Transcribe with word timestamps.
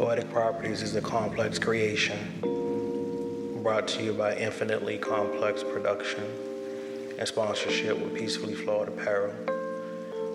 Poetic 0.00 0.32
Properties 0.32 0.80
is 0.80 0.96
a 0.96 1.02
Kamplexx 1.02 1.60
creation 1.60 2.16
brought 3.62 3.86
to 3.88 4.02
you 4.02 4.14
by 4.14 4.34
Infinitely 4.34 4.96
Kamplexx 4.96 5.70
Production 5.70 6.24
and 7.18 7.28
sponsorship 7.28 7.98
with 7.98 8.14
Peacefully 8.14 8.54
Flawed 8.54 8.88
Apparel, 8.88 9.34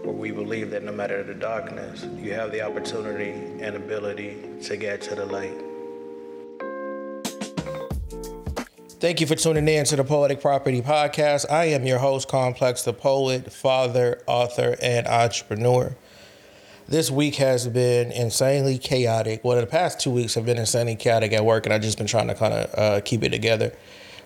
where 0.04 0.14
we 0.14 0.30
believe 0.30 0.70
that 0.70 0.84
no 0.84 0.92
matter 0.92 1.24
the 1.24 1.34
darkness, 1.34 2.06
you 2.22 2.32
have 2.34 2.52
the 2.52 2.62
opportunity 2.62 3.32
and 3.60 3.76
ability 3.76 4.38
to 4.66 4.78
get 4.78 5.02
to 5.02 5.16
the 5.16 5.26
light. 5.26 5.60
Thank 9.00 9.20
you 9.20 9.26
for 9.26 9.34
tuning 9.34 9.68
in 9.68 9.84
to 9.86 9.96
the 9.96 10.04
Poetic 10.04 10.42
Property 10.42 10.84
Podcast. 10.84 11.50
I 11.50 11.66
am 11.66 11.88
your 11.88 11.98
host, 11.98 12.28
Complex 12.28 12.84
the 12.84 12.94
Poet, 12.94 13.52
father, 13.52 14.22
author, 14.28 14.76
and 14.80 15.08
entrepreneur. 15.08 15.96
This 16.88 17.10
week 17.10 17.36
has 17.36 17.68
been 17.68 18.12
insanely 18.12 18.78
chaotic. 18.78 19.44
Well, 19.44 19.60
the 19.60 19.66
past 19.66 20.00
two 20.00 20.12
weeks 20.12 20.36
have 20.36 20.46
been 20.46 20.60
insanely 20.60 20.96
chaotic 20.96 21.34
at 21.34 21.44
work, 21.44 21.66
and 21.66 21.74
I've 21.74 21.82
just 21.82 21.98
been 21.98 22.06
trying 22.06 22.28
to 22.28 22.36
kind 22.36 22.54
of 22.54 22.80
uh, 22.80 23.02
keep 23.02 23.24
it 23.24 23.30
together. 23.30 23.76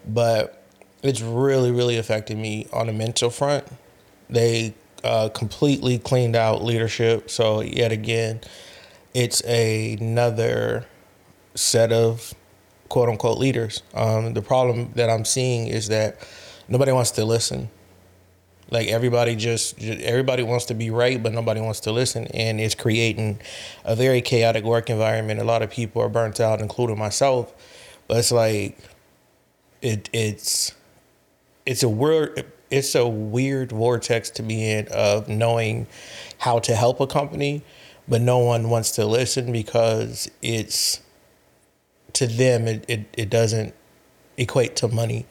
But 0.06 0.62
it's 1.02 1.22
really, 1.22 1.72
really 1.72 1.98
affected 1.98 2.38
me 2.38 2.68
on 2.74 2.88
the 2.88 2.94
mental 2.94 3.30
front. 3.30 3.66
They 4.30 4.74
uh, 5.06 5.30
completely 5.30 6.00
cleaned 6.00 6.36
out 6.36 6.62
leadership. 6.62 7.30
So, 7.30 7.62
yet 7.62 7.94
again, 7.94 8.42
it's 9.14 9.40
another 9.42 10.86
set 11.56 11.94
of 11.94 12.34
quote 12.90 13.08
unquote 13.08 13.38
leaders. 13.38 13.84
Um, 13.94 14.34
the 14.34 14.42
problem 14.42 14.92
that 14.96 15.10
I'm 15.10 15.24
seeing 15.24 15.68
is 15.68 15.88
that 15.88 16.20
nobody 16.68 16.92
wants 16.92 17.12
to 17.12 17.24
listen. 17.24 17.70
Like 18.72 18.88
everybody 18.88 19.36
just, 19.36 19.82
everybody 19.82 20.44
wants 20.44 20.66
to 20.66 20.74
be 20.76 20.92
right, 20.92 21.22
but 21.22 21.34
nobody 21.34 21.60
wants 21.60 21.80
to 21.82 21.92
listen, 21.92 22.28
and 22.28 22.60
it's 22.60 22.76
creating 22.76 23.40
a 23.84 23.96
very 23.96 24.22
chaotic 24.22 24.64
work 24.64 24.90
environment. 24.90 25.40
A 25.40 25.44
lot 25.44 25.62
of 25.62 25.72
people 25.72 26.02
are 26.02 26.10
burnt 26.10 26.40
out, 26.40 26.62
including 26.62 26.98
myself. 26.98 27.54
But 28.08 28.18
it's 28.18 28.32
like, 28.32 28.78
it 29.82 30.10
it's 30.14 30.74
it's 31.66 31.84
a 31.84 31.90
weird 31.90 32.46
it's 32.70 32.96
a 32.96 33.08
weird 33.08 33.72
vortex 33.72 34.30
to 34.32 34.44
be 34.44 34.70
in 34.70 34.88
of 34.90 35.28
knowing 35.28 35.88
how 36.40 36.60
to 36.60 36.76
help 36.76 37.00
a 37.00 37.08
company, 37.08 37.64
but 38.08 38.22
no 38.22 38.40
one 38.40 38.70
wants 38.70 38.92
to 38.92 39.06
listen 39.06 39.52
because 39.52 40.30
it's 40.42 41.02
to 42.14 42.28
them 42.28 42.68
it, 42.68 42.86
it, 42.88 43.06
it 43.14 43.30
doesn't 43.30 43.74
equate 44.38 44.76
to 44.78 44.88
money. 44.88 45.26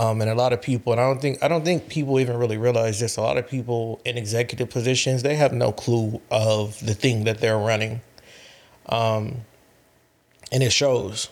Um, 0.00 0.22
and 0.22 0.30
a 0.30 0.34
lot 0.34 0.54
of 0.54 0.62
people, 0.62 0.92
and 0.92 1.00
I 1.00 1.04
don't 1.04 1.20
think 1.20 1.42
I 1.42 1.48
don't 1.48 1.62
think 1.62 1.90
people 1.90 2.18
even 2.20 2.38
really 2.38 2.56
realize 2.56 3.00
this. 3.00 3.18
A 3.18 3.20
lot 3.20 3.36
of 3.36 3.46
people 3.46 4.00
in 4.06 4.16
executive 4.16 4.70
positions, 4.70 5.22
they 5.22 5.34
have 5.34 5.52
no 5.52 5.72
clue 5.72 6.22
of 6.30 6.80
the 6.80 6.94
thing 6.94 7.24
that 7.24 7.40
they're 7.42 7.58
running, 7.58 8.00
um, 8.88 9.42
and 10.50 10.62
it 10.62 10.72
shows. 10.72 11.28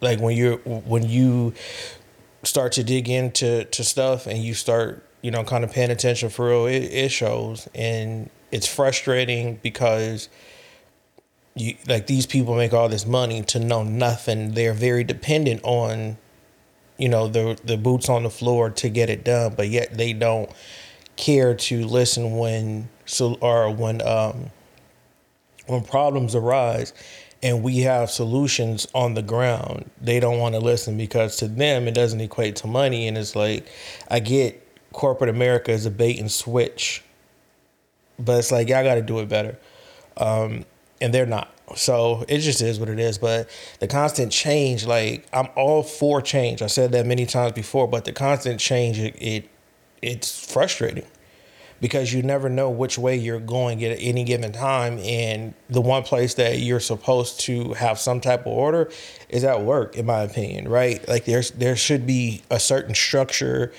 Like 0.00 0.20
when 0.20 0.36
you're 0.36 0.58
when 0.58 1.08
you 1.08 1.54
start 2.44 2.70
to 2.72 2.84
dig 2.84 3.08
into 3.08 3.64
to 3.64 3.82
stuff 3.82 4.28
and 4.28 4.38
you 4.38 4.54
start 4.54 5.04
you 5.20 5.32
know 5.32 5.42
kind 5.42 5.64
of 5.64 5.72
paying 5.72 5.90
attention 5.90 6.28
for 6.28 6.50
real, 6.50 6.66
it, 6.66 6.84
it 6.84 7.08
shows, 7.10 7.68
and 7.74 8.30
it's 8.52 8.68
frustrating 8.68 9.58
because 9.60 10.28
you 11.56 11.74
like 11.88 12.06
these 12.06 12.26
people 12.26 12.54
make 12.54 12.72
all 12.72 12.88
this 12.88 13.06
money 13.06 13.42
to 13.42 13.58
know 13.58 13.82
nothing. 13.82 14.52
They're 14.52 14.72
very 14.72 15.02
dependent 15.02 15.62
on, 15.64 16.16
you 16.98 17.08
know, 17.08 17.28
the 17.28 17.58
the 17.64 17.76
boots 17.76 18.08
on 18.08 18.22
the 18.22 18.30
floor 18.30 18.70
to 18.70 18.88
get 18.88 19.10
it 19.10 19.24
done, 19.24 19.54
but 19.56 19.68
yet 19.68 19.96
they 19.96 20.12
don't 20.12 20.50
care 21.16 21.54
to 21.54 21.84
listen 21.86 22.36
when 22.36 22.88
so 23.04 23.34
or 23.40 23.70
when 23.70 24.02
um 24.02 24.50
when 25.66 25.82
problems 25.82 26.34
arise 26.34 26.92
and 27.42 27.62
we 27.62 27.80
have 27.80 28.10
solutions 28.10 28.86
on 28.94 29.14
the 29.14 29.22
ground. 29.22 29.90
They 30.00 30.18
don't 30.18 30.38
want 30.38 30.54
to 30.54 30.60
listen 30.60 30.96
because 30.96 31.36
to 31.36 31.48
them 31.48 31.86
it 31.88 31.94
doesn't 31.94 32.20
equate 32.20 32.56
to 32.56 32.66
money 32.66 33.06
and 33.08 33.18
it's 33.18 33.36
like 33.36 33.66
I 34.10 34.20
get 34.20 34.60
corporate 34.92 35.30
America 35.30 35.70
is 35.72 35.86
a 35.86 35.90
bait 35.90 36.18
and 36.18 36.30
switch. 36.30 37.02
But 38.18 38.38
it's 38.38 38.52
like 38.52 38.68
y'all 38.68 38.84
got 38.84 38.94
to 38.94 39.02
do 39.02 39.18
it 39.18 39.28
better. 39.28 39.58
Um, 40.16 40.64
and 41.00 41.12
they're 41.12 41.26
not. 41.26 41.50
So 41.76 42.24
it 42.28 42.38
just 42.38 42.60
is 42.60 42.78
what 42.78 42.88
it 42.88 42.98
is. 42.98 43.18
But 43.18 43.48
the 43.80 43.86
constant 43.86 44.30
change, 44.30 44.86
like 44.86 45.26
I'm 45.32 45.48
all 45.56 45.82
for 45.82 46.20
change. 46.20 46.62
I 46.62 46.66
said 46.66 46.92
that 46.92 47.06
many 47.06 47.26
times 47.26 47.52
before, 47.52 47.88
but 47.88 48.04
the 48.04 48.12
constant 48.12 48.60
change, 48.60 48.98
it, 48.98 49.14
it 49.20 49.48
it's 50.02 50.52
frustrating 50.52 51.06
because 51.80 52.12
you 52.12 52.22
never 52.22 52.48
know 52.48 52.70
which 52.70 52.98
way 52.98 53.16
you're 53.16 53.40
going 53.40 53.82
at 53.84 53.96
any 54.00 54.24
given 54.24 54.52
time. 54.52 54.98
And 55.00 55.54
the 55.68 55.80
one 55.80 56.02
place 56.02 56.34
that 56.34 56.58
you're 56.58 56.80
supposed 56.80 57.40
to 57.40 57.72
have 57.74 57.98
some 57.98 58.20
type 58.20 58.40
of 58.40 58.52
order 58.52 58.90
is 59.28 59.44
at 59.44 59.62
work, 59.62 59.96
in 59.96 60.06
my 60.06 60.22
opinion, 60.22 60.68
right? 60.68 61.06
Like 61.08 61.24
there's 61.24 61.50
there 61.52 61.76
should 61.76 62.06
be 62.06 62.42
a 62.50 62.60
certain 62.60 62.94
structure, 62.94 63.72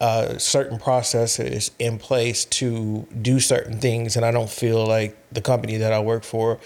uh, 0.00 0.38
certain 0.38 0.78
processes 0.78 1.70
in 1.78 1.98
place 1.98 2.44
to 2.46 3.06
do 3.20 3.38
certain 3.38 3.78
things. 3.78 4.16
And 4.16 4.24
I 4.24 4.30
don't 4.30 4.50
feel 4.50 4.86
like 4.86 5.16
the 5.30 5.40
company 5.40 5.76
that 5.76 5.92
I 5.92 6.00
work 6.00 6.24
for 6.24 6.58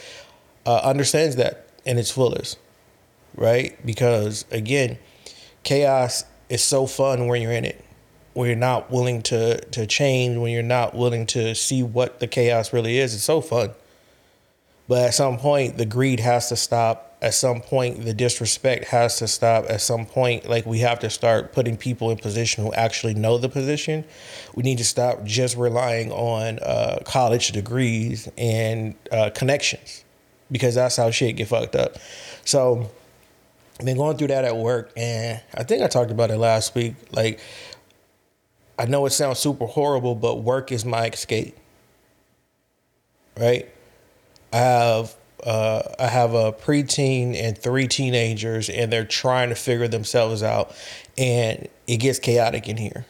uh, 0.66 0.80
understands 0.82 1.36
that 1.36 1.68
in 1.84 1.96
its 1.96 2.10
fullest, 2.10 2.58
right? 3.36 3.78
Because 3.86 4.44
again, 4.50 4.98
chaos 5.62 6.24
is 6.48 6.62
so 6.62 6.86
fun 6.86 7.28
when 7.28 7.40
you're 7.40 7.52
in 7.52 7.64
it. 7.64 7.82
When 8.34 8.48
you're 8.48 8.56
not 8.56 8.90
willing 8.90 9.22
to 9.22 9.58
to 9.66 9.86
change, 9.86 10.36
when 10.36 10.52
you're 10.52 10.62
not 10.62 10.94
willing 10.94 11.24
to 11.28 11.54
see 11.54 11.82
what 11.82 12.20
the 12.20 12.26
chaos 12.26 12.72
really 12.72 12.98
is, 12.98 13.14
it's 13.14 13.24
so 13.24 13.40
fun. 13.40 13.70
But 14.88 15.06
at 15.06 15.14
some 15.14 15.38
point, 15.38 15.78
the 15.78 15.86
greed 15.86 16.20
has 16.20 16.48
to 16.50 16.56
stop. 16.56 17.16
At 17.22 17.32
some 17.32 17.62
point, 17.62 18.04
the 18.04 18.12
disrespect 18.12 18.84
has 18.88 19.18
to 19.18 19.26
stop. 19.26 19.64
At 19.70 19.80
some 19.80 20.04
point, 20.04 20.48
like 20.48 20.66
we 20.66 20.80
have 20.80 20.98
to 21.00 21.08
start 21.08 21.52
putting 21.54 21.78
people 21.78 22.10
in 22.10 22.18
position 22.18 22.62
who 22.62 22.74
actually 22.74 23.14
know 23.14 23.38
the 23.38 23.48
position. 23.48 24.04
We 24.54 24.62
need 24.62 24.78
to 24.78 24.84
stop 24.84 25.24
just 25.24 25.56
relying 25.56 26.12
on 26.12 26.58
uh, 26.58 26.98
college 27.04 27.52
degrees 27.52 28.28
and 28.36 28.94
uh, 29.10 29.30
connections 29.34 30.04
because 30.50 30.74
that's 30.74 30.96
how 30.96 31.10
shit 31.10 31.36
get 31.36 31.48
fucked 31.48 31.74
up. 31.74 31.96
So 32.44 32.90
I've 33.78 33.86
been 33.86 33.96
going 33.96 34.16
through 34.16 34.28
that 34.28 34.44
at 34.44 34.56
work, 34.56 34.92
and 34.96 35.40
I 35.54 35.64
think 35.64 35.82
I 35.82 35.86
talked 35.86 36.10
about 36.10 36.30
it 36.30 36.38
last 36.38 36.74
week. 36.74 36.94
Like, 37.12 37.40
I 38.78 38.86
know 38.86 39.04
it 39.06 39.10
sounds 39.10 39.38
super 39.38 39.66
horrible, 39.66 40.14
but 40.14 40.42
work 40.42 40.72
is 40.72 40.84
my 40.84 41.06
escape. 41.06 41.56
Right? 43.38 43.68
I 44.52 44.56
have 44.56 45.14
uh, 45.44 45.82
I 45.98 46.06
have 46.06 46.34
a 46.34 46.52
preteen 46.52 47.36
and 47.36 47.56
three 47.56 47.86
teenagers, 47.86 48.70
and 48.70 48.92
they're 48.92 49.04
trying 49.04 49.50
to 49.50 49.54
figure 49.54 49.88
themselves 49.88 50.42
out, 50.42 50.74
and 51.18 51.68
it 51.86 51.98
gets 51.98 52.18
chaotic 52.18 52.68
in 52.68 52.76
here. 52.76 53.04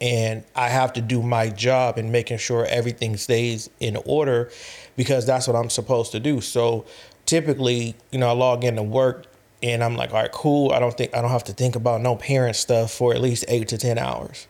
And 0.00 0.42
I 0.56 0.68
have 0.68 0.94
to 0.94 1.00
do 1.00 1.22
my 1.22 1.48
job 1.48 1.96
in 1.96 2.10
making 2.10 2.38
sure 2.38 2.66
everything 2.66 3.16
stays 3.16 3.70
in 3.78 3.96
order 4.04 4.50
because 4.96 5.26
that's 5.26 5.46
what 5.46 5.56
I'm 5.56 5.70
supposed 5.70 6.12
to 6.12 6.20
do. 6.20 6.40
So 6.40 6.84
typically, 7.26 7.94
you 8.10 8.18
know, 8.18 8.28
I 8.28 8.32
log 8.32 8.64
into 8.64 8.82
work 8.82 9.26
and 9.62 9.82
I'm 9.82 9.96
like, 9.96 10.12
all 10.12 10.20
right, 10.20 10.32
cool. 10.32 10.72
I 10.72 10.78
don't 10.78 10.96
think 10.96 11.14
I 11.14 11.22
don't 11.22 11.30
have 11.30 11.44
to 11.44 11.52
think 11.52 11.76
about 11.76 12.00
no 12.00 12.16
parent 12.16 12.56
stuff 12.56 12.92
for 12.92 13.14
at 13.14 13.20
least 13.20 13.44
eight 13.48 13.68
to 13.68 13.78
ten 13.78 13.98
hours. 13.98 14.46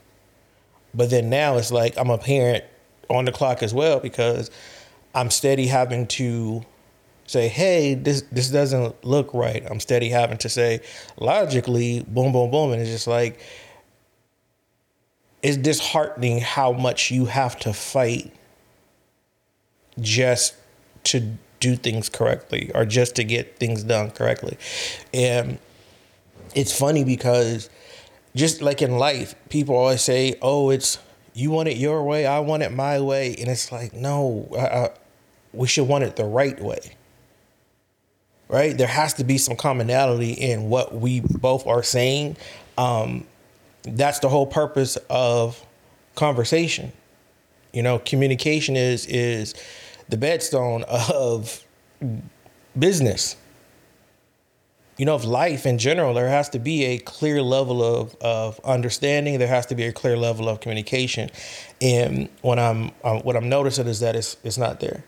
But 0.94 1.10
then 1.10 1.30
now 1.30 1.56
it's 1.56 1.70
like 1.70 1.96
I'm 1.98 2.10
a 2.10 2.18
parent 2.18 2.64
on 3.08 3.24
the 3.24 3.32
clock 3.32 3.62
as 3.62 3.74
well 3.74 4.00
because 4.00 4.50
I'm 5.14 5.30
steady 5.30 5.66
having 5.66 6.06
to 6.08 6.64
say, 7.26 7.48
hey, 7.48 7.94
this 7.94 8.22
this 8.32 8.50
doesn't 8.50 9.04
look 9.04 9.32
right. 9.34 9.64
I'm 9.70 9.80
steady 9.80 10.08
having 10.08 10.38
to 10.38 10.48
say 10.48 10.80
logically, 11.18 12.00
boom, 12.08 12.32
boom, 12.32 12.50
boom. 12.50 12.72
And 12.72 12.80
it's 12.80 12.90
just 12.90 13.06
like 13.06 13.40
it's 15.42 15.56
disheartening 15.56 16.40
how 16.40 16.72
much 16.72 17.10
you 17.10 17.26
have 17.26 17.58
to 17.60 17.72
fight 17.72 18.32
just 20.00 20.54
to 21.04 21.36
do 21.60 21.76
things 21.76 22.08
correctly 22.08 22.70
or 22.74 22.84
just 22.84 23.14
to 23.16 23.24
get 23.24 23.58
things 23.58 23.84
done 23.84 24.10
correctly. 24.10 24.58
And 25.14 25.58
it's 26.54 26.76
funny 26.76 27.04
because 27.04 27.70
just 28.34 28.62
like 28.62 28.82
in 28.82 28.98
life, 28.98 29.34
people 29.48 29.76
always 29.76 30.02
say, 30.02 30.34
"Oh, 30.42 30.70
it's 30.70 30.98
you 31.34 31.50
want 31.50 31.68
it 31.68 31.76
your 31.76 32.02
way, 32.02 32.26
I 32.26 32.40
want 32.40 32.62
it 32.62 32.72
my 32.72 33.00
way," 33.00 33.34
and 33.38 33.48
it's 33.48 33.70
like, 33.72 33.94
no, 33.94 34.48
I, 34.52 34.66
I, 34.66 34.90
we 35.52 35.68
should 35.68 35.86
want 35.88 36.04
it 36.04 36.16
the 36.16 36.24
right 36.24 36.60
way. 36.60 36.96
Right? 38.48 38.76
There 38.76 38.86
has 38.86 39.14
to 39.14 39.24
be 39.24 39.38
some 39.38 39.56
commonality 39.56 40.32
in 40.32 40.68
what 40.68 40.94
we 40.94 41.20
both 41.20 41.66
are 41.66 41.82
saying. 41.82 42.36
Um, 42.76 43.26
that's 43.82 44.18
the 44.18 44.28
whole 44.28 44.46
purpose 44.46 44.98
of 45.08 45.64
conversation. 46.14 46.92
You 47.72 47.82
know, 47.82 47.98
communication 47.98 48.76
is 48.76 49.06
is 49.06 49.54
the 50.12 50.18
bedstone 50.18 50.84
of 51.10 51.64
business. 52.78 53.36
You 54.98 55.06
know, 55.06 55.14
of 55.14 55.24
life 55.24 55.64
in 55.64 55.78
general, 55.78 56.12
there 56.12 56.28
has 56.28 56.50
to 56.50 56.58
be 56.58 56.84
a 56.84 56.98
clear 56.98 57.40
level 57.40 57.82
of, 57.82 58.14
of 58.20 58.60
understanding. 58.62 59.38
There 59.38 59.48
has 59.48 59.64
to 59.66 59.74
be 59.74 59.84
a 59.84 59.92
clear 59.92 60.18
level 60.18 60.50
of 60.50 60.60
communication, 60.60 61.30
and 61.80 62.28
what 62.42 62.58
I'm 62.58 62.90
um, 63.02 63.20
what 63.20 63.36
I'm 63.36 63.48
noticing 63.48 63.86
is 63.86 64.00
that 64.00 64.14
it's 64.14 64.36
it's 64.44 64.58
not 64.58 64.80
there. 64.80 65.02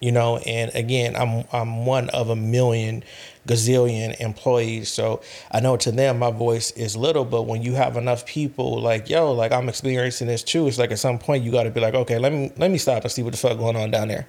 You 0.00 0.12
know 0.12 0.36
and 0.38 0.70
again 0.74 1.16
i'm 1.16 1.44
i'm 1.52 1.86
one 1.86 2.08
of 2.10 2.28
a 2.30 2.36
million 2.36 3.02
gazillion 3.46 4.18
employees 4.20 4.88
so 4.88 5.22
i 5.52 5.60
know 5.60 5.76
to 5.76 5.92
them 5.92 6.18
my 6.18 6.30
voice 6.30 6.70
is 6.72 6.96
little 6.96 7.24
but 7.24 7.42
when 7.42 7.62
you 7.62 7.74
have 7.74 7.96
enough 7.96 8.26
people 8.26 8.80
like 8.80 9.08
yo 9.08 9.32
like 9.32 9.52
i'm 9.52 9.68
experiencing 9.68 10.26
this 10.26 10.42
too 10.42 10.66
it's 10.66 10.78
like 10.78 10.90
at 10.90 10.98
some 10.98 11.18
point 11.18 11.44
you 11.44 11.50
got 11.50 11.62
to 11.62 11.70
be 11.70 11.80
like 11.80 11.94
okay 11.94 12.18
let 12.18 12.32
me 12.32 12.52
let 12.56 12.70
me 12.70 12.78
stop 12.78 13.02
and 13.02 13.12
see 13.12 13.22
what 13.22 13.32
the 13.32 13.38
fuck 13.38 13.58
going 13.58 13.76
on 13.76 13.90
down 13.90 14.08
there. 14.08 14.26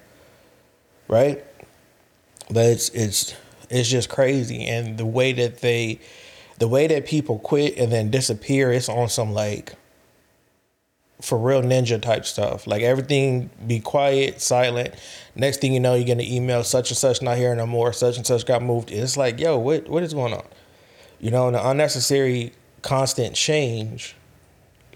Right? 1.08 1.44
But 2.50 2.66
it's 2.66 2.88
it's 2.90 3.34
it's 3.70 3.88
just 3.88 4.08
crazy 4.08 4.66
and 4.66 4.96
the 4.98 5.06
way 5.06 5.32
that 5.32 5.60
they 5.60 6.00
the 6.58 6.68
way 6.68 6.86
that 6.86 7.06
people 7.06 7.38
quit 7.38 7.76
and 7.76 7.92
then 7.92 8.10
disappear 8.10 8.72
it's 8.72 8.88
on 8.88 9.08
some 9.08 9.32
like 9.32 9.74
for 11.20 11.36
real 11.36 11.62
ninja 11.62 12.00
type 12.00 12.24
stuff. 12.24 12.66
Like 12.66 12.82
everything 12.82 13.50
be 13.66 13.80
quiet, 13.80 14.40
silent. 14.40 14.94
Next 15.34 15.60
thing 15.60 15.72
you 15.72 15.80
know, 15.80 15.94
you're 15.94 16.12
an 16.12 16.20
email, 16.20 16.62
such 16.64 16.90
and 16.90 16.96
such 16.98 17.22
not 17.22 17.36
here 17.36 17.54
no 17.54 17.66
more, 17.66 17.92
such 17.92 18.16
and 18.16 18.26
such 18.26 18.46
got 18.46 18.62
moved. 18.62 18.90
It's 18.90 19.16
like, 19.16 19.40
yo, 19.40 19.58
what 19.58 19.88
what 19.88 20.02
is 20.02 20.14
going 20.14 20.32
on? 20.32 20.44
You 21.20 21.30
know, 21.30 21.50
the 21.50 21.68
unnecessary 21.68 22.52
constant 22.82 23.34
change, 23.34 24.14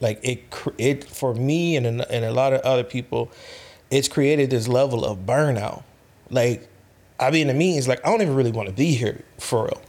like 0.00 0.20
it 0.22 0.44
it 0.78 1.04
for 1.04 1.34
me 1.34 1.76
and 1.76 1.86
and 1.86 2.24
a 2.24 2.32
lot 2.32 2.52
of 2.52 2.60
other 2.60 2.84
people, 2.84 3.30
it's 3.90 4.08
created 4.08 4.50
this 4.50 4.68
level 4.68 5.04
of 5.04 5.20
burnout. 5.20 5.82
Like 6.30 6.68
I 7.18 7.30
be 7.30 7.40
in 7.40 7.48
the 7.48 7.54
meetings, 7.54 7.88
like 7.88 8.04
I 8.06 8.10
don't 8.10 8.22
even 8.22 8.34
really 8.34 8.52
want 8.52 8.68
to 8.68 8.74
be 8.74 8.92
here 8.92 9.24
for 9.38 9.64
real. 9.64 9.82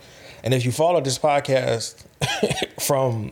And 0.43 0.53
if 0.53 0.65
you 0.65 0.71
follow 0.71 0.99
this 0.99 1.17
podcast 1.17 2.03
from 2.81 3.31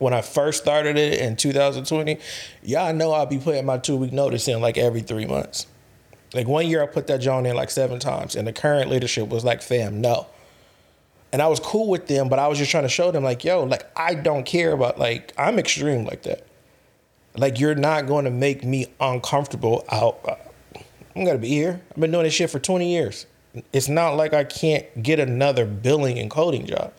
when 0.00 0.14
I 0.14 0.22
first 0.22 0.62
started 0.62 0.96
it 0.96 1.20
in 1.20 1.36
2020, 1.36 2.18
y'all 2.62 2.92
know 2.94 3.12
I'll 3.12 3.26
be 3.26 3.38
putting 3.38 3.66
my 3.66 3.76
two 3.76 3.96
week 3.96 4.12
notice 4.12 4.48
in 4.48 4.60
like 4.60 4.78
every 4.78 5.02
three 5.02 5.26
months. 5.26 5.66
Like 6.32 6.48
one 6.48 6.66
year 6.66 6.82
I 6.82 6.86
put 6.86 7.06
that 7.08 7.18
joint 7.18 7.46
in 7.46 7.54
like 7.54 7.70
seven 7.70 8.00
times, 8.00 8.34
and 8.34 8.48
the 8.48 8.52
current 8.52 8.90
leadership 8.90 9.28
was 9.28 9.44
like, 9.44 9.60
fam, 9.62 10.00
no. 10.00 10.26
And 11.32 11.42
I 11.42 11.48
was 11.48 11.60
cool 11.60 11.88
with 11.88 12.06
them, 12.06 12.30
but 12.30 12.38
I 12.38 12.48
was 12.48 12.56
just 12.56 12.70
trying 12.70 12.84
to 12.84 12.88
show 12.88 13.12
them, 13.12 13.22
like, 13.22 13.44
yo, 13.44 13.62
like 13.62 13.88
I 13.94 14.14
don't 14.14 14.44
care 14.44 14.72
about 14.72 14.98
like 14.98 15.34
I'm 15.36 15.58
extreme 15.58 16.06
like 16.06 16.22
that. 16.22 16.46
Like 17.36 17.60
you're 17.60 17.74
not 17.74 18.06
going 18.06 18.24
to 18.24 18.30
make 18.30 18.64
me 18.64 18.86
uncomfortable. 19.00 19.84
Uh, 19.88 20.12
I'm 21.14 21.26
gonna 21.26 21.38
be 21.38 21.48
here. 21.48 21.80
I've 21.90 22.00
been 22.00 22.10
doing 22.10 22.24
this 22.24 22.34
shit 22.34 22.48
for 22.48 22.58
20 22.58 22.90
years. 22.90 23.26
It's 23.72 23.88
not 23.88 24.16
like 24.16 24.32
I 24.32 24.44
can't 24.44 25.02
get 25.02 25.20
another 25.20 25.66
billing 25.66 26.18
and 26.18 26.30
coding 26.30 26.66
job. 26.66 26.94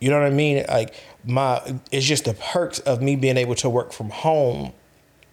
You 0.00 0.10
know 0.10 0.18
what 0.18 0.26
I 0.26 0.30
mean? 0.30 0.64
Like 0.68 0.94
my 1.24 1.60
it's 1.90 2.06
just 2.06 2.24
the 2.24 2.34
perks 2.34 2.78
of 2.80 3.02
me 3.02 3.16
being 3.16 3.36
able 3.36 3.54
to 3.56 3.68
work 3.68 3.92
from 3.92 4.10
home, 4.10 4.72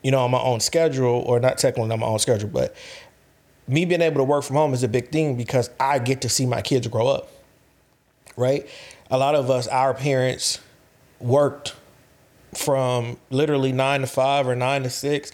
you 0.02 0.12
know, 0.12 0.20
on 0.20 0.32
my 0.32 0.42
own 0.42 0.60
schedule, 0.60 1.24
or 1.26 1.40
not 1.40 1.58
technically 1.58 1.92
on 1.92 2.00
my 2.00 2.08
own 2.08 2.20
schedule, 2.20 2.50
but 2.50 2.76
me 3.68 3.86
being 3.86 4.02
able 4.02 4.18
to 4.18 4.24
work 4.24 4.44
from 4.44 4.56
home 4.56 4.74
is 4.74 4.84
a 4.84 4.88
big 4.88 5.12
thing 5.12 5.36
because 5.36 5.70
I 5.80 6.00
get 6.00 6.22
to 6.22 6.30
see 6.30 6.46
my 6.46 6.62
kids 6.62 6.88
grow 6.88 7.08
up. 7.08 7.30
Right? 8.36 8.68
A 9.10 9.18
lot 9.18 9.36
of 9.36 9.50
us, 9.50 9.68
our 9.68 9.94
parents 9.94 10.60
worked 11.20 11.76
from 12.54 13.18
literally 13.30 13.72
nine 13.72 14.02
to 14.02 14.08
five 14.08 14.48
or 14.48 14.56
nine 14.56 14.84
to 14.84 14.90
six. 14.90 15.32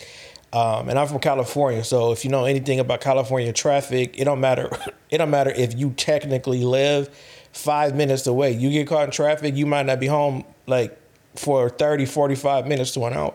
Um, 0.52 0.88
and 0.88 1.00
I'm 1.00 1.08
from 1.08 1.20
California, 1.20 1.84
so 1.84 2.12
if 2.12 2.24
you 2.24 2.30
know 2.30 2.46
anything 2.46 2.80
about 2.80 3.02
California 3.02 3.52
traffic, 3.52 4.20
it 4.20 4.26
don't 4.26 4.40
matter. 4.40 4.70
It 5.10 5.20
don't 5.20 5.30
matter 5.30 5.52
if 5.52 5.78
you 5.78 5.92
technically 5.92 6.64
live 6.64 7.08
five 7.54 7.96
minutes 7.96 8.28
away. 8.28 8.52
You 8.52 8.70
get 8.72 8.88
caught 8.88 9.06
in 9.06 9.12
traffic, 9.12 9.56
you 9.56 9.66
might 9.66 9.86
not 9.86 10.00
be 10.00 10.08
home 10.08 10.44
like 10.68 11.00
for 11.36 11.70
30, 11.70 12.06
45 12.06 12.68
minutes 12.68 12.92
to 12.92 13.06
an 13.06 13.14
hour. 13.14 13.34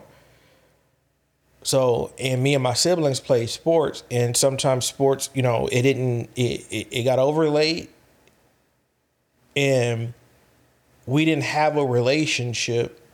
So, 1.63 2.13
and 2.19 2.41
me 2.41 2.53
and 2.53 2.63
my 2.63 2.73
siblings 2.73 3.19
played 3.19 3.49
sports, 3.49 4.03
and 4.09 4.35
sometimes 4.35 4.85
sports, 4.85 5.29
you 5.33 5.41
know, 5.41 5.67
it 5.71 5.81
didn't, 5.81 6.29
it, 6.35 6.65
it, 6.69 6.87
it 6.91 7.03
got 7.03 7.19
over 7.19 7.49
late, 7.49 7.89
and 9.57 10.13
we 11.05 11.25
didn't 11.25 11.43
have 11.43 11.75
a 11.75 11.85
relationship 11.85 13.05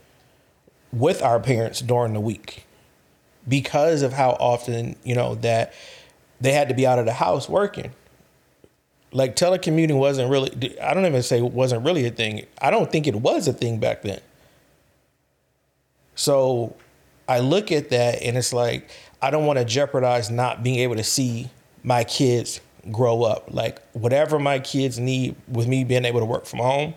with 0.93 1.23
our 1.23 1.39
parents 1.39 1.81
during 1.81 2.13
the 2.13 2.19
week 2.19 2.67
because 3.47 4.03
of 4.03 4.13
how 4.13 4.31
often, 4.31 4.95
you 5.03 5.15
know, 5.15 5.35
that 5.35 5.73
they 6.39 6.51
had 6.51 6.69
to 6.69 6.75
be 6.75 6.85
out 6.85 6.99
of 6.99 7.05
the 7.05 7.13
house 7.13 7.49
working 7.49 7.91
like 9.15 9.37
telecommuting 9.37 9.97
wasn't 9.97 10.29
really 10.29 10.77
i 10.81 10.93
don't 10.93 11.05
even 11.05 11.23
say 11.23 11.37
it 11.37 11.51
wasn't 11.53 11.83
really 11.85 12.05
a 12.05 12.11
thing. 12.11 12.45
I 12.61 12.69
don't 12.69 12.91
think 12.91 13.07
it 13.07 13.15
was 13.15 13.47
a 13.47 13.53
thing 13.53 13.79
back 13.79 14.01
then. 14.01 14.19
So 16.15 16.75
i 17.27 17.39
look 17.39 17.71
at 17.71 17.89
that 17.89 18.21
and 18.21 18.37
it's 18.37 18.53
like 18.53 18.91
i 19.21 19.31
don't 19.31 19.45
want 19.45 19.57
to 19.57 19.65
jeopardize 19.65 20.29
not 20.29 20.63
being 20.63 20.79
able 20.79 20.97
to 20.97 21.03
see 21.03 21.49
my 21.83 22.03
kids 22.03 22.59
grow 22.91 23.23
up. 23.23 23.45
Like 23.49 23.81
whatever 23.93 24.37
my 24.37 24.59
kids 24.59 24.99
need 24.99 25.35
with 25.47 25.67
me 25.67 25.85
being 25.85 26.05
able 26.05 26.19
to 26.19 26.25
work 26.25 26.45
from 26.45 26.59
home 26.59 26.93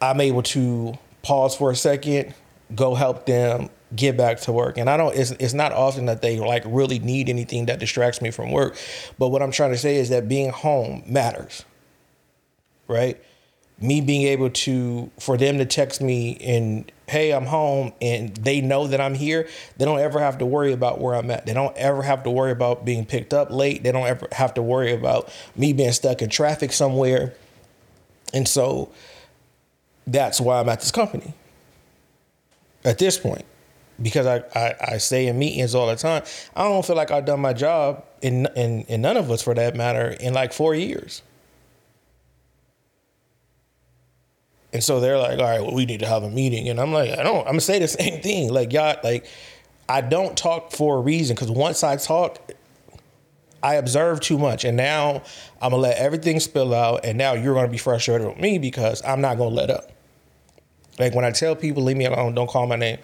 i'm 0.00 0.20
able 0.20 0.42
to 0.42 0.96
pause 1.22 1.56
for 1.56 1.70
a 1.70 1.76
second 1.76 2.34
go 2.74 2.94
help 2.94 3.26
them 3.26 3.70
get 3.94 4.16
back 4.16 4.40
to 4.40 4.52
work. 4.52 4.78
And 4.78 4.88
I 4.88 4.96
don't 4.96 5.14
it's 5.14 5.30
it's 5.32 5.54
not 5.54 5.72
often 5.72 6.06
that 6.06 6.22
they 6.22 6.38
like 6.38 6.62
really 6.66 6.98
need 6.98 7.28
anything 7.28 7.66
that 7.66 7.78
distracts 7.78 8.20
me 8.20 8.30
from 8.30 8.50
work. 8.50 8.76
But 9.18 9.28
what 9.28 9.42
I'm 9.42 9.50
trying 9.50 9.72
to 9.72 9.78
say 9.78 9.96
is 9.96 10.08
that 10.10 10.28
being 10.28 10.50
home 10.50 11.02
matters. 11.06 11.64
Right? 12.86 13.22
Me 13.80 14.00
being 14.00 14.26
able 14.28 14.50
to 14.50 15.10
for 15.18 15.36
them 15.36 15.58
to 15.58 15.64
text 15.64 16.00
me 16.00 16.36
and 16.36 16.90
hey, 17.06 17.32
I'm 17.32 17.46
home 17.46 17.92
and 18.00 18.34
they 18.36 18.60
know 18.60 18.86
that 18.86 19.00
I'm 19.00 19.14
here, 19.14 19.48
they 19.76 19.84
don't 19.84 19.98
ever 19.98 20.20
have 20.20 20.38
to 20.38 20.46
worry 20.46 20.72
about 20.72 21.00
where 21.00 21.14
I'm 21.14 21.30
at. 21.30 21.46
They 21.46 21.54
don't 21.54 21.76
ever 21.76 22.02
have 22.02 22.22
to 22.24 22.30
worry 22.30 22.52
about 22.52 22.84
being 22.84 23.04
picked 23.04 23.34
up 23.34 23.50
late. 23.50 23.82
They 23.82 23.92
don't 23.92 24.06
ever 24.06 24.28
have 24.32 24.54
to 24.54 24.62
worry 24.62 24.92
about 24.92 25.30
me 25.56 25.72
being 25.72 25.92
stuck 25.92 26.22
in 26.22 26.30
traffic 26.30 26.72
somewhere. 26.72 27.34
And 28.32 28.48
so 28.48 28.90
that's 30.06 30.40
why 30.40 30.60
I'm 30.60 30.68
at 30.68 30.80
this 30.80 30.90
company 30.90 31.34
at 32.84 32.98
this 32.98 33.18
point 33.18 33.44
because 34.00 34.26
I, 34.26 34.42
I, 34.54 34.74
I 34.94 34.98
stay 34.98 35.26
in 35.26 35.38
meetings 35.38 35.74
all 35.74 35.86
the 35.86 35.96
time, 35.96 36.22
I 36.56 36.64
don't 36.64 36.84
feel 36.84 36.96
like 36.96 37.10
I've 37.10 37.24
done 37.24 37.40
my 37.40 37.52
job 37.52 38.04
in, 38.22 38.46
in 38.56 38.82
in 38.82 39.02
none 39.02 39.16
of 39.16 39.30
us 39.30 39.42
for 39.42 39.54
that 39.54 39.76
matter 39.76 40.08
in 40.08 40.34
like 40.34 40.52
four 40.52 40.74
years. 40.74 41.22
And 44.72 44.82
so 44.82 44.98
they're 44.98 45.18
like, 45.18 45.38
all 45.38 45.44
right, 45.44 45.60
well, 45.60 45.72
we 45.72 45.86
need 45.86 46.00
to 46.00 46.06
have 46.06 46.24
a 46.24 46.28
meeting. 46.30 46.68
And 46.68 46.80
I'm 46.80 46.92
like, 46.92 47.16
I 47.16 47.22
don't, 47.22 47.38
I'm 47.40 47.52
gonna 47.52 47.60
say 47.60 47.78
the 47.78 47.88
same 48.00 48.20
thing. 48.20 48.52
Like, 48.52 48.72
y'all, 48.72 48.96
like, 49.04 49.26
I 49.88 50.00
don't 50.00 50.36
talk 50.36 50.72
for 50.72 50.98
a 50.98 51.00
reason 51.00 51.36
because 51.36 51.50
once 51.50 51.84
I 51.84 51.96
talk, 51.96 52.52
I 53.62 53.76
observe 53.76 54.20
too 54.20 54.36
much. 54.36 54.64
And 54.64 54.76
now 54.76 55.22
I'm 55.62 55.70
gonna 55.70 55.76
let 55.76 55.96
everything 55.96 56.40
spill 56.40 56.74
out. 56.74 57.04
And 57.04 57.16
now 57.16 57.34
you're 57.34 57.54
gonna 57.54 57.68
be 57.68 57.78
frustrated 57.78 58.26
with 58.26 58.38
me 58.38 58.58
because 58.58 59.00
I'm 59.06 59.20
not 59.20 59.38
gonna 59.38 59.54
let 59.54 59.70
up. 59.70 59.92
Like 60.98 61.14
when 61.14 61.24
I 61.24 61.30
tell 61.30 61.54
people, 61.54 61.82
leave 61.82 61.96
me 61.96 62.06
alone, 62.06 62.34
don't 62.34 62.48
call 62.48 62.66
my 62.66 62.76
name 62.76 62.98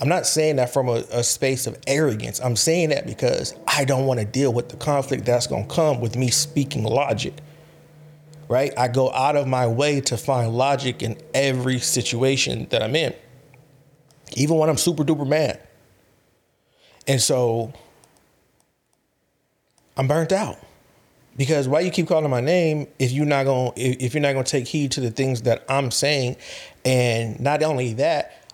I'm 0.00 0.08
not 0.08 0.26
saying 0.26 0.56
that 0.56 0.72
from 0.72 0.88
a, 0.88 1.04
a 1.10 1.24
space 1.24 1.66
of 1.66 1.78
arrogance. 1.86 2.40
I'm 2.40 2.56
saying 2.56 2.90
that 2.90 3.06
because 3.06 3.54
I 3.66 3.84
don't 3.84 4.06
want 4.06 4.20
to 4.20 4.26
deal 4.26 4.52
with 4.52 4.68
the 4.68 4.76
conflict 4.76 5.24
that's 5.24 5.46
going 5.46 5.66
to 5.66 5.74
come 5.74 6.00
with 6.00 6.16
me 6.16 6.30
speaking 6.30 6.84
logic. 6.84 7.34
Right? 8.48 8.72
I 8.78 8.88
go 8.88 9.10
out 9.12 9.36
of 9.36 9.48
my 9.48 9.66
way 9.66 10.00
to 10.02 10.16
find 10.16 10.52
logic 10.52 11.02
in 11.02 11.18
every 11.34 11.80
situation 11.80 12.66
that 12.70 12.82
I'm 12.82 12.94
in, 12.94 13.12
even 14.34 14.56
when 14.56 14.68
I'm 14.68 14.76
super 14.76 15.02
duper 15.02 15.26
mad. 15.26 15.60
And 17.08 17.20
so 17.20 17.72
I'm 19.96 20.06
burnt 20.06 20.32
out 20.32 20.58
because 21.36 21.68
why 21.68 21.80
you 21.80 21.90
keep 21.90 22.08
calling 22.08 22.30
my 22.30 22.40
name 22.40 22.86
if 22.98 23.12
you're 23.12 23.26
not 23.26 23.44
going 23.44 23.72
if 23.76 24.14
you're 24.14 24.22
not 24.22 24.32
going 24.32 24.44
to 24.44 24.50
take 24.50 24.66
heed 24.66 24.92
to 24.92 25.00
the 25.00 25.10
things 25.10 25.42
that 25.42 25.64
I'm 25.68 25.90
saying 25.90 26.36
and 26.84 27.38
not 27.40 27.62
only 27.62 27.94
that 27.94 28.45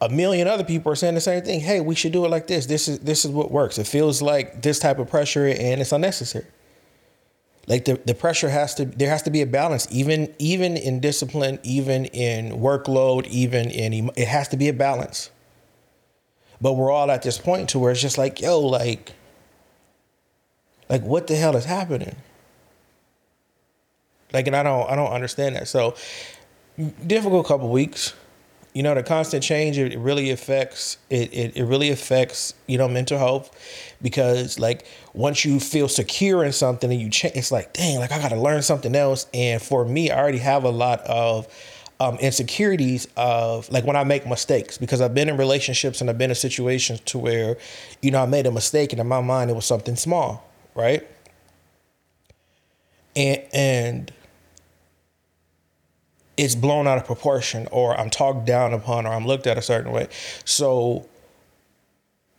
a 0.00 0.08
million 0.08 0.46
other 0.46 0.64
people 0.64 0.92
are 0.92 0.96
saying 0.96 1.14
the 1.14 1.20
same 1.20 1.42
thing. 1.42 1.60
Hey, 1.60 1.80
we 1.80 1.94
should 1.94 2.12
do 2.12 2.24
it 2.24 2.28
like 2.28 2.46
this. 2.46 2.66
This 2.66 2.88
is 2.88 3.00
this 3.00 3.24
is 3.24 3.30
what 3.30 3.50
works. 3.50 3.78
It 3.78 3.86
feels 3.86 4.22
like 4.22 4.62
this 4.62 4.78
type 4.78 4.98
of 4.98 5.10
pressure 5.10 5.46
and 5.46 5.80
it's 5.80 5.92
unnecessary. 5.92 6.46
Like 7.66 7.84
the, 7.84 8.00
the 8.06 8.14
pressure 8.14 8.48
has 8.48 8.74
to 8.76 8.84
there 8.84 9.10
has 9.10 9.22
to 9.22 9.30
be 9.30 9.42
a 9.42 9.46
balance 9.46 9.88
even 9.90 10.32
even 10.38 10.76
in 10.76 11.00
discipline, 11.00 11.58
even 11.64 12.06
in 12.06 12.52
workload, 12.52 13.26
even 13.26 13.70
in 13.70 14.10
it 14.16 14.28
has 14.28 14.48
to 14.48 14.56
be 14.56 14.68
a 14.68 14.72
balance. 14.72 15.30
But 16.60 16.74
we're 16.74 16.90
all 16.90 17.10
at 17.10 17.22
this 17.22 17.38
point 17.38 17.68
to 17.70 17.78
where 17.78 17.92
it's 17.92 18.00
just 18.00 18.18
like, 18.18 18.40
yo, 18.40 18.60
like 18.60 19.12
like 20.88 21.02
what 21.02 21.26
the 21.26 21.34
hell 21.34 21.56
is 21.56 21.64
happening? 21.64 22.16
Like 24.32 24.46
and 24.46 24.54
I 24.54 24.62
don't 24.62 24.88
I 24.88 24.94
don't 24.94 25.12
understand 25.12 25.56
that. 25.56 25.66
So 25.66 25.96
difficult 27.04 27.46
couple 27.46 27.68
weeks 27.68 28.14
you 28.74 28.82
know 28.82 28.94
the 28.94 29.02
constant 29.02 29.42
change 29.42 29.78
it 29.78 29.98
really 29.98 30.30
affects 30.30 30.98
it, 31.10 31.32
it, 31.32 31.56
it 31.56 31.64
really 31.64 31.90
affects 31.90 32.54
you 32.66 32.78
know 32.78 32.88
mental 32.88 33.18
health 33.18 33.50
because 34.02 34.58
like 34.58 34.84
once 35.14 35.44
you 35.44 35.58
feel 35.58 35.88
secure 35.88 36.44
in 36.44 36.52
something 36.52 36.90
and 36.90 37.00
you 37.00 37.10
change 37.10 37.34
it's 37.36 37.50
like 37.50 37.72
dang 37.72 37.98
like 37.98 38.12
i 38.12 38.18
gotta 38.20 38.40
learn 38.40 38.62
something 38.62 38.94
else 38.94 39.26
and 39.32 39.60
for 39.60 39.84
me 39.84 40.10
i 40.10 40.18
already 40.18 40.38
have 40.38 40.64
a 40.64 40.70
lot 40.70 41.00
of 41.00 41.46
um, 42.00 42.16
insecurities 42.18 43.08
of 43.16 43.68
like 43.70 43.84
when 43.84 43.96
i 43.96 44.04
make 44.04 44.24
mistakes 44.24 44.78
because 44.78 45.00
i've 45.00 45.14
been 45.14 45.28
in 45.28 45.36
relationships 45.36 46.00
and 46.00 46.08
i've 46.08 46.18
been 46.18 46.30
in 46.30 46.36
situations 46.36 47.00
to 47.00 47.18
where 47.18 47.56
you 48.02 48.12
know 48.12 48.22
i 48.22 48.26
made 48.26 48.46
a 48.46 48.52
mistake 48.52 48.92
and 48.92 49.00
in 49.00 49.08
my 49.08 49.20
mind 49.20 49.50
it 49.50 49.54
was 49.54 49.64
something 49.64 49.96
small 49.96 50.48
right? 50.78 51.06
And 53.16 53.42
and 53.52 54.12
it's 56.38 56.54
blown 56.54 56.86
out 56.86 56.96
of 56.96 57.04
proportion 57.04 57.68
or 57.72 57.98
I'm 57.98 58.08
talked 58.08 58.46
down 58.46 58.72
upon 58.72 59.04
or 59.04 59.12
I'm 59.12 59.26
looked 59.26 59.46
at 59.46 59.58
a 59.58 59.62
certain 59.62 59.92
way. 59.92 60.08
So 60.44 61.06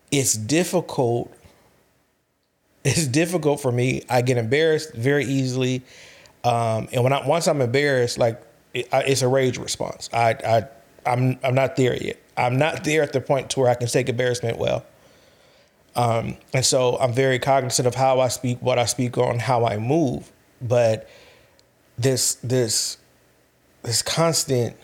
it's 0.09 0.33
difficult 0.33 1.31
it's 2.85 3.05
difficult 3.07 3.59
for 3.59 3.71
me. 3.73 4.03
I 4.09 4.21
get 4.21 4.37
embarrassed 4.37 4.93
very 4.93 5.25
easily. 5.25 5.83
Um, 6.45 6.87
and 6.93 7.03
when 7.03 7.11
I 7.11 7.27
once 7.27 7.47
I'm 7.47 7.61
embarrassed, 7.61 8.17
like 8.17 8.41
it, 8.73 8.87
it's 8.93 9.21
a 9.21 9.27
rage 9.27 9.57
response. 9.57 10.09
I, 10.13 10.35
I 10.45 10.67
I'm 11.05 11.37
I'm 11.43 11.55
not 11.55 11.75
there 11.75 11.95
yet. 12.01 12.17
I'm 12.37 12.57
not 12.57 12.85
there 12.85 13.03
at 13.03 13.11
the 13.11 13.19
point 13.19 13.49
to 13.51 13.59
where 13.59 13.69
I 13.69 13.75
can 13.75 13.87
take 13.87 14.07
embarrassment 14.07 14.57
well. 14.57 14.85
Um, 15.95 16.37
and 16.53 16.65
so 16.65 16.97
I'm 16.97 17.11
very 17.11 17.37
cognizant 17.37 17.85
of 17.85 17.95
how 17.95 18.21
I 18.21 18.29
speak, 18.29 18.61
what 18.61 18.79
I 18.79 18.85
speak 18.85 19.17
on, 19.17 19.39
how 19.39 19.65
I 19.65 19.77
move. 19.77 20.31
But 20.61 21.09
this 21.97 22.35
this 22.35 22.97
this 23.89 24.03
constant 24.03 24.77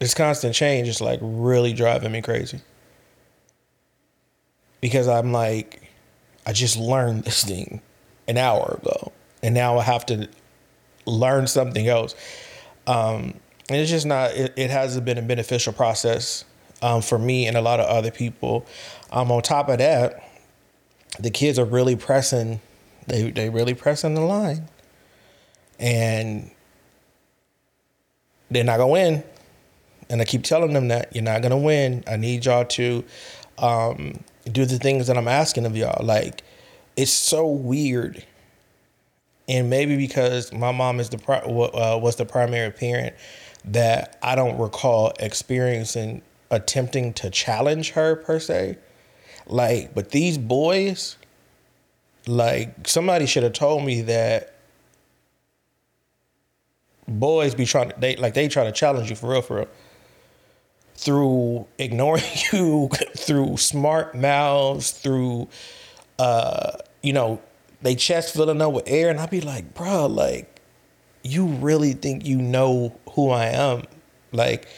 this 0.00 0.14
constant 0.14 0.52
change 0.52 0.88
is 0.88 1.00
like 1.00 1.20
really 1.22 1.72
driving 1.72 2.10
me 2.10 2.20
crazy. 2.20 2.60
Because 4.80 5.06
I'm 5.06 5.30
like, 5.30 5.80
I 6.44 6.52
just 6.52 6.76
learned 6.76 7.22
this 7.22 7.44
thing 7.44 7.80
an 8.26 8.36
hour 8.36 8.80
ago, 8.82 9.12
and 9.44 9.54
now 9.54 9.78
I 9.78 9.84
have 9.84 10.04
to 10.06 10.28
learn 11.06 11.46
something 11.46 11.86
else. 11.86 12.16
Um, 12.88 13.34
and 13.68 13.80
it's 13.80 13.92
just 13.92 14.06
not. 14.06 14.32
It, 14.32 14.52
it, 14.56 14.70
hasn't 14.70 15.04
been 15.04 15.18
a 15.18 15.22
beneficial 15.22 15.72
process 15.72 16.44
um, 16.82 17.00
for 17.00 17.16
me 17.16 17.46
and 17.46 17.56
a 17.56 17.60
lot 17.60 17.78
of 17.78 17.86
other 17.86 18.10
people. 18.10 18.66
Um, 19.12 19.30
on 19.30 19.40
top 19.40 19.68
of 19.68 19.78
that, 19.78 20.28
the 21.20 21.30
kids 21.30 21.60
are 21.60 21.64
really 21.64 21.94
pressing. 21.94 22.60
They 23.06 23.30
they 23.30 23.50
really 23.50 23.74
pressing 23.74 24.14
the 24.14 24.22
line, 24.22 24.68
and 25.78 26.50
they're 28.52 28.64
not 28.64 28.78
gonna 28.78 28.92
win. 28.92 29.24
And 30.08 30.20
I 30.20 30.24
keep 30.24 30.42
telling 30.42 30.72
them 30.72 30.88
that 30.88 31.14
you're 31.14 31.24
not 31.24 31.42
gonna 31.42 31.58
win. 31.58 32.04
I 32.06 32.16
need 32.16 32.44
y'all 32.44 32.64
to 32.64 33.04
um, 33.58 34.20
do 34.50 34.64
the 34.64 34.78
things 34.78 35.06
that 35.06 35.16
I'm 35.16 35.28
asking 35.28 35.66
of 35.66 35.76
y'all. 35.76 36.04
Like, 36.04 36.42
it's 36.96 37.12
so 37.12 37.46
weird. 37.46 38.24
And 39.48 39.70
maybe 39.70 39.96
because 39.96 40.52
my 40.52 40.72
mom 40.72 41.00
is 41.00 41.08
the 41.08 41.18
uh, 41.28 41.98
was 41.98 42.16
the 42.16 42.24
primary 42.24 42.70
parent, 42.70 43.14
that 43.64 44.18
I 44.22 44.34
don't 44.34 44.58
recall 44.58 45.12
experiencing 45.18 46.22
attempting 46.50 47.12
to 47.14 47.30
challenge 47.30 47.90
her 47.90 48.16
per 48.16 48.38
se. 48.38 48.78
Like, 49.46 49.94
but 49.94 50.10
these 50.10 50.38
boys, 50.38 51.16
like 52.26 52.86
somebody 52.86 53.26
should 53.26 53.42
have 53.42 53.54
told 53.54 53.84
me 53.84 54.02
that 54.02 54.51
boys 57.08 57.54
be 57.54 57.64
trying 57.64 57.90
to 57.90 57.94
they 57.98 58.16
like 58.16 58.34
they 58.34 58.48
try 58.48 58.64
to 58.64 58.72
challenge 58.72 59.10
you 59.10 59.16
for 59.16 59.30
real 59.30 59.42
for 59.42 59.56
real 59.56 59.68
through 60.94 61.66
ignoring 61.78 62.22
you, 62.52 62.88
through 63.16 63.56
smart 63.56 64.14
mouths, 64.14 64.92
through 64.92 65.48
uh, 66.18 66.76
you 67.02 67.12
know, 67.12 67.40
they 67.80 67.96
chest 67.96 68.34
filling 68.34 68.62
up 68.62 68.72
with 68.72 68.84
air, 68.86 69.10
and 69.10 69.18
I'd 69.18 69.30
be 69.30 69.40
like, 69.40 69.74
bro, 69.74 70.06
like, 70.06 70.60
you 71.22 71.46
really 71.46 71.94
think 71.94 72.24
you 72.24 72.36
know 72.36 72.96
who 73.10 73.30
I 73.30 73.46
am? 73.46 73.82
Like, 74.30 74.68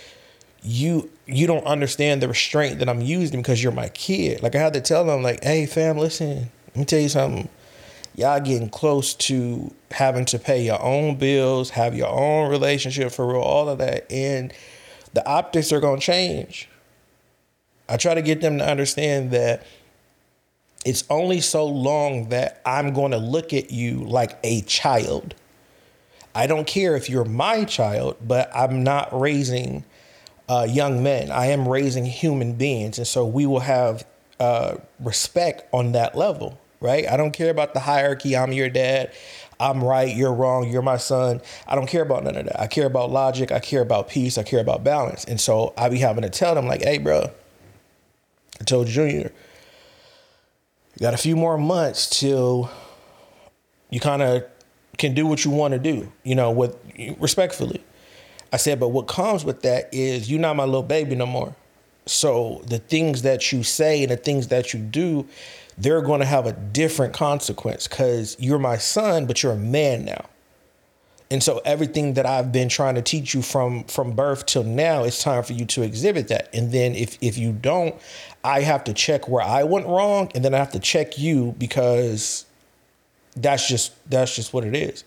you 0.63 1.11
you 1.27 1.47
don't 1.47 1.65
understand 1.65 2.23
the 2.23 2.29
restraint 2.29 2.79
that 2.79 2.89
I'm 2.89 3.01
using 3.01 3.41
because 3.41 3.63
you're 3.63 3.73
my 3.73 3.89
kid. 3.91 4.43
Like 4.43 4.55
I 4.55 4.59
had 4.59 4.73
to 4.75 4.81
tell 4.81 5.05
them, 5.05 5.23
like, 5.23 5.45
hey 5.45 5.67
fam, 5.67 5.99
listen, 5.99 6.51
let 6.69 6.77
me 6.77 6.85
tell 6.85 7.01
you 7.01 7.09
something. 7.09 7.49
Y'all 8.15 8.41
getting 8.41 8.69
close 8.69 9.15
to 9.15 9.75
having 9.91 10.25
to 10.27 10.39
pay 10.39 10.65
your 10.65 10.81
own 10.81 11.17
bills, 11.17 11.71
have 11.71 11.97
your 11.97 12.09
own 12.09 12.51
relationship 12.51 13.11
for 13.11 13.27
real, 13.27 13.41
all 13.41 13.69
of 13.69 13.79
that. 13.79 14.11
And 14.11 14.53
the 15.15 15.27
optics 15.27 15.73
are 15.73 15.81
going 15.81 16.01
to 16.01 16.07
change. 16.07 16.69
I 17.89 17.97
try 17.97 18.15
to 18.15 18.23
get 18.23 18.41
them 18.41 18.59
to 18.59 18.69
understand 18.69 19.31
that 19.33 19.67
it's 20.85 21.05
only 21.11 21.41
so 21.41 21.67
long 21.67 22.29
that 22.29 22.61
I'm 22.65 22.93
going 22.93 23.13
to 23.13 23.19
look 23.19 23.53
at 23.53 23.71
you 23.71 24.05
like 24.05 24.39
a 24.45 24.61
child. 24.63 25.35
I 26.35 26.47
don't 26.47 26.67
care 26.67 26.97
if 26.97 27.09
you're 27.09 27.25
my 27.25 27.65
child, 27.65 28.17
but 28.27 28.51
I'm 28.55 28.83
not 28.83 29.09
raising 29.19 29.85
uh, 30.49 30.67
young 30.69 31.03
men. 31.03 31.31
I 31.31 31.47
am 31.47 31.69
raising 31.69 32.05
human 32.05 32.55
beings. 32.55 32.99
And 32.99 33.07
so 33.07 33.25
we 33.25 33.47
will 33.47 33.61
have 33.61 34.07
uh, 34.41 34.77
respect 35.01 35.65
on 35.73 35.93
that 35.93 36.17
level, 36.17 36.59
right? 36.85 37.09
I 37.11 37.17
don't 37.17 37.33
care 37.33 37.51
about 37.51 37.75
the 37.75 37.81
hierarchy. 37.81 38.37
I'm 38.37 38.53
your 38.53 38.69
dad. 38.69 39.13
I'm 39.59 39.83
right, 39.83 40.15
you're 40.15 40.33
wrong, 40.33 40.69
you're 40.69 40.83
my 40.83 40.97
son. 40.97 41.41
I 41.67 41.77
don't 41.77 41.87
care 41.87 42.03
about 42.03 42.25
none 42.25 42.37
of 42.37 42.47
that. 42.47 42.61
I 42.61 42.67
care 42.67 42.87
about 42.87 43.11
logic, 43.11 43.53
I 43.53 43.61
care 43.61 43.81
about 43.81 44.09
peace, 44.09 44.37
I 44.37 44.43
care 44.43 44.61
about 44.61 44.83
balance. 44.83 45.25
And 45.25 45.41
so 45.41 45.73
I 45.79 45.89
be 45.89 45.99
having 45.99 46.23
to 46.23 46.29
tell 46.29 46.55
them, 46.57 46.67
like, 46.67 46.83
hey, 46.83 46.99
bro, 46.99 47.31
I 48.61 48.65
told 48.65 48.89
Junior, 48.89 49.33
you 50.95 51.01
got 51.01 51.15
a 51.15 51.19
few 51.19 51.37
more 51.37 51.57
months 51.57 52.11
till 52.11 52.69
you 53.91 54.01
kind 54.01 54.23
of 54.23 54.45
can 54.99 55.15
do 55.15 55.25
what 55.25 55.45
you 55.45 55.53
want 55.53 55.73
to 55.73 55.79
do, 55.79 56.13
you 56.25 56.35
know, 56.35 56.51
with 56.51 56.77
respectfully. 57.19 57.83
I 58.53 58.57
said, 58.57 58.79
but 58.81 58.89
what 58.89 59.07
comes 59.07 59.45
with 59.45 59.63
that 59.63 59.89
is 59.93 60.31
you're 60.31 60.41
not 60.41 60.57
my 60.57 60.65
little 60.65 60.83
baby 60.83 61.15
no 61.15 61.27
more. 61.27 61.55
So 62.07 62.63
the 62.67 62.79
things 62.79 63.23
that 63.23 63.51
you 63.51 63.63
say 63.63 64.03
and 64.03 64.11
the 64.11 64.17
things 64.17 64.49
that 64.49 64.75
you 64.75 64.81
do, 64.81 65.27
they're 65.77 66.03
going 66.03 66.21
to 66.21 66.27
have 66.27 66.47
a 66.47 66.53
different 66.53 67.13
consequence 67.13 67.89
because 67.89 68.37
you're 68.39 68.59
my 68.59 68.77
son, 68.77 69.27
but 69.27 69.43
you're 69.43 69.53
a 69.53 69.57
man 69.57 70.05
now. 70.05 70.27
And 71.31 71.43
so 71.43 71.61
everything 71.65 72.15
that 72.15 72.27
I've 72.27 72.53
been 72.53 72.69
trying 72.69 72.95
to 72.95 73.03
teach 73.03 73.35
you 73.35 73.43
from 73.43 73.85
from 73.85 74.13
birth 74.13 74.47
till 74.47 74.63
now, 74.63 75.05
it's 75.05 75.23
time 75.23 75.43
for 75.43 75.55
you 75.55 75.65
to 75.67 75.83
exhibit 75.83 76.29
that. 76.29 76.49
And 76.55 76.71
then 76.71 76.95
if 76.95 77.19
if 77.21 77.39
you 77.39 77.53
don't, 77.53 77.95
I 78.45 78.61
have 78.61 78.85
to 78.85 78.93
check 78.93 79.27
where 79.29 79.43
I 79.43 79.65
went 79.65 79.87
wrong, 79.87 80.31
and 80.35 80.45
then 80.45 80.55
I 80.55 80.59
have 80.59 80.73
to 80.73 80.79
check 80.79 81.19
you 81.19 81.55
because 81.59 82.45
that's 83.37 83.67
just 83.67 83.93
that's 84.09 84.37
just 84.37 84.53
what 84.53 84.65
it 84.65 84.77
is. 84.77 85.03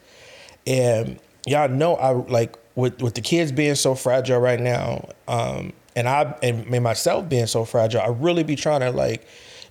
And 0.65 1.19
y'all 1.45 1.69
know 1.69 1.95
I 1.95 2.12
like 2.12 2.57
with 2.75 3.01
with 3.01 3.13
the 3.13 3.21
kids 3.21 3.51
being 3.51 3.75
so 3.75 3.95
fragile 3.95 4.39
right 4.39 4.59
now, 4.59 5.09
um, 5.27 5.71
and 5.95 6.09
I 6.09 6.36
and 6.43 6.67
myself 6.83 7.29
being 7.29 7.47
so 7.47 7.63
fragile, 7.63 8.01
I 8.01 8.07
really 8.07 8.43
be 8.43 8.55
trying 8.55 8.81
to 8.81 8.91
like 8.91 9.25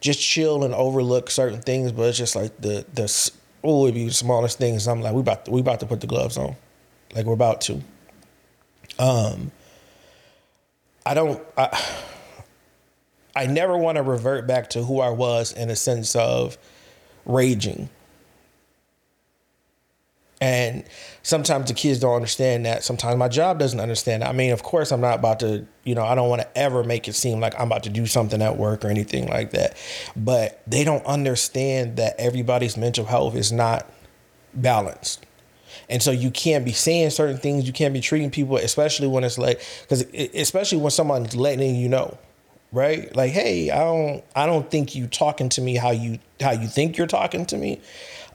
just 0.07 0.21
chill 0.21 0.65
and 0.65 0.73
overlook 0.73 1.29
certain 1.31 1.61
things, 1.61 1.93
but 1.93 2.05
it's 2.05 2.19
just 2.19 2.35
like 2.35 2.57
the 2.61 2.87
the 2.95 3.31
oh, 3.63 3.87
it 3.87 3.93
be 3.93 4.07
the 4.07 4.13
smallest 4.13 4.57
things. 4.57 4.87
I'm 4.87 5.03
like, 5.03 5.13
we 5.13 5.21
about 5.21 5.45
to, 5.45 5.51
we 5.51 5.61
about 5.61 5.81
to 5.81 5.87
put 5.87 6.01
the 6.01 6.07
gloves 6.07 6.39
on, 6.39 6.57
like 7.15 7.27
we're 7.27 7.35
about 7.35 7.61
to. 7.63 7.83
Um, 8.99 9.51
I 11.05 11.15
don't. 11.15 11.43
I, 11.59 11.79
I 13.35 13.47
never 13.47 13.77
want 13.77 13.97
to 13.97 14.03
revert 14.03 14.47
back 14.47 14.71
to 14.71 14.83
who 14.83 15.01
I 15.01 15.11
was 15.11 15.53
in 15.53 15.69
a 15.69 15.77
sense 15.77 16.17
of 16.17 16.57
raging. 17.27 17.91
And 20.41 20.85
sometimes 21.23 21.69
the 21.69 21.75
kids 21.75 22.01
don't 22.01 22.15
understand 22.15 22.67
that. 22.67 22.85
Sometimes 22.85 23.17
my 23.17 23.29
job 23.29 23.59
doesn't 23.59 23.81
understand 23.81 24.23
that. 24.23 24.29
I 24.29 24.33
mean, 24.33 24.53
of 24.53 24.63
course, 24.63 24.93
I'm 24.93 25.01
not 25.01 25.19
about 25.19 25.41
to, 25.41 25.67
you 25.85 25.95
know, 25.95 26.05
I 26.05 26.15
don't 26.15 26.29
want 26.29 26.43
to 26.43 26.59
ever 26.59 26.85
make 26.85 27.09
it 27.09 27.15
seem 27.15 27.41
like 27.41 27.59
I'm 27.59 27.69
about 27.69 27.85
to 27.85 27.91
do 27.91 28.07
something 28.07 28.43
at 28.43 28.59
work 28.59 28.85
or 28.85 28.89
anything 28.89 29.29
like 29.29 29.53
that. 29.53 29.77
But 30.15 30.61
they 30.67 30.85
don't 30.85 31.05
understand 31.07 31.97
that 31.97 32.17
everybody's 32.19 32.77
mental 32.77 33.07
health 33.07 33.35
is 33.35 33.51
not 33.51 33.91
balanced. 34.53 35.25
And 35.89 36.03
so 36.03 36.11
you 36.11 36.31
can't 36.31 36.65
be 36.65 36.73
saying 36.73 37.11
certain 37.11 37.39
things. 37.39 37.67
You 37.67 37.73
can't 37.73 37.95
be 37.95 38.01
treating 38.01 38.31
people, 38.31 38.57
especially 38.57 39.09
when 39.09 39.25
it's 39.25 39.39
like, 39.39 39.63
because 39.83 40.03
especially 40.35 40.79
when 40.79 40.91
someone's 40.91 41.35
letting 41.35 41.77
you 41.77 41.89
know, 41.89 42.19
right? 42.73 43.15
Like, 43.17 43.33
hey, 43.33 43.71
I 43.71 43.79
don't, 43.79 44.25
I 44.35 44.47
don't 44.47 44.71
think 44.71 44.95
you 44.95 45.07
talking 45.07 45.49
to 45.51 45.63
me 45.63 45.77
how 45.77 45.93
you 45.93 46.19
how 46.41 46.51
you 46.51 46.69
think 46.69 46.99
you're 46.99 47.07
talking 47.07 47.47
to 47.47 47.57
me 47.57 47.81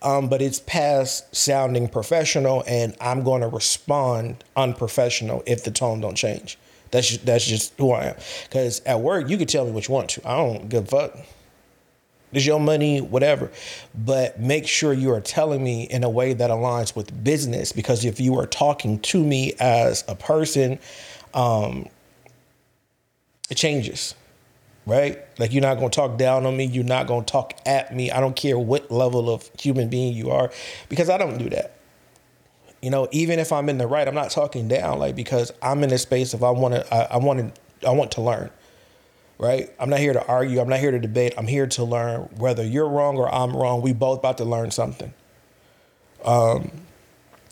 um, 0.01 0.29
but 0.29 0.41
it's 0.41 0.59
past 0.59 1.35
sounding 1.35 1.87
professional, 1.87 2.63
and 2.67 2.95
I'm 2.99 3.23
going 3.23 3.41
to 3.41 3.47
respond 3.47 4.43
unprofessional 4.55 5.43
if 5.45 5.63
the 5.63 5.71
tone 5.71 6.01
don't 6.01 6.15
change. 6.15 6.57
That's 6.91 7.07
just, 7.07 7.25
that's 7.25 7.45
just 7.45 7.73
who 7.77 7.91
I 7.91 8.05
am. 8.05 8.15
Because 8.43 8.81
at 8.85 8.99
work, 8.99 9.29
you 9.29 9.37
can 9.37 9.47
tell 9.47 9.65
me 9.65 9.71
what 9.71 9.87
you 9.87 9.93
want 9.93 10.09
to. 10.11 10.27
I 10.27 10.35
don't 10.37 10.69
give 10.69 10.83
a 10.83 10.87
fuck. 10.87 11.17
It's 12.33 12.45
your 12.45 12.59
money, 12.59 12.99
whatever. 12.99 13.51
But 13.93 14.39
make 14.39 14.67
sure 14.67 14.93
you 14.93 15.11
are 15.13 15.21
telling 15.21 15.63
me 15.63 15.83
in 15.83 16.03
a 16.03 16.09
way 16.09 16.33
that 16.33 16.49
aligns 16.49 16.95
with 16.95 17.23
business. 17.23 17.71
Because 17.71 18.03
if 18.03 18.19
you 18.19 18.37
are 18.39 18.47
talking 18.47 18.99
to 18.99 19.23
me 19.23 19.53
as 19.59 20.03
a 20.07 20.15
person, 20.15 20.79
um, 21.33 21.87
it 23.49 23.55
changes 23.55 24.15
right? 24.85 25.19
Like 25.39 25.53
you're 25.53 25.61
not 25.61 25.75
gonna 25.75 25.89
talk 25.89 26.17
down 26.17 26.45
on 26.45 26.57
me. 26.57 26.65
You're 26.65 26.83
not 26.83 27.07
gonna 27.07 27.25
talk 27.25 27.53
at 27.65 27.95
me. 27.95 28.11
I 28.11 28.19
don't 28.19 28.35
care 28.35 28.57
what 28.57 28.91
level 28.91 29.29
of 29.29 29.49
human 29.59 29.89
being 29.89 30.13
you 30.13 30.31
are, 30.31 30.51
because 30.89 31.09
I 31.09 31.17
don't 31.17 31.37
do 31.37 31.49
that. 31.49 31.75
You 32.81 32.89
know, 32.89 33.07
even 33.11 33.37
if 33.39 33.51
I'm 33.51 33.69
in 33.69 33.77
the 33.77 33.85
right, 33.87 34.07
I'm 34.07 34.15
not 34.15 34.31
talking 34.31 34.67
down, 34.67 34.99
like 34.99 35.15
because 35.15 35.51
I'm 35.61 35.83
in 35.83 35.91
a 35.91 35.97
space 35.97 36.33
of 36.33 36.43
I 36.43 36.49
want 36.49 36.73
to, 36.73 36.93
I, 36.93 37.15
I 37.15 37.17
want 37.17 37.55
to, 37.55 37.87
I 37.87 37.91
want 37.91 38.11
to 38.13 38.21
learn, 38.21 38.49
right? 39.37 39.69
I'm 39.79 39.89
not 39.89 39.99
here 39.99 40.13
to 40.13 40.25
argue. 40.25 40.59
I'm 40.59 40.69
not 40.69 40.79
here 40.79 40.91
to 40.91 40.99
debate. 40.99 41.35
I'm 41.37 41.47
here 41.47 41.67
to 41.67 41.83
learn 41.83 42.21
whether 42.37 42.65
you're 42.65 42.89
wrong 42.89 43.17
or 43.17 43.33
I'm 43.33 43.55
wrong. 43.55 43.81
We 43.81 43.93
both 43.93 44.19
about 44.19 44.39
to 44.39 44.45
learn 44.45 44.71
something. 44.71 45.13
Um, 46.25 46.71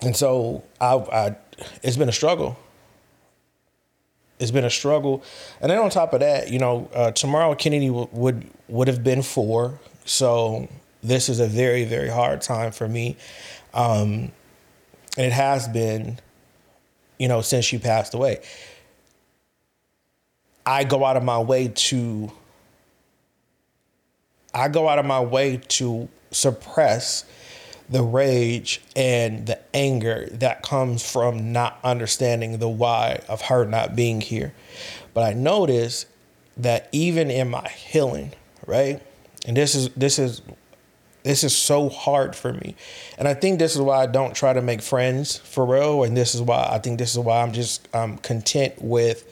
and 0.02 0.16
so 0.16 0.64
I, 0.82 0.96
I, 0.96 1.36
it's 1.84 1.98
been 1.98 2.10
a 2.10 2.14
struggle. 2.14 2.58
It's 4.40 4.52
been 4.52 4.64
a 4.66 4.70
struggle, 4.70 5.22
and 5.60 5.70
then 5.70 5.80
on 5.80 5.90
top 5.90 6.14
of 6.14 6.22
that, 6.22 6.50
you 6.50 6.60
know, 6.60 6.90
uh, 6.94 7.12
tomorrow 7.12 7.54
Kynnidy 7.56 7.88
w- 7.88 8.08
would 8.14 8.50
would 8.70 8.88
have 8.88 9.04
been 9.04 9.22
four, 9.22 9.80
so 10.06 10.70
this 11.04 11.28
is 11.28 11.40
a 11.42 11.48
very 11.48 11.84
very 11.84 12.08
hard 12.10 12.42
time 12.42 12.72
for 12.72 12.88
me, 12.88 13.18
um, 13.74 14.32
and 15.18 15.26
it 15.26 15.34
has 15.34 15.68
been, 15.68 16.20
you 17.18 17.28
know, 17.28 17.42
since 17.42 17.66
she 17.66 17.78
passed 17.78 18.14
away. 18.14 18.40
I 20.66 20.86
go 20.86 21.04
out 21.04 21.18
of 21.18 21.24
my 21.24 21.40
way 21.40 21.68
to 21.68 22.32
I 24.54 24.68
go 24.70 24.88
out 24.88 25.00
of 25.00 25.06
my 25.06 25.20
way 25.20 25.58
to 25.58 26.08
suppress 26.32 27.26
the 27.90 28.04
rage 28.04 28.82
and 28.96 29.48
the 29.48 29.60
anger 29.74 30.28
that 30.32 30.62
comes 30.62 31.10
from 31.10 31.52
not 31.52 31.80
understanding 31.84 32.60
the 32.60 32.70
why 32.70 33.22
of 33.28 33.44
her 33.44 33.66
not 33.66 33.96
being 33.96 34.22
here. 34.22 34.54
But 35.14 35.24
I 35.24 35.34
notice 35.34 36.06
that 36.58 36.88
even 36.92 37.32
in 37.32 37.50
my 37.50 37.68
healing, 37.68 38.34
right? 38.68 39.02
And 39.46 39.58
this 39.58 39.74
is 39.74 39.90
this 39.90 40.20
is 40.20 40.42
this 41.24 41.44
is 41.44 41.56
so 41.56 41.90
hard 41.90 42.36
for 42.36 42.54
me. 42.54 42.76
And 43.18 43.28
I 43.28 43.34
think 43.34 43.60
this 43.60 43.76
is 43.76 43.82
why 43.82 44.04
I 44.04 44.06
don't 44.06 44.36
try 44.36 44.54
to 44.54 44.62
make 44.62 44.82
friends 44.82 45.38
for 45.38 45.66
real. 45.66 46.04
And 46.04 46.16
this 46.16 46.34
is 46.34 46.42
why 46.42 46.68
I 46.72 46.80
think 46.80 46.98
this 46.98 47.12
is 47.12 47.20
why 47.20 47.42
I'm 47.42 47.52
just 47.52 47.88
um, 47.94 48.18
content 48.20 48.76
with 48.82 49.26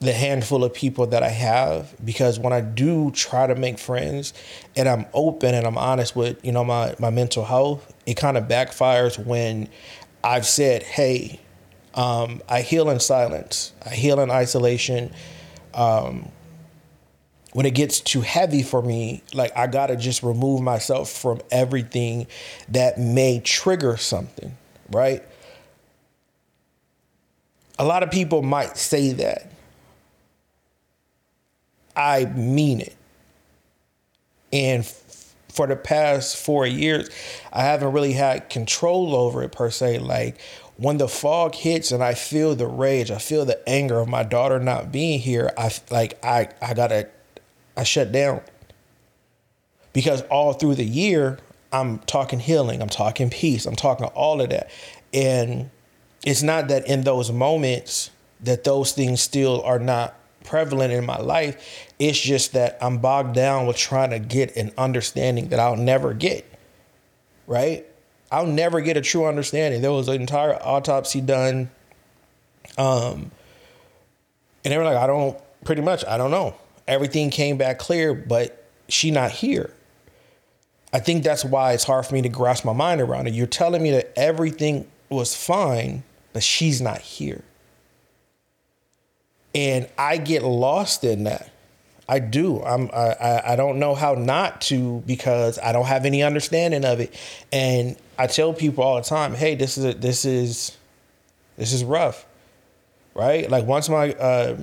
the 0.00 0.12
handful 0.12 0.62
of 0.62 0.74
people 0.74 1.06
that 1.06 1.22
I 1.22 1.30
have 1.30 1.94
because 2.04 2.38
when 2.38 2.52
I 2.52 2.60
do 2.60 3.10
try 3.12 3.46
to 3.46 3.54
make 3.54 3.78
friends 3.78 4.34
and 4.76 4.88
I'm 4.88 5.06
open 5.14 5.54
and 5.54 5.66
I'm 5.66 5.78
honest 5.78 6.14
with, 6.14 6.44
you 6.44 6.52
know, 6.52 6.64
my, 6.64 6.94
my 6.98 7.08
mental 7.08 7.44
health, 7.44 7.94
it 8.04 8.14
kind 8.14 8.36
of 8.36 8.44
backfires 8.44 9.18
when 9.18 9.68
I've 10.22 10.44
said, 10.44 10.82
hey, 10.82 11.40
um, 11.94 12.42
I 12.46 12.60
heal 12.60 12.90
in 12.90 13.00
silence, 13.00 13.72
I 13.84 13.94
heal 13.94 14.20
in 14.20 14.30
isolation. 14.30 15.12
Um, 15.72 16.30
when 17.52 17.64
it 17.64 17.74
gets 17.74 18.00
too 18.00 18.20
heavy 18.20 18.62
for 18.62 18.82
me, 18.82 19.22
like 19.32 19.56
I 19.56 19.66
gotta 19.66 19.96
just 19.96 20.22
remove 20.22 20.60
myself 20.60 21.10
from 21.10 21.40
everything 21.50 22.26
that 22.68 22.98
may 22.98 23.40
trigger 23.40 23.96
something, 23.96 24.54
right? 24.90 25.22
A 27.78 27.84
lot 27.84 28.02
of 28.02 28.10
people 28.10 28.42
might 28.42 28.76
say 28.76 29.12
that 29.12 29.50
I 31.96 32.26
mean 32.26 32.80
it. 32.80 32.94
And 34.52 34.84
f- 34.84 35.34
for 35.48 35.66
the 35.66 35.76
past 35.76 36.36
four 36.36 36.66
years, 36.66 37.08
I 37.52 37.62
haven't 37.62 37.92
really 37.92 38.12
had 38.12 38.50
control 38.50 39.14
over 39.14 39.42
it 39.42 39.52
per 39.52 39.70
se. 39.70 39.98
Like 40.00 40.38
when 40.76 40.98
the 40.98 41.08
fog 41.08 41.54
hits 41.54 41.90
and 41.90 42.02
I 42.02 42.14
feel 42.14 42.54
the 42.54 42.66
rage, 42.66 43.10
I 43.10 43.18
feel 43.18 43.44
the 43.44 43.66
anger 43.68 43.98
of 43.98 44.08
my 44.08 44.22
daughter 44.22 44.58
not 44.58 44.92
being 44.92 45.18
here. 45.18 45.50
I 45.56 45.70
like 45.90 46.22
I 46.24 46.48
I 46.60 46.74
gotta 46.74 47.08
I 47.76 47.84
shut 47.84 48.12
down 48.12 48.42
because 49.92 50.22
all 50.22 50.52
through 50.52 50.74
the 50.74 50.84
year 50.84 51.38
I'm 51.72 51.98
talking 52.00 52.38
healing, 52.38 52.82
I'm 52.82 52.88
talking 52.88 53.30
peace, 53.30 53.66
I'm 53.66 53.76
talking 53.76 54.06
all 54.08 54.40
of 54.40 54.50
that, 54.50 54.70
and 55.12 55.70
it's 56.24 56.42
not 56.42 56.68
that 56.68 56.86
in 56.86 57.02
those 57.02 57.32
moments 57.32 58.10
that 58.40 58.64
those 58.64 58.92
things 58.92 59.20
still 59.20 59.62
are 59.62 59.78
not 59.78 60.14
prevalent 60.44 60.92
in 60.92 61.04
my 61.06 61.18
life. 61.18 61.85
It's 61.98 62.20
just 62.20 62.52
that 62.52 62.76
I'm 62.80 62.98
bogged 62.98 63.34
down 63.34 63.66
with 63.66 63.76
trying 63.76 64.10
to 64.10 64.18
get 64.18 64.56
an 64.56 64.72
understanding 64.76 65.48
that 65.48 65.60
I'll 65.60 65.76
never 65.76 66.12
get. 66.12 66.44
Right? 67.46 67.86
I'll 68.30 68.46
never 68.46 68.80
get 68.80 68.96
a 68.96 69.00
true 69.00 69.24
understanding. 69.26 69.82
There 69.82 69.92
was 69.92 70.08
an 70.08 70.20
entire 70.20 70.54
autopsy 70.62 71.20
done. 71.20 71.70
Um, 72.76 73.30
and 74.64 74.72
they 74.72 74.76
were 74.76 74.84
like, 74.84 74.96
I 74.96 75.06
don't 75.06 75.38
pretty 75.64 75.82
much, 75.82 76.04
I 76.04 76.18
don't 76.18 76.30
know. 76.30 76.54
Everything 76.88 77.30
came 77.30 77.56
back 77.56 77.78
clear, 77.78 78.14
but 78.14 78.64
she 78.88 79.10
not 79.10 79.30
here. 79.30 79.72
I 80.92 80.98
think 80.98 81.24
that's 81.24 81.44
why 81.44 81.72
it's 81.72 81.84
hard 81.84 82.06
for 82.06 82.14
me 82.14 82.22
to 82.22 82.28
grasp 82.28 82.64
my 82.64 82.72
mind 82.72 83.00
around 83.00 83.26
it. 83.26 83.34
You're 83.34 83.46
telling 83.46 83.82
me 83.82 83.90
that 83.92 84.12
everything 84.16 84.86
was 85.08 85.34
fine, 85.34 86.02
but 86.32 86.42
she's 86.42 86.80
not 86.80 87.00
here. 87.00 87.42
And 89.54 89.88
I 89.98 90.18
get 90.18 90.42
lost 90.42 91.04
in 91.04 91.24
that. 91.24 91.50
I 92.08 92.20
do. 92.20 92.62
I'm. 92.62 92.90
I. 92.92 93.42
I 93.44 93.56
don't 93.56 93.78
know 93.78 93.94
how 93.94 94.14
not 94.14 94.60
to 94.62 95.02
because 95.06 95.58
I 95.58 95.72
don't 95.72 95.86
have 95.86 96.04
any 96.04 96.22
understanding 96.22 96.84
of 96.84 97.00
it. 97.00 97.14
And 97.52 97.96
I 98.18 98.28
tell 98.28 98.52
people 98.52 98.84
all 98.84 98.96
the 98.96 99.02
time, 99.02 99.34
"Hey, 99.34 99.56
this 99.56 99.76
is 99.76 99.84
a, 99.84 99.94
this 99.94 100.24
is 100.24 100.76
this 101.56 101.72
is 101.72 101.82
rough, 101.82 102.24
right? 103.14 103.50
Like 103.50 103.66
once 103.66 103.88
my, 103.88 104.12
uh, 104.12 104.56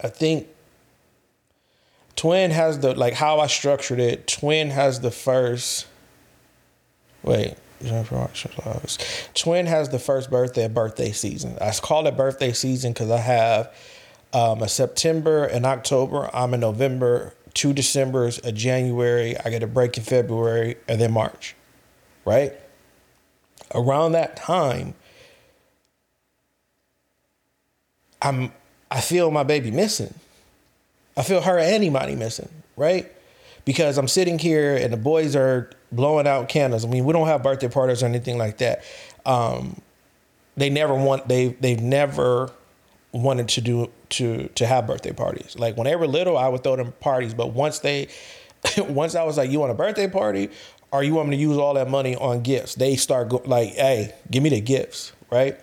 I 0.00 0.08
think 0.08 0.46
Twin 2.14 2.50
has 2.50 2.78
the 2.78 2.94
like 2.94 3.14
how 3.14 3.40
I 3.40 3.46
structured 3.46 3.98
it. 3.98 4.26
Twin 4.26 4.70
has 4.70 5.00
the 5.00 5.10
first. 5.10 5.86
Wait, 7.22 7.56
Twin 9.34 9.66
has 9.66 9.88
the 9.90 9.98
first 9.98 10.30
birthday 10.30 10.68
birthday 10.68 11.12
season. 11.12 11.56
I 11.60 11.72
call 11.72 12.06
it 12.06 12.16
birthday 12.16 12.52
season 12.52 12.92
because 12.92 13.10
I 13.10 13.18
have 13.18 13.74
um, 14.32 14.62
a 14.62 14.68
September 14.68 15.44
and 15.44 15.64
October. 15.66 16.30
I'm 16.32 16.54
in 16.54 16.60
November, 16.60 17.34
two 17.54 17.72
Decembers, 17.72 18.38
a 18.44 18.52
January. 18.52 19.36
I 19.38 19.50
get 19.50 19.62
a 19.62 19.66
break 19.66 19.96
in 19.96 20.02
February 20.02 20.76
and 20.88 21.00
then 21.00 21.12
March, 21.12 21.54
right? 22.24 22.52
Around 23.74 24.12
that 24.12 24.36
time, 24.36 24.94
I'm 28.22 28.52
I 28.90 29.00
feel 29.00 29.30
my 29.30 29.42
baby 29.42 29.70
missing. 29.70 30.14
I 31.16 31.22
feel 31.22 31.40
her 31.40 31.58
anybody 31.58 32.14
missing, 32.14 32.48
right? 32.76 33.10
Because 33.64 33.98
I'm 33.98 34.08
sitting 34.08 34.38
here 34.38 34.76
and 34.76 34.92
the 34.92 34.96
boys 34.96 35.34
are 35.34 35.70
blowing 35.90 36.26
out 36.26 36.48
candles. 36.48 36.84
I 36.84 36.88
mean, 36.88 37.04
we 37.04 37.12
don't 37.12 37.26
have 37.26 37.42
birthday 37.42 37.68
parties 37.68 38.02
or 38.02 38.06
anything 38.06 38.38
like 38.38 38.58
that. 38.58 38.84
Um, 39.24 39.80
they 40.56 40.70
never 40.70 40.94
want 40.94 41.28
they 41.28 41.48
they've 41.48 41.80
never 41.80 42.50
wanted 43.12 43.48
to 43.48 43.60
do 43.60 43.90
to 44.10 44.48
to 44.48 44.66
have 44.66 44.86
birthday 44.86 45.12
parties. 45.12 45.56
Like 45.58 45.76
when 45.76 45.84
they 45.86 45.96
were 45.96 46.06
little, 46.06 46.36
I 46.36 46.48
would 46.48 46.62
throw 46.62 46.76
them 46.76 46.92
parties, 47.00 47.34
but 47.34 47.52
once 47.52 47.80
they 47.80 48.08
once 48.78 49.14
I 49.14 49.24
was 49.24 49.36
like, 49.36 49.50
"You 49.50 49.60
want 49.60 49.72
a 49.72 49.74
birthday 49.74 50.08
party?" 50.08 50.50
or 50.92 51.02
"You 51.02 51.14
want 51.14 51.28
me 51.28 51.36
to 51.36 51.42
use 51.42 51.58
all 51.58 51.74
that 51.74 51.88
money 51.88 52.16
on 52.16 52.42
gifts?" 52.42 52.74
They 52.74 52.96
start 52.96 53.28
go, 53.28 53.42
like, 53.44 53.74
"Hey, 53.74 54.14
give 54.30 54.42
me 54.42 54.50
the 54.50 54.60
gifts," 54.60 55.12
right? 55.30 55.58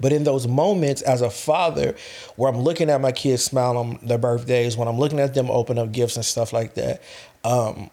But 0.00 0.12
in 0.12 0.24
those 0.24 0.48
moments 0.48 1.02
as 1.02 1.20
a 1.20 1.30
father 1.30 1.94
where 2.36 2.50
I'm 2.50 2.60
looking 2.60 2.88
at 2.88 3.00
my 3.00 3.12
kids 3.12 3.44
smile 3.44 3.76
on 3.76 3.98
their 4.02 4.18
birthdays, 4.18 4.76
when 4.76 4.88
I'm 4.88 4.98
looking 4.98 5.20
at 5.20 5.34
them 5.34 5.50
open 5.50 5.78
up 5.78 5.92
gifts 5.92 6.16
and 6.16 6.24
stuff 6.24 6.52
like 6.52 6.74
that, 6.74 7.02
um, 7.44 7.90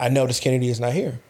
I 0.00 0.08
notice 0.08 0.40
Kynnidy 0.40 0.68
is 0.68 0.80
not 0.80 0.92
here. 0.92 1.20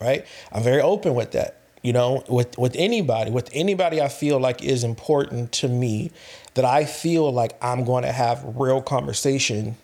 Right? 0.00 0.26
I'm 0.52 0.62
very 0.62 0.80
open 0.80 1.14
with 1.14 1.32
that. 1.32 1.60
You 1.84 1.92
know, 1.92 2.24
with 2.30 2.56
with 2.56 2.74
anybody, 2.76 3.30
with 3.30 3.50
anybody 3.52 4.00
I 4.00 4.08
feel 4.08 4.40
like 4.40 4.64
is 4.64 4.84
important 4.84 5.52
to 5.52 5.68
me, 5.68 6.12
that 6.54 6.64
I 6.64 6.86
feel 6.86 7.30
like 7.30 7.62
I'm 7.62 7.84
going 7.84 8.04
to 8.04 8.10
have 8.10 8.42
real 8.56 8.80
conversation 8.80 9.76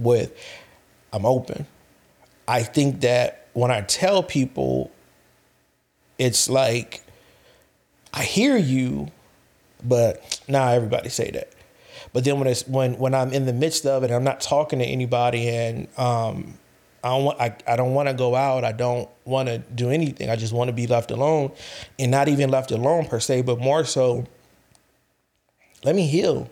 with, 0.00 0.36
I'm 1.12 1.24
open. 1.24 1.66
I 2.48 2.64
think 2.64 3.02
that 3.02 3.46
when 3.52 3.70
I 3.70 3.82
tell 3.82 4.24
people, 4.24 4.90
it's 6.18 6.50
like 6.50 7.04
I 8.12 8.24
hear 8.24 8.56
you, 8.56 9.12
but 9.84 10.40
now 10.48 10.64
nah, 10.64 10.72
everybody 10.72 11.08
say 11.08 11.30
that. 11.30 11.52
But 12.12 12.24
then 12.24 12.40
when 12.40 12.48
it's 12.48 12.66
when 12.66 12.98
when 12.98 13.14
I'm 13.14 13.32
in 13.32 13.46
the 13.46 13.52
midst 13.52 13.86
of 13.86 14.02
it, 14.02 14.06
and 14.06 14.14
I'm 14.14 14.24
not 14.24 14.40
talking 14.40 14.80
to 14.80 14.84
anybody, 14.84 15.48
and 15.48 15.86
um, 15.96 16.58
I 17.04 17.08
don't 17.08 17.24
want 17.24 17.40
I, 17.40 17.56
I 17.68 17.76
don't 17.76 17.92
want 17.92 18.08
to 18.08 18.14
go 18.14 18.34
out. 18.34 18.64
I 18.64 18.72
don't 18.72 19.08
want 19.26 19.48
to 19.48 19.58
do 19.58 19.90
anything. 19.90 20.30
I 20.30 20.36
just 20.36 20.54
want 20.54 20.68
to 20.68 20.72
be 20.72 20.86
left 20.86 21.10
alone 21.10 21.52
and 21.98 22.10
not 22.10 22.28
even 22.28 22.48
left 22.48 22.70
alone 22.70 23.06
per 23.06 23.20
se, 23.20 23.42
but 23.42 23.60
more 23.60 23.84
so 23.84 24.26
let 25.84 25.94
me 25.94 26.06
heal. 26.06 26.50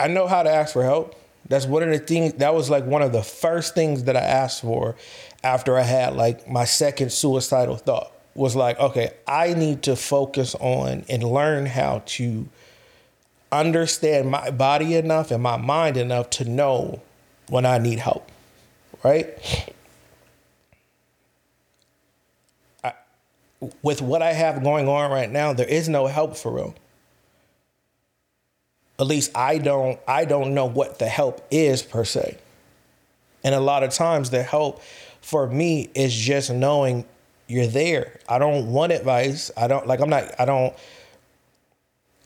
I 0.00 0.08
know 0.08 0.26
how 0.26 0.42
to 0.42 0.50
ask 0.50 0.72
for 0.72 0.82
help. 0.82 1.14
That's 1.48 1.66
one 1.66 1.84
of 1.84 1.90
the 1.90 1.98
things 1.98 2.32
that 2.34 2.54
was 2.54 2.68
like 2.68 2.84
one 2.84 3.02
of 3.02 3.12
the 3.12 3.22
first 3.22 3.74
things 3.74 4.04
that 4.04 4.16
I 4.16 4.20
asked 4.20 4.62
for 4.62 4.96
after 5.44 5.78
I 5.78 5.82
had 5.82 6.16
like 6.16 6.48
my 6.48 6.64
second 6.64 7.12
suicidal 7.12 7.76
thought 7.76 8.12
was 8.34 8.56
like, 8.56 8.80
okay, 8.80 9.12
I 9.28 9.54
need 9.54 9.82
to 9.84 9.94
focus 9.94 10.56
on 10.58 11.04
and 11.08 11.22
learn 11.22 11.66
how 11.66 12.02
to 12.06 12.48
understand 13.52 14.30
my 14.30 14.50
body 14.50 14.94
enough 14.94 15.30
and 15.30 15.42
my 15.42 15.56
mind 15.56 15.96
enough 15.96 16.30
to 16.30 16.44
know 16.44 17.02
when 17.48 17.66
I 17.66 17.78
need 17.78 17.98
help, 17.98 18.30
right? 19.02 19.28
I 22.84 22.92
with 23.82 24.00
what 24.00 24.22
I 24.22 24.32
have 24.32 24.62
going 24.62 24.88
on 24.88 25.10
right 25.10 25.30
now, 25.30 25.52
there 25.52 25.68
is 25.68 25.88
no 25.88 26.06
help 26.06 26.36
for 26.36 26.52
real. 26.52 26.74
At 28.98 29.06
least 29.06 29.32
I 29.34 29.58
don't 29.58 29.98
I 30.06 30.24
don't 30.24 30.54
know 30.54 30.66
what 30.66 30.98
the 30.98 31.08
help 31.08 31.46
is 31.50 31.82
per 31.82 32.04
se. 32.04 32.38
And 33.42 33.54
a 33.54 33.60
lot 33.60 33.82
of 33.82 33.90
times 33.90 34.30
the 34.30 34.42
help 34.42 34.82
for 35.22 35.46
me 35.46 35.90
is 35.94 36.14
just 36.14 36.50
knowing 36.50 37.04
you're 37.48 37.66
there. 37.66 38.20
I 38.28 38.38
don't 38.38 38.70
want 38.72 38.92
advice. 38.92 39.50
I 39.56 39.66
don't 39.66 39.86
like 39.86 40.00
I'm 40.00 40.10
not 40.10 40.38
I 40.38 40.44
don't 40.44 40.74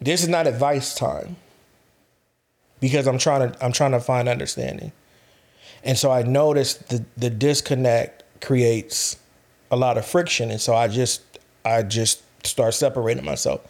this 0.05 0.23
is 0.23 0.29
not 0.29 0.47
advice 0.47 0.95
time. 0.95 1.37
Because 2.81 3.07
I'm 3.07 3.19
trying 3.19 3.51
to 3.51 3.65
I'm 3.65 3.73
trying 3.73 3.93
to 3.93 4.01
find 4.01 4.29
understanding. 4.29 4.93
And 5.83 5.97
so 5.97 6.11
I 6.11 6.23
noticed 6.23 6.89
the 6.91 7.05
the 7.17 7.31
disconnect 7.31 8.23
creates 8.41 9.17
a 9.71 9.77
lot 9.77 9.97
of 9.97 10.05
friction 10.05 10.51
and 10.51 10.61
so 10.61 10.75
I 10.75 10.89
just 10.89 11.23
I 11.65 11.83
just 11.83 12.23
start 12.47 12.75
separating 12.75 13.25
myself 13.25 13.63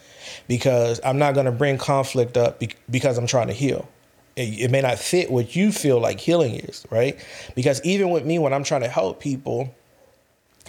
because 0.49 1.01
I'm 1.05 1.18
not 1.18 1.35
going 1.35 1.47
to 1.47 1.53
bring 1.53 1.79
conflict 1.79 2.37
up 2.37 2.62
because 2.90 3.18
I'm 3.18 3.27
trying 3.27 3.47
to 3.49 3.53
heal. 3.53 3.88
It, 4.37 4.61
it 4.61 4.70
may 4.70 4.81
not 4.81 4.99
fit 4.99 5.31
what 5.31 5.55
you 5.55 5.70
feel 5.70 6.01
like 6.01 6.18
healing 6.18 6.57
is, 6.57 6.85
right? 6.90 7.25
Because 7.55 7.81
even 7.85 8.11
with 8.11 8.25
me 8.25 8.38
when 8.38 8.53
I'm 8.53 8.64
trying 8.64 8.81
to 8.83 8.88
help 8.88 9.20
people 9.20 9.73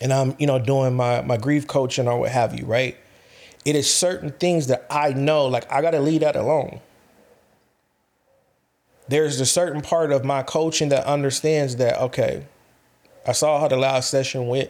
and 0.02 0.14
I'm, 0.14 0.36
you 0.38 0.46
know, 0.46 0.60
doing 0.60 0.96
my 0.96 1.22
my 1.22 1.38
grief 1.38 1.68
coaching 1.68 2.08
or 2.08 2.20
what 2.20 2.32
have 2.32 2.58
you, 2.58 2.66
right? 2.66 2.98
It 3.66 3.76
is 3.76 3.92
certain 3.92 4.32
things 4.32 4.68
that 4.68 4.86
I 4.90 5.14
know 5.14 5.48
like 5.48 5.70
I 5.72 5.82
got 5.82 5.92
to 5.92 6.00
leave 6.00 6.22
that 6.22 6.36
alone. 6.36 6.80
There's 9.08 9.40
a 9.40 9.46
certain 9.46 9.82
part 9.82 10.12
of 10.12 10.24
my 10.24 10.44
coaching 10.44 10.90
that 10.90 11.06
understands 11.06 11.76
that 11.78 12.00
okay 12.00 12.46
i 13.28 13.32
saw 13.32 13.60
how 13.60 13.68
the 13.68 13.78
last 13.78 14.10
session 14.10 14.48
went. 14.48 14.70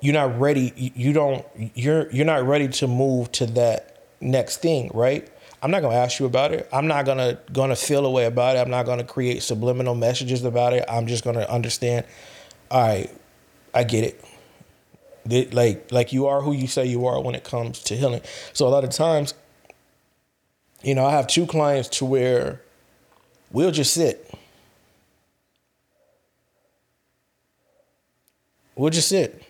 You're 0.00 0.14
not 0.14 0.38
ready 0.38 0.92
you 0.94 1.12
don't 1.12 1.46
you're 1.74 2.10
you're 2.10 2.26
not 2.26 2.46
ready 2.46 2.68
to 2.68 2.86
move 2.86 3.32
to 3.32 3.46
that 3.46 4.04
next 4.20 4.58
thing 4.58 4.90
right? 4.94 5.28
I'm 5.62 5.70
not 5.70 5.80
to 5.94 5.98
ask 5.98 6.20
you 6.20 6.26
about 6.26 6.52
it. 6.52 6.68
I'm 6.70 6.86
not 6.86 7.06
going 7.06 7.70
to 7.70 7.76
feel 7.76 8.04
a 8.04 8.10
way 8.10 8.26
about 8.26 8.56
it. 8.56 8.58
I'm 8.58 8.68
not 8.68 8.84
to 8.98 9.04
create 9.04 9.42
subliminal 9.42 9.94
messages 9.94 10.44
about 10.44 10.74
it. 10.74 10.84
I'm 10.90 11.06
just 11.06 11.24
to 11.36 11.50
understand 11.50 12.04
all 12.70 12.82
right 12.82 13.10
i 13.74 13.84
get 13.84 14.04
it 14.04 14.24
like 15.26 15.90
like 15.90 16.12
you 16.12 16.26
are 16.26 16.42
who 16.42 16.52
you 16.52 16.66
say 16.66 16.84
you 16.84 17.06
are 17.06 17.20
when 17.20 17.34
it 17.34 17.44
comes 17.44 17.82
to 17.82 17.96
healing 17.96 18.20
so 18.52 18.66
a 18.66 18.68
lot 18.68 18.84
of 18.84 18.90
times 18.90 19.32
you 20.82 20.94
know 20.94 21.04
i 21.04 21.10
have 21.10 21.26
two 21.26 21.46
clients 21.46 21.88
to 21.88 22.04
where 22.04 22.60
we'll 23.54 23.70
just 23.70 23.94
sit. 23.94 24.30
We'll 28.74 28.90
just 28.90 29.08
sit. 29.08 29.42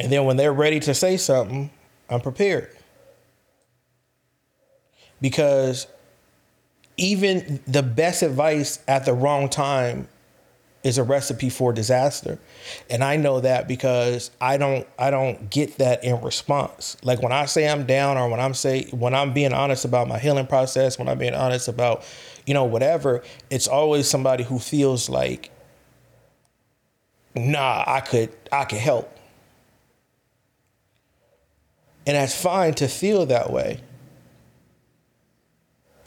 And 0.00 0.12
then 0.12 0.24
when 0.24 0.36
they're 0.36 0.52
ready 0.52 0.80
to 0.80 0.94
say 0.94 1.16
something, 1.16 1.70
I'm 2.10 2.20
prepared. 2.20 2.76
Because 5.20 5.86
even 6.96 7.60
the 7.66 7.82
best 7.82 8.22
advice 8.22 8.80
at 8.88 9.04
the 9.04 9.12
wrong 9.12 9.48
time 9.48 10.08
is 10.84 10.96
a 10.96 11.02
recipe 11.02 11.50
for 11.50 11.72
disaster. 11.72 12.38
And 12.88 13.02
I 13.02 13.16
know 13.16 13.40
that 13.40 13.66
because 13.66 14.30
I 14.40 14.56
don't 14.56 14.86
I 14.98 15.10
don't 15.10 15.50
get 15.50 15.78
that 15.78 16.04
in 16.04 16.20
response. 16.22 16.96
Like 17.02 17.22
when 17.22 17.32
I 17.32 17.46
say 17.46 17.68
I'm 17.68 17.84
down 17.84 18.16
or 18.16 18.28
when 18.28 18.40
I'm 18.40 18.54
say 18.54 18.84
when 18.90 19.14
I'm 19.14 19.32
being 19.32 19.52
honest 19.52 19.84
about 19.84 20.08
my 20.08 20.18
healing 20.18 20.46
process, 20.46 20.98
when 20.98 21.08
I'm 21.08 21.18
being 21.18 21.34
honest 21.34 21.68
about, 21.68 22.04
you 22.46 22.54
know, 22.54 22.64
whatever, 22.64 23.22
it's 23.50 23.66
always 23.66 24.08
somebody 24.08 24.44
who 24.44 24.58
feels 24.58 25.08
like 25.08 25.50
nah, 27.34 27.84
I 27.86 28.00
could 28.00 28.30
I 28.52 28.64
could 28.64 28.78
help. 28.78 29.14
And 32.06 32.16
that's 32.16 32.40
fine 32.40 32.72
to 32.74 32.88
feel 32.88 33.26
that 33.26 33.50
way. 33.52 33.80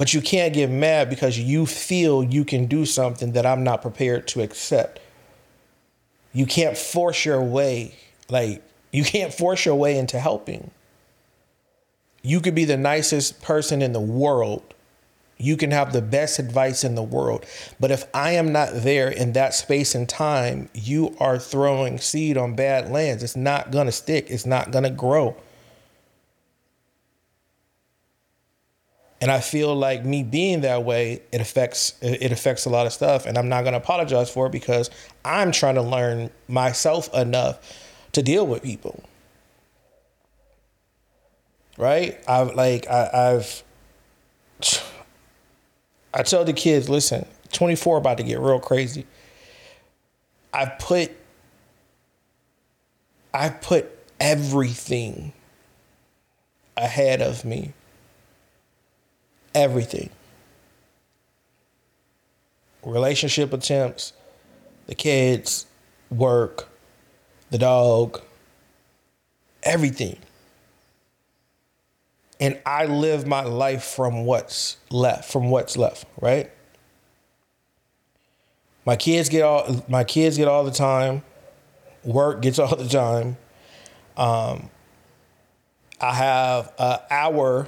But 0.02 0.16
you 0.16 0.22
can't 0.22 0.52
get 0.52 0.72
mad 0.72 1.12
because 1.12 1.38
you 1.38 1.68
feel 1.68 2.24
you 2.24 2.44
can 2.44 2.66
do 2.66 2.88
something 2.88 3.34
that 3.34 3.46
I'm 3.46 3.64
not 3.64 3.84
prepared 3.84 4.28
to 4.30 4.42
accept. 4.42 5.00
You 6.34 6.48
can't 6.48 6.76
force 6.76 7.24
your 7.24 7.44
way, 7.44 7.94
like, 8.28 8.64
you 8.92 9.04
can't 9.04 9.32
force 9.32 9.64
your 9.64 9.76
way 9.76 10.00
into 10.00 10.20
helping. 10.20 10.72
You 12.24 12.42
could 12.42 12.56
be 12.56 12.66
the 12.66 12.78
nicest 12.78 13.44
person 13.44 13.84
in 13.84 13.94
the 13.94 14.00
world. 14.00 14.74
You 15.38 15.56
can 15.56 15.70
have 15.70 15.94
the 15.94 16.02
best 16.02 16.40
advice 16.40 16.84
in 16.84 16.96
the 16.96 17.04
world. 17.04 17.46
But 17.80 17.92
if 17.92 18.06
I 18.12 18.32
am 18.32 18.52
not 18.52 18.70
there 18.74 19.08
in 19.08 19.34
that 19.34 19.54
space 19.54 19.94
and 19.94 20.10
time, 20.10 20.70
you 20.74 21.16
are 21.20 21.38
throwing 21.38 22.00
seed 22.00 22.38
on 22.38 22.56
bad 22.56 22.90
lands. 22.90 23.22
It's 23.22 23.36
not 23.36 23.70
going 23.70 23.86
to 23.86 23.92
stick, 23.92 24.32
it's 24.32 24.48
not 24.48 24.72
going 24.72 24.86
to 24.86 24.90
grow. 24.90 25.36
And 29.22 29.30
I 29.30 29.40
feel 29.40 29.76
like 29.76 30.04
me 30.04 30.24
being 30.24 30.62
that 30.62 30.84
way, 30.84 31.22
it 31.32 31.40
affects 31.40 31.94
it 32.02 32.32
affects 32.32 32.66
a 32.66 32.70
lot 32.70 32.88
of 32.88 32.92
stuff, 32.92 33.28
and 33.28 33.38
I'm 33.38 33.48
not 33.48 33.64
gonna 33.64 33.78
apologize 33.78 34.32
for 34.32 34.48
it 34.48 34.52
because 34.52 34.90
I'm 35.24 35.52
trying 35.52 35.76
to 35.76 35.84
learn 35.84 36.32
myself 36.48 37.14
enough 37.14 37.60
to 38.14 38.24
deal 38.24 38.48
with 38.48 38.64
people. 38.64 39.04
Right? 41.78 42.20
I've 42.28 42.56
like 42.56 42.90
I, 42.90 43.36
I've 43.38 43.64
I 46.14 46.24
tell 46.24 46.44
the 46.44 46.54
kids, 46.54 46.90
listen, 46.90 47.26
24 47.54 47.98
about 47.98 48.18
to 48.18 48.24
get 48.24 48.40
real 48.40 48.60
crazy. 48.60 49.06
I 50.52 50.66
put 50.66 51.12
I 53.36 53.50
put 53.50 53.88
everything 54.20 55.32
ahead 56.76 57.22
of 57.22 57.46
me 57.46 57.74
everything 59.54 60.10
relationship 62.84 63.54
attempts, 63.54 64.14
the 64.88 64.96
kids, 64.96 65.66
work, 66.10 66.68
the 67.50 67.58
dog, 67.58 68.22
everything. 69.64 70.18
And 72.40 72.60
I 72.66 72.86
live 72.86 73.28
my 73.28 73.44
life 73.44 73.84
from 73.84 74.26
what's 74.26 74.78
left, 74.90 75.32
from 75.32 75.52
what's 75.52 75.78
left, 75.78 76.06
right? 76.20 76.50
My 78.84 78.96
kids 78.96 79.30
get 79.30 79.44
all 79.44 79.86
my 79.88 80.04
kids 80.04 80.38
get 80.38 80.48
all 80.48 80.64
the 80.64 80.72
time. 80.72 81.22
Work 82.04 82.42
gets 82.42 82.58
all 82.60 82.76
the 82.76 82.90
time. 82.90 83.38
Um, 84.18 84.70
I 86.00 86.16
have 86.16 86.74
an 86.80 87.00
hour 87.12 87.68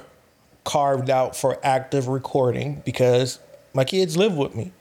carved 0.64 1.10
out 1.10 1.36
for 1.36 1.58
active 1.62 2.08
recording 2.08 2.82
because 2.84 3.38
my 3.74 3.84
kids 3.84 4.16
live 4.16 4.34
with 4.36 4.54
me. 4.54 4.72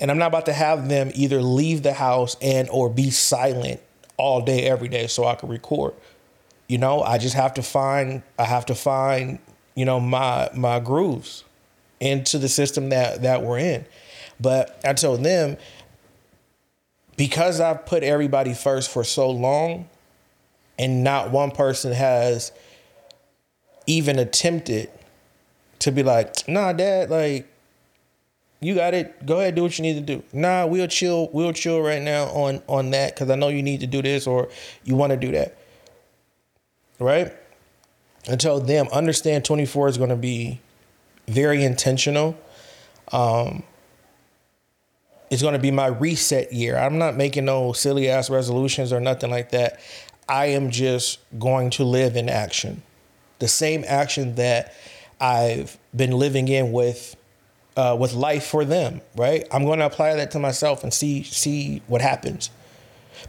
And 0.00 0.10
I'm 0.10 0.18
not 0.18 0.28
about 0.28 0.46
to 0.46 0.52
have 0.52 0.88
them 0.88 1.10
either 1.14 1.42
leave 1.42 1.82
the 1.82 1.92
house 1.92 2.36
and 2.40 2.68
or 2.70 2.88
be 2.88 3.10
silent 3.10 3.80
all 4.16 4.42
day 4.42 4.64
every 4.64 4.88
day 4.88 5.06
so 5.06 5.24
I 5.24 5.34
can 5.34 5.48
record. 5.48 5.94
You 6.68 6.78
know, 6.78 7.02
I 7.02 7.18
just 7.18 7.34
have 7.34 7.54
to 7.54 7.62
find 7.62 8.22
I 8.38 8.44
have 8.44 8.66
to 8.66 8.74
find, 8.74 9.38
you 9.74 9.84
know, 9.84 9.98
my 9.98 10.50
my 10.54 10.80
grooves 10.80 11.44
into 12.00 12.38
the 12.38 12.48
system 12.48 12.90
that 12.90 13.22
that 13.22 13.42
we're 13.42 13.58
in. 13.58 13.84
But 14.40 14.80
I 14.84 14.92
told 14.92 15.24
them 15.24 15.56
because 17.16 17.60
I've 17.60 17.84
put 17.86 18.04
everybody 18.04 18.54
first 18.54 18.90
for 18.90 19.02
so 19.02 19.30
long 19.30 19.88
and 20.78 21.02
not 21.02 21.32
one 21.32 21.50
person 21.50 21.92
has 21.92 22.52
even 23.86 24.18
attempted 24.18 24.90
to 25.80 25.92
be 25.92 26.02
like, 26.02 26.48
nah, 26.48 26.72
dad, 26.72 27.10
like, 27.10 27.46
you 28.60 28.74
got 28.74 28.94
it. 28.94 29.24
Go 29.24 29.38
ahead, 29.38 29.54
do 29.54 29.62
what 29.62 29.78
you 29.78 29.82
need 29.82 29.94
to 29.94 30.16
do. 30.16 30.22
Nah, 30.32 30.66
we'll 30.66 30.88
chill. 30.88 31.28
We'll 31.32 31.52
chill 31.52 31.80
right 31.80 32.02
now 32.02 32.24
on 32.26 32.62
on 32.66 32.90
that 32.90 33.14
because 33.14 33.30
I 33.30 33.36
know 33.36 33.48
you 33.48 33.62
need 33.62 33.80
to 33.80 33.86
do 33.86 34.02
this 34.02 34.26
or 34.26 34.48
you 34.84 34.96
want 34.96 35.10
to 35.10 35.16
do 35.16 35.30
that. 35.32 35.56
Right? 36.98 37.32
Until 38.26 38.58
them 38.60 38.88
understand 38.92 39.44
24 39.44 39.88
is 39.88 39.96
going 39.96 40.10
to 40.10 40.16
be 40.16 40.60
very 41.28 41.62
intentional. 41.62 42.36
Um, 43.12 43.62
it's 45.30 45.42
going 45.42 45.54
to 45.54 45.60
be 45.60 45.70
my 45.70 45.86
reset 45.86 46.52
year. 46.52 46.76
I'm 46.76 46.98
not 46.98 47.16
making 47.16 47.44
no 47.44 47.72
silly 47.72 48.08
ass 48.08 48.28
resolutions 48.28 48.92
or 48.92 49.00
nothing 49.00 49.30
like 49.30 49.50
that. 49.50 49.78
I 50.28 50.46
am 50.46 50.70
just 50.70 51.20
going 51.38 51.70
to 51.70 51.84
live 51.84 52.16
in 52.16 52.28
action. 52.28 52.82
The 53.38 53.48
same 53.48 53.84
action 53.86 54.34
that 54.34 54.74
I've 55.20 55.78
been 55.94 56.12
living 56.12 56.48
in 56.48 56.72
with 56.72 57.16
uh, 57.76 57.96
with 57.98 58.12
life 58.12 58.44
for 58.46 58.64
them, 58.64 59.00
right? 59.16 59.46
I'm 59.52 59.64
going 59.64 59.78
to 59.78 59.86
apply 59.86 60.14
that 60.14 60.32
to 60.32 60.38
myself 60.38 60.82
and 60.82 60.92
see 60.92 61.22
see 61.22 61.82
what 61.86 62.00
happens. 62.00 62.50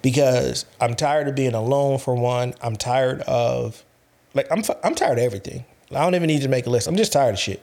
Because 0.02 0.66
I'm 0.80 0.96
tired 0.96 1.28
of 1.28 1.36
being 1.36 1.54
alone 1.54 1.98
for 2.00 2.16
one. 2.16 2.54
I'm 2.62 2.76
tired 2.76 3.22
of 3.22 3.84
like 4.34 4.48
I'm 4.52 4.64
I'm 4.84 4.96
tired 4.96 5.18
of 5.18 5.24
everything. 5.24 5.66
I 5.92 6.02
don't 6.02 6.16
even 6.16 6.28
need 6.28 6.44
to 6.44 6.50
make 6.50 6.66
a 6.66 6.70
list. 6.70 6.88
I'm 6.88 6.96
just 6.96 7.14
tired 7.14 7.34
of 7.34 7.40
shit. 7.40 7.62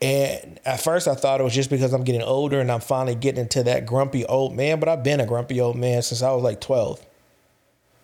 And 0.00 0.60
at 0.64 0.80
first, 0.80 1.08
I 1.08 1.14
thought 1.14 1.40
it 1.40 1.44
was 1.44 1.54
just 1.54 1.70
because 1.70 1.92
I'm 1.92 2.04
getting 2.04 2.22
older 2.22 2.60
and 2.60 2.70
I'm 2.70 2.80
finally 2.80 3.14
getting 3.14 3.40
into 3.40 3.62
that 3.62 3.86
grumpy 3.86 4.26
old 4.26 4.54
man. 4.54 4.78
But 4.78 4.88
I've 4.88 5.02
been 5.02 5.20
a 5.20 5.26
grumpy 5.26 5.60
old 5.60 5.76
man 5.76 6.02
since 6.02 6.22
I 6.22 6.32
was 6.32 6.42
like 6.42 6.60
12. 6.60 7.04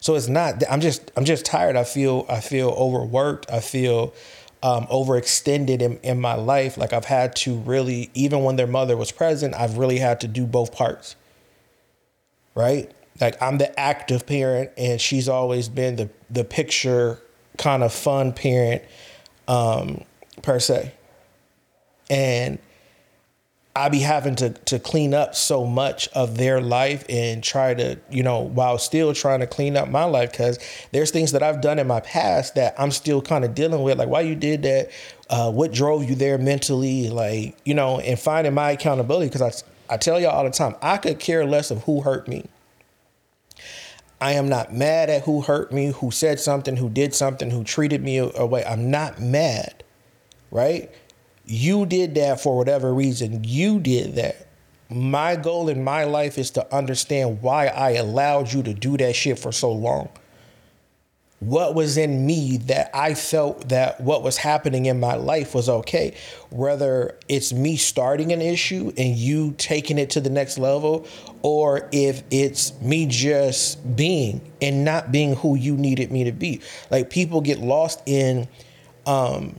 So 0.00 0.16
it's 0.16 0.28
not. 0.28 0.62
I'm 0.68 0.80
just. 0.80 1.12
I'm 1.16 1.24
just 1.24 1.44
tired. 1.44 1.76
I 1.76 1.84
feel. 1.84 2.26
I 2.28 2.40
feel 2.40 2.70
overworked. 2.70 3.50
I 3.50 3.60
feel 3.60 4.14
um, 4.62 4.86
overextended 4.86 5.80
in, 5.82 5.98
in 5.98 6.20
my 6.20 6.34
life. 6.34 6.76
Like 6.76 6.92
I've 6.92 7.04
had 7.04 7.34
to 7.36 7.56
really, 7.58 8.10
even 8.14 8.44
when 8.44 8.56
their 8.56 8.66
mother 8.66 8.96
was 8.96 9.12
present, 9.12 9.54
I've 9.54 9.78
really 9.78 9.98
had 9.98 10.20
to 10.20 10.28
do 10.28 10.46
both 10.46 10.72
parts. 10.72 11.16
Right. 12.54 12.90
Like 13.20 13.40
I'm 13.42 13.58
the 13.58 13.78
active 13.78 14.26
parent, 14.26 14.70
and 14.76 15.00
she's 15.00 15.28
always 15.28 15.68
been 15.68 15.96
the 15.96 16.10
the 16.30 16.44
picture 16.44 17.20
kind 17.58 17.82
of 17.82 17.92
fun 17.92 18.32
parent, 18.32 18.82
um, 19.46 20.04
per 20.42 20.58
se 20.58 20.92
and 22.12 22.58
I 23.74 23.88
be 23.88 24.00
having 24.00 24.34
to 24.36 24.50
to 24.50 24.78
clean 24.78 25.14
up 25.14 25.34
so 25.34 25.64
much 25.64 26.08
of 26.08 26.36
their 26.36 26.60
life 26.60 27.06
and 27.08 27.42
try 27.42 27.72
to, 27.72 27.98
you 28.10 28.22
know, 28.22 28.40
while 28.40 28.76
still 28.76 29.14
trying 29.14 29.40
to 29.40 29.46
clean 29.46 29.76
up 29.76 29.88
my 29.88 30.04
life 30.04 30.30
because 30.30 30.58
there's 30.92 31.10
things 31.10 31.32
that 31.32 31.42
I've 31.42 31.62
done 31.62 31.78
in 31.78 31.86
my 31.86 32.00
past 32.00 32.54
that 32.56 32.74
I'm 32.78 32.90
still 32.90 33.22
kind 33.22 33.44
of 33.44 33.54
dealing 33.54 33.82
with, 33.82 33.98
like 33.98 34.08
why 34.08 34.20
you 34.22 34.34
did 34.34 34.62
that, 34.64 34.90
uh, 35.30 35.50
what 35.50 35.72
drove 35.72 36.08
you 36.08 36.14
there 36.14 36.36
mentally, 36.36 37.08
like 37.08 37.56
you 37.64 37.72
know, 37.72 37.98
and 38.00 38.18
finding 38.18 38.52
my 38.52 38.72
accountability 38.72 39.28
because 39.28 39.40
I 39.40 39.94
I 39.94 39.96
tell 39.96 40.20
y'all 40.20 40.30
all 40.30 40.44
the 40.44 40.50
time, 40.50 40.74
I 40.82 40.98
could 40.98 41.18
care 41.18 41.46
less 41.46 41.70
of 41.70 41.84
who 41.84 42.02
hurt 42.02 42.28
me. 42.28 42.48
I 44.22 44.32
am 44.32 44.48
not 44.48 44.72
mad 44.72 45.10
at 45.10 45.24
who 45.24 45.40
hurt 45.40 45.72
me, 45.72 45.92
who 45.92 46.10
said 46.10 46.38
something, 46.38 46.76
who 46.76 46.88
did 46.88 47.12
something, 47.14 47.50
who 47.50 47.64
treated 47.64 48.04
me 48.04 48.18
away. 48.18 48.64
I'm 48.64 48.90
not 48.90 49.20
mad, 49.20 49.82
right? 50.50 50.90
You 51.52 51.84
did 51.84 52.14
that 52.14 52.40
for 52.40 52.56
whatever 52.56 52.94
reason. 52.94 53.44
You 53.44 53.78
did 53.78 54.14
that. 54.14 54.46
My 54.88 55.36
goal 55.36 55.68
in 55.68 55.84
my 55.84 56.04
life 56.04 56.38
is 56.38 56.50
to 56.52 56.74
understand 56.74 57.42
why 57.42 57.66
I 57.66 57.90
allowed 57.90 58.50
you 58.54 58.62
to 58.62 58.72
do 58.72 58.96
that 58.96 59.14
shit 59.14 59.38
for 59.38 59.52
so 59.52 59.70
long. 59.70 60.08
What 61.40 61.74
was 61.74 61.98
in 61.98 62.24
me 62.24 62.56
that 62.68 62.90
I 62.94 63.12
felt 63.12 63.68
that 63.68 64.00
what 64.00 64.22
was 64.22 64.38
happening 64.38 64.86
in 64.86 64.98
my 64.98 65.16
life 65.16 65.54
was 65.54 65.68
okay. 65.68 66.16
Whether 66.48 67.18
it's 67.28 67.52
me 67.52 67.76
starting 67.76 68.32
an 68.32 68.40
issue 68.40 68.90
and 68.96 69.14
you 69.14 69.52
taking 69.58 69.98
it 69.98 70.08
to 70.10 70.22
the 70.22 70.30
next 70.30 70.56
level, 70.56 71.06
or 71.42 71.86
if 71.92 72.22
it's 72.30 72.80
me 72.80 73.04
just 73.04 73.94
being 73.94 74.40
and 74.62 74.86
not 74.86 75.12
being 75.12 75.36
who 75.36 75.54
you 75.54 75.76
needed 75.76 76.10
me 76.10 76.24
to 76.24 76.32
be. 76.32 76.62
Like 76.90 77.10
people 77.10 77.42
get 77.42 77.58
lost 77.58 78.00
in 78.06 78.48
um, 79.04 79.56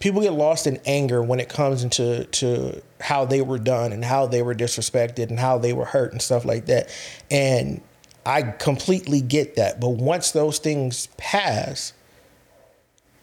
people 0.00 0.22
get 0.22 0.32
lost 0.32 0.66
in 0.66 0.80
anger 0.86 1.22
when 1.22 1.38
it 1.38 1.48
comes 1.48 1.84
into 1.84 2.24
to 2.24 2.82
how 3.00 3.24
they 3.24 3.42
were 3.42 3.58
done 3.58 3.92
and 3.92 4.04
how 4.04 4.26
they 4.26 4.42
were 4.42 4.54
disrespected 4.54 5.28
and 5.28 5.38
how 5.38 5.58
they 5.58 5.72
were 5.72 5.84
hurt 5.84 6.12
and 6.12 6.20
stuff 6.20 6.44
like 6.44 6.66
that. 6.66 6.90
And 7.30 7.82
I 8.26 8.42
completely 8.42 9.20
get 9.20 9.56
that. 9.56 9.78
But 9.78 9.90
once 9.90 10.32
those 10.32 10.58
things 10.58 11.08
pass, 11.18 11.92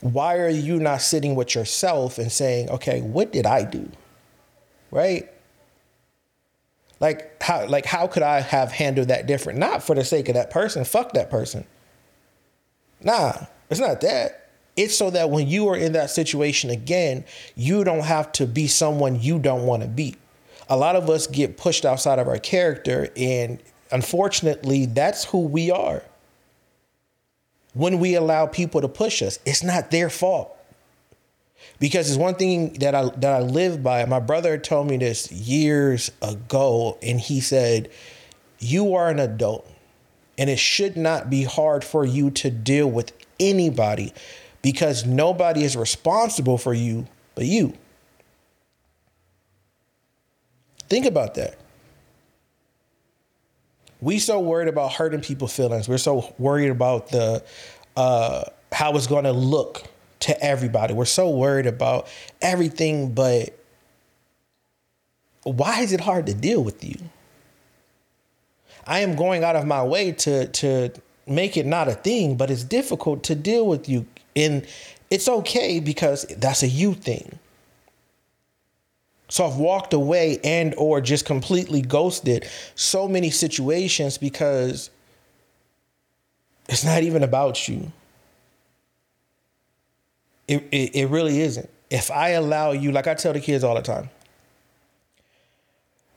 why 0.01 0.37
are 0.37 0.49
you 0.49 0.79
not 0.79 1.01
sitting 1.01 1.35
with 1.35 1.55
yourself 1.55 2.19
and 2.19 2.31
saying, 2.31 2.69
okay, 2.69 3.01
what 3.01 3.33
did 3.33 3.45
I 3.45 3.63
do? 3.63 3.91
Right? 4.91 5.29
Like 6.99 7.41
how 7.41 7.67
like 7.67 7.85
how 7.85 8.07
could 8.07 8.23
I 8.23 8.41
have 8.41 8.71
handled 8.71 9.09
that 9.09 9.27
different? 9.27 9.59
Not 9.59 9.83
for 9.83 9.95
the 9.95 10.03
sake 10.03 10.29
of 10.29 10.35
that 10.35 10.49
person. 10.49 10.83
Fuck 10.83 11.13
that 11.13 11.29
person. 11.29 11.65
Nah, 13.01 13.45
it's 13.69 13.79
not 13.79 14.01
that. 14.01 14.46
It's 14.77 14.95
so 14.95 15.09
that 15.09 15.31
when 15.31 15.47
you 15.47 15.67
are 15.69 15.75
in 15.75 15.93
that 15.93 16.11
situation 16.11 16.69
again, 16.69 17.25
you 17.55 17.83
don't 17.83 18.05
have 18.05 18.31
to 18.33 18.45
be 18.45 18.67
someone 18.67 19.19
you 19.19 19.39
don't 19.39 19.65
want 19.65 19.81
to 19.81 19.87
be. 19.89 20.15
A 20.69 20.77
lot 20.77 20.95
of 20.95 21.09
us 21.09 21.25
get 21.25 21.57
pushed 21.57 21.83
outside 21.83 22.19
of 22.19 22.27
our 22.27 22.37
character, 22.37 23.09
and 23.17 23.59
unfortunately, 23.91 24.85
that's 24.85 25.25
who 25.25 25.39
we 25.39 25.71
are. 25.71 26.03
When 27.73 27.99
we 27.99 28.15
allow 28.15 28.45
people 28.45 28.81
to 28.81 28.87
push 28.87 29.21
us, 29.21 29.39
it's 29.45 29.63
not 29.63 29.89
their 29.89 30.09
fault. 30.09 30.53
Because 31.79 32.09
it's 32.09 32.17
one 32.17 32.35
thing 32.35 32.73
that 32.73 32.93
I 32.93 33.09
that 33.17 33.33
I 33.33 33.39
live 33.39 33.83
by. 33.83 34.05
My 34.05 34.19
brother 34.19 34.57
told 34.57 34.89
me 34.89 34.97
this 34.97 35.31
years 35.31 36.11
ago, 36.21 36.97
and 37.01 37.19
he 37.19 37.39
said, 37.39 37.89
You 38.59 38.93
are 38.95 39.09
an 39.09 39.19
adult, 39.19 39.69
and 40.37 40.49
it 40.49 40.59
should 40.59 40.97
not 40.97 41.29
be 41.29 41.43
hard 41.43 41.83
for 41.83 42.05
you 42.05 42.29
to 42.31 42.51
deal 42.51 42.89
with 42.89 43.13
anybody 43.39 44.13
because 44.61 45.05
nobody 45.05 45.63
is 45.63 45.75
responsible 45.75 46.57
for 46.57 46.73
you 46.73 47.07
but 47.37 47.45
you. 47.45 47.73
Think 50.89 51.05
about 51.05 51.35
that. 51.35 51.55
We 54.01 54.17
so 54.17 54.39
worried 54.39 54.67
about 54.67 54.93
hurting 54.93 55.21
people's 55.21 55.55
feelings. 55.55 55.87
We're 55.87 55.99
so 55.99 56.33
worried 56.39 56.69
about 56.69 57.09
the 57.09 57.43
uh, 57.95 58.45
how 58.71 58.95
it's 58.95 59.07
going 59.07 59.25
to 59.25 59.31
look 59.31 59.83
to 60.21 60.43
everybody. 60.43 60.95
We're 60.95 61.05
so 61.05 61.29
worried 61.29 61.67
about 61.67 62.07
everything, 62.41 63.13
but 63.13 63.57
why 65.43 65.81
is 65.81 65.93
it 65.93 66.01
hard 66.01 66.25
to 66.25 66.33
deal 66.33 66.63
with 66.63 66.83
you? 66.83 66.95
I 68.85 69.01
am 69.01 69.15
going 69.15 69.43
out 69.43 69.55
of 69.55 69.65
my 69.65 69.83
way 69.83 70.11
to 70.13 70.47
to 70.47 70.91
make 71.27 71.55
it 71.55 71.67
not 71.67 71.87
a 71.87 71.93
thing, 71.93 72.35
but 72.35 72.49
it's 72.49 72.63
difficult 72.63 73.23
to 73.25 73.35
deal 73.35 73.67
with 73.67 73.87
you 73.87 74.07
and 74.37 74.65
it's 75.09 75.27
okay 75.27 75.79
because 75.79 76.25
that's 76.37 76.63
a 76.63 76.67
you 76.67 76.93
thing. 76.93 77.39
So 79.29 79.45
I've 79.45 79.57
walked 79.57 79.93
away 79.93 80.39
and 80.43 80.73
or 80.77 81.01
just 81.01 81.25
completely 81.25 81.81
ghosted 81.81 82.47
so 82.75 83.07
many 83.07 83.29
situations 83.29 84.17
because 84.17 84.89
it's 86.69 86.85
not 86.85 87.03
even 87.03 87.23
about 87.23 87.67
you. 87.67 87.91
It, 90.47 90.65
it, 90.71 90.95
it 90.95 91.09
really 91.09 91.41
isn't. 91.41 91.69
If 91.89 92.09
I 92.11 92.29
allow 92.29 92.71
you, 92.71 92.91
like 92.91 93.07
I 93.07 93.15
tell 93.15 93.33
the 93.33 93.41
kids 93.41 93.63
all 93.63 93.75
the 93.75 93.81
time, 93.81 94.09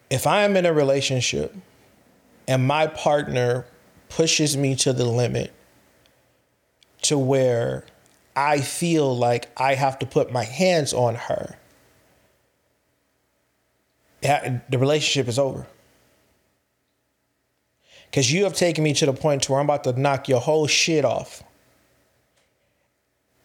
if 0.09 0.26
I 0.26 0.42
am 0.42 0.56
in 0.56 0.66
a 0.66 0.72
relationship 0.72 1.54
and 2.46 2.66
my 2.66 2.87
partner 2.87 3.66
pushes 4.09 4.56
me 4.56 4.74
to 4.76 4.92
the 4.92 5.04
limit 5.04 5.52
to 7.02 7.18
where 7.18 7.85
I 8.40 8.62
feel 8.62 9.14
like 9.14 9.50
I 9.55 9.74
have 9.74 9.98
to 9.98 10.07
put 10.07 10.33
my 10.33 10.44
hands 10.44 10.94
on 10.94 11.14
her, 11.14 11.59
the 14.22 14.79
relationship 14.79 15.29
is 15.29 15.38
over. 15.38 15.66
Because 18.07 18.33
you 18.33 18.44
have 18.44 18.55
taken 18.55 18.83
me 18.83 18.94
to 18.94 19.05
the 19.05 19.12
point 19.12 19.42
to 19.42 19.53
where 19.53 19.61
I'm 19.61 19.66
about 19.66 19.85
to 19.85 19.92
knock 19.92 20.26
your 20.26 20.40
whole 20.40 20.66
shit 20.66 21.05
off. 21.05 21.42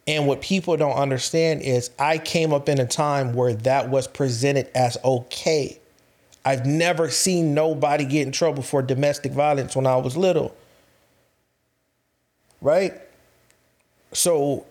And 0.06 0.26
what 0.26 0.40
people 0.40 0.78
don't 0.78 0.96
understand 0.96 1.60
is 1.60 1.90
I 1.98 2.16
came 2.16 2.54
up 2.54 2.66
in 2.66 2.80
a 2.80 2.86
time 2.86 3.34
where 3.34 3.52
that 3.52 3.90
was 3.90 4.08
presented 4.08 4.70
as 4.74 4.96
okay. 5.04 5.78
I've 6.42 6.64
never 6.64 7.10
seen 7.10 7.52
nobody 7.52 8.06
get 8.06 8.26
in 8.26 8.32
trouble 8.32 8.62
for 8.62 8.80
domestic 8.80 9.32
violence 9.32 9.76
when 9.76 9.86
I 9.86 9.96
was 9.96 10.16
little. 10.16 10.56
Right? 12.62 12.94
So 14.12 14.64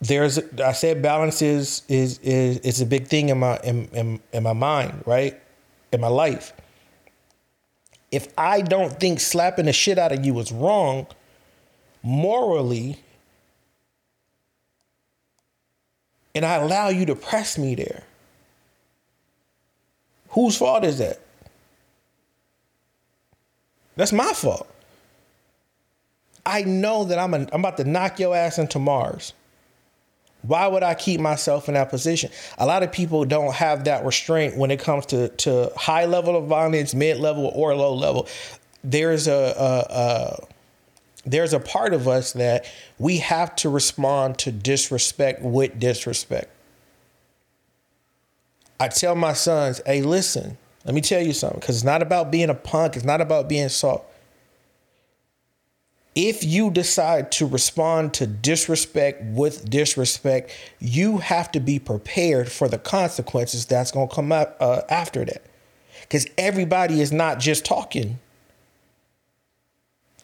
there's 0.00 0.38
I 0.58 0.72
said 0.72 1.02
balance 1.02 1.42
is 1.42 1.82
is 1.88 2.18
is 2.20 2.58
is 2.58 2.80
a 2.80 2.86
big 2.86 3.06
thing 3.06 3.28
in 3.28 3.38
my 3.38 3.58
in, 3.62 3.86
in, 3.88 4.20
in 4.32 4.42
my 4.42 4.54
mind, 4.54 5.02
right? 5.06 5.38
In 5.92 6.00
my 6.00 6.08
life. 6.08 6.52
If 8.10 8.28
I 8.36 8.62
don't 8.62 8.98
think 8.98 9.20
slapping 9.20 9.66
the 9.66 9.72
shit 9.72 9.98
out 9.98 10.10
of 10.10 10.24
you 10.24 10.38
is 10.40 10.50
wrong, 10.50 11.06
morally, 12.02 12.98
and 16.34 16.44
I 16.44 16.54
allow 16.54 16.88
you 16.88 17.06
to 17.06 17.14
press 17.14 17.56
me 17.56 17.76
there, 17.76 18.02
whose 20.30 20.56
fault 20.56 20.84
is 20.84 20.98
that? 20.98 21.20
That's 23.94 24.12
my 24.12 24.32
fault. 24.32 24.66
I 26.44 26.62
know 26.62 27.04
that 27.04 27.18
I'm, 27.18 27.34
a, 27.34 27.46
I'm 27.52 27.60
about 27.60 27.76
to 27.76 27.84
knock 27.84 28.18
your 28.18 28.34
ass 28.34 28.58
into 28.58 28.78
Mars. 28.78 29.34
Why 30.42 30.66
would 30.66 30.82
I 30.82 30.94
keep 30.94 31.20
myself 31.20 31.68
in 31.68 31.74
that 31.74 31.90
position? 31.90 32.30
A 32.58 32.66
lot 32.66 32.82
of 32.82 32.90
people 32.90 33.24
don't 33.24 33.54
have 33.54 33.84
that 33.84 34.04
restraint 34.04 34.56
when 34.56 34.70
it 34.70 34.80
comes 34.80 35.06
to, 35.06 35.28
to 35.28 35.70
high 35.76 36.06
level 36.06 36.36
of 36.36 36.46
violence, 36.46 36.94
mid 36.94 37.18
level, 37.18 37.52
or 37.54 37.74
low 37.74 37.94
level. 37.94 38.26
There's 38.82 39.26
a, 39.26 39.32
a, 39.32 39.94
a 39.94 40.46
there's 41.26 41.52
a 41.52 41.60
part 41.60 41.92
of 41.92 42.08
us 42.08 42.32
that 42.32 42.64
we 42.98 43.18
have 43.18 43.54
to 43.56 43.68
respond 43.68 44.38
to 44.38 44.50
disrespect 44.50 45.42
with 45.42 45.78
disrespect. 45.78 46.48
I 48.78 48.88
tell 48.88 49.14
my 49.14 49.34
sons, 49.34 49.82
hey, 49.84 50.00
listen, 50.00 50.56
let 50.86 50.94
me 50.94 51.02
tell 51.02 51.20
you 51.20 51.34
something, 51.34 51.60
because 51.60 51.76
it's 51.76 51.84
not 51.84 52.00
about 52.00 52.30
being 52.30 52.48
a 52.48 52.54
punk, 52.54 52.96
it's 52.96 53.04
not 53.04 53.20
about 53.20 53.46
being 53.46 53.68
soft. 53.68 54.04
If 56.14 56.42
you 56.42 56.70
decide 56.70 57.30
to 57.32 57.46
respond 57.46 58.14
to 58.14 58.26
disrespect 58.26 59.22
with 59.22 59.68
disrespect, 59.70 60.50
you 60.80 61.18
have 61.18 61.52
to 61.52 61.60
be 61.60 61.78
prepared 61.78 62.50
for 62.50 62.68
the 62.68 62.78
consequences 62.78 63.66
that's 63.66 63.92
going 63.92 64.08
to 64.08 64.14
come 64.14 64.32
up 64.32 64.56
uh, 64.60 64.82
after 64.88 65.24
that. 65.24 65.42
Because 66.02 66.26
everybody 66.36 67.00
is 67.00 67.12
not 67.12 67.38
just 67.38 67.64
talking. 67.64 68.18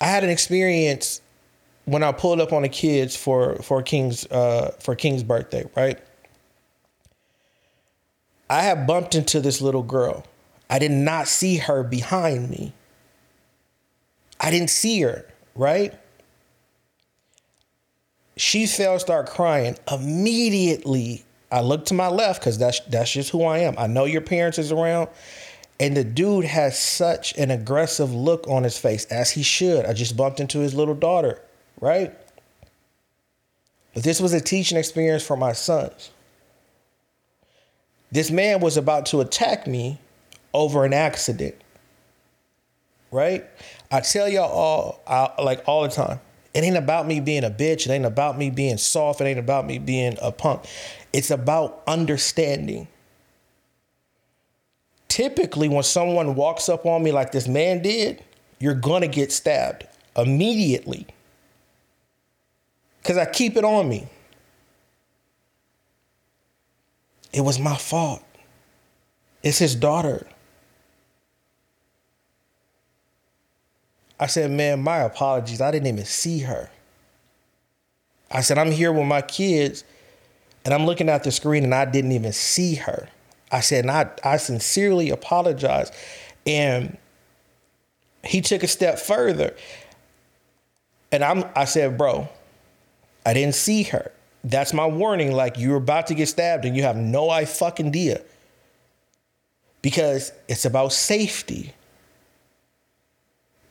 I 0.00 0.06
had 0.06 0.24
an 0.24 0.30
experience 0.30 1.20
when 1.84 2.02
I 2.02 2.10
pulled 2.10 2.40
up 2.40 2.52
on 2.52 2.62
the 2.62 2.68
kids 2.68 3.14
for 3.14 3.56
for 3.62 3.80
King's 3.82 4.26
uh, 4.26 4.74
for 4.80 4.96
King's 4.96 5.22
birthday, 5.22 5.64
right? 5.76 5.98
I 8.50 8.62
had 8.62 8.86
bumped 8.86 9.14
into 9.14 9.40
this 9.40 9.60
little 9.60 9.84
girl. 9.84 10.24
I 10.68 10.80
did 10.80 10.90
not 10.90 11.28
see 11.28 11.58
her 11.58 11.84
behind 11.84 12.50
me. 12.50 12.72
I 14.40 14.50
didn't 14.50 14.70
see 14.70 15.00
her 15.02 15.24
right? 15.56 15.94
She 18.36 18.66
fell, 18.66 18.98
start 18.98 19.28
crying. 19.28 19.76
Immediately, 19.90 21.24
I 21.50 21.60
look 21.62 21.86
to 21.86 21.94
my 21.94 22.08
left 22.08 22.40
because 22.40 22.58
that's 22.58 22.80
that's 22.80 23.10
just 23.10 23.30
who 23.30 23.44
I 23.44 23.58
am. 23.58 23.74
I 23.78 23.86
know 23.86 24.04
your 24.04 24.20
parents 24.20 24.58
is 24.58 24.72
around. 24.72 25.08
And 25.78 25.96
the 25.96 26.04
dude 26.04 26.46
has 26.46 26.78
such 26.78 27.36
an 27.36 27.50
aggressive 27.50 28.12
look 28.12 28.48
on 28.48 28.62
his 28.62 28.78
face, 28.78 29.04
as 29.06 29.30
he 29.30 29.42
should. 29.42 29.84
I 29.84 29.92
just 29.92 30.16
bumped 30.16 30.40
into 30.40 30.60
his 30.60 30.74
little 30.74 30.94
daughter, 30.94 31.42
right? 31.80 32.14
But 33.92 34.02
this 34.02 34.20
was 34.20 34.32
a 34.32 34.40
teaching 34.40 34.78
experience 34.78 35.22
for 35.22 35.36
my 35.36 35.52
sons. 35.52 36.10
This 38.10 38.30
man 38.30 38.60
was 38.60 38.78
about 38.78 39.06
to 39.06 39.20
attack 39.20 39.66
me 39.66 39.98
over 40.54 40.86
an 40.86 40.94
accident, 40.94 41.54
right? 43.10 43.44
I 43.90 44.00
tell 44.00 44.28
y'all 44.28 44.50
all, 44.50 45.02
I, 45.06 45.42
like 45.42 45.62
all 45.66 45.82
the 45.82 45.88
time, 45.88 46.20
it 46.54 46.64
ain't 46.64 46.76
about 46.76 47.06
me 47.06 47.20
being 47.20 47.44
a 47.44 47.50
bitch. 47.50 47.86
It 47.86 47.90
ain't 47.90 48.06
about 48.06 48.38
me 48.38 48.50
being 48.50 48.78
soft. 48.78 49.20
It 49.20 49.24
ain't 49.24 49.38
about 49.38 49.66
me 49.66 49.78
being 49.78 50.16
a 50.22 50.32
punk. 50.32 50.64
It's 51.12 51.30
about 51.30 51.82
understanding. 51.86 52.88
Typically, 55.08 55.68
when 55.68 55.82
someone 55.82 56.34
walks 56.34 56.68
up 56.68 56.86
on 56.86 57.02
me 57.02 57.12
like 57.12 57.32
this 57.32 57.46
man 57.46 57.82
did, 57.82 58.24
you're 58.58 58.74
gonna 58.74 59.06
get 59.06 59.32
stabbed 59.32 59.86
immediately. 60.16 61.06
Because 63.02 63.18
I 63.18 63.26
keep 63.26 63.56
it 63.56 63.64
on 63.64 63.88
me. 63.88 64.08
It 67.32 67.42
was 67.42 67.58
my 67.58 67.76
fault. 67.76 68.24
It's 69.42 69.58
his 69.58 69.74
daughter. 69.76 70.26
I 74.18 74.26
said, 74.26 74.50
man, 74.50 74.82
my 74.82 74.98
apologies. 74.98 75.60
I 75.60 75.70
didn't 75.70 75.88
even 75.88 76.04
see 76.04 76.40
her. 76.40 76.70
I 78.30 78.40
said, 78.40 78.58
I'm 78.58 78.70
here 78.70 78.92
with 78.92 79.06
my 79.06 79.22
kids 79.22 79.84
and 80.64 80.74
I'm 80.74 80.84
looking 80.84 81.08
at 81.08 81.22
the 81.22 81.30
screen 81.30 81.64
and 81.64 81.74
I 81.74 81.84
didn't 81.84 82.12
even 82.12 82.32
see 82.32 82.74
her. 82.74 83.08
I 83.52 83.60
said, 83.60 83.84
and 83.84 83.90
I, 83.90 84.10
I 84.24 84.36
sincerely 84.38 85.10
apologize. 85.10 85.92
And 86.44 86.98
he 88.24 88.40
took 88.40 88.62
a 88.62 88.66
step 88.66 88.98
further. 88.98 89.54
And 91.12 91.22
I'm 91.22 91.44
I 91.54 91.66
said, 91.66 91.96
bro, 91.96 92.28
I 93.24 93.32
didn't 93.32 93.54
see 93.54 93.84
her. 93.84 94.10
That's 94.42 94.72
my 94.72 94.86
warning. 94.86 95.32
Like 95.32 95.56
you're 95.56 95.76
about 95.76 96.08
to 96.08 96.14
get 96.14 96.28
stabbed 96.28 96.64
and 96.64 96.76
you 96.76 96.82
have 96.82 96.96
no 96.96 97.30
I 97.30 97.44
fucking 97.44 97.86
idea. 97.86 98.22
Because 99.82 100.32
it's 100.48 100.64
about 100.64 100.92
safety 100.92 101.74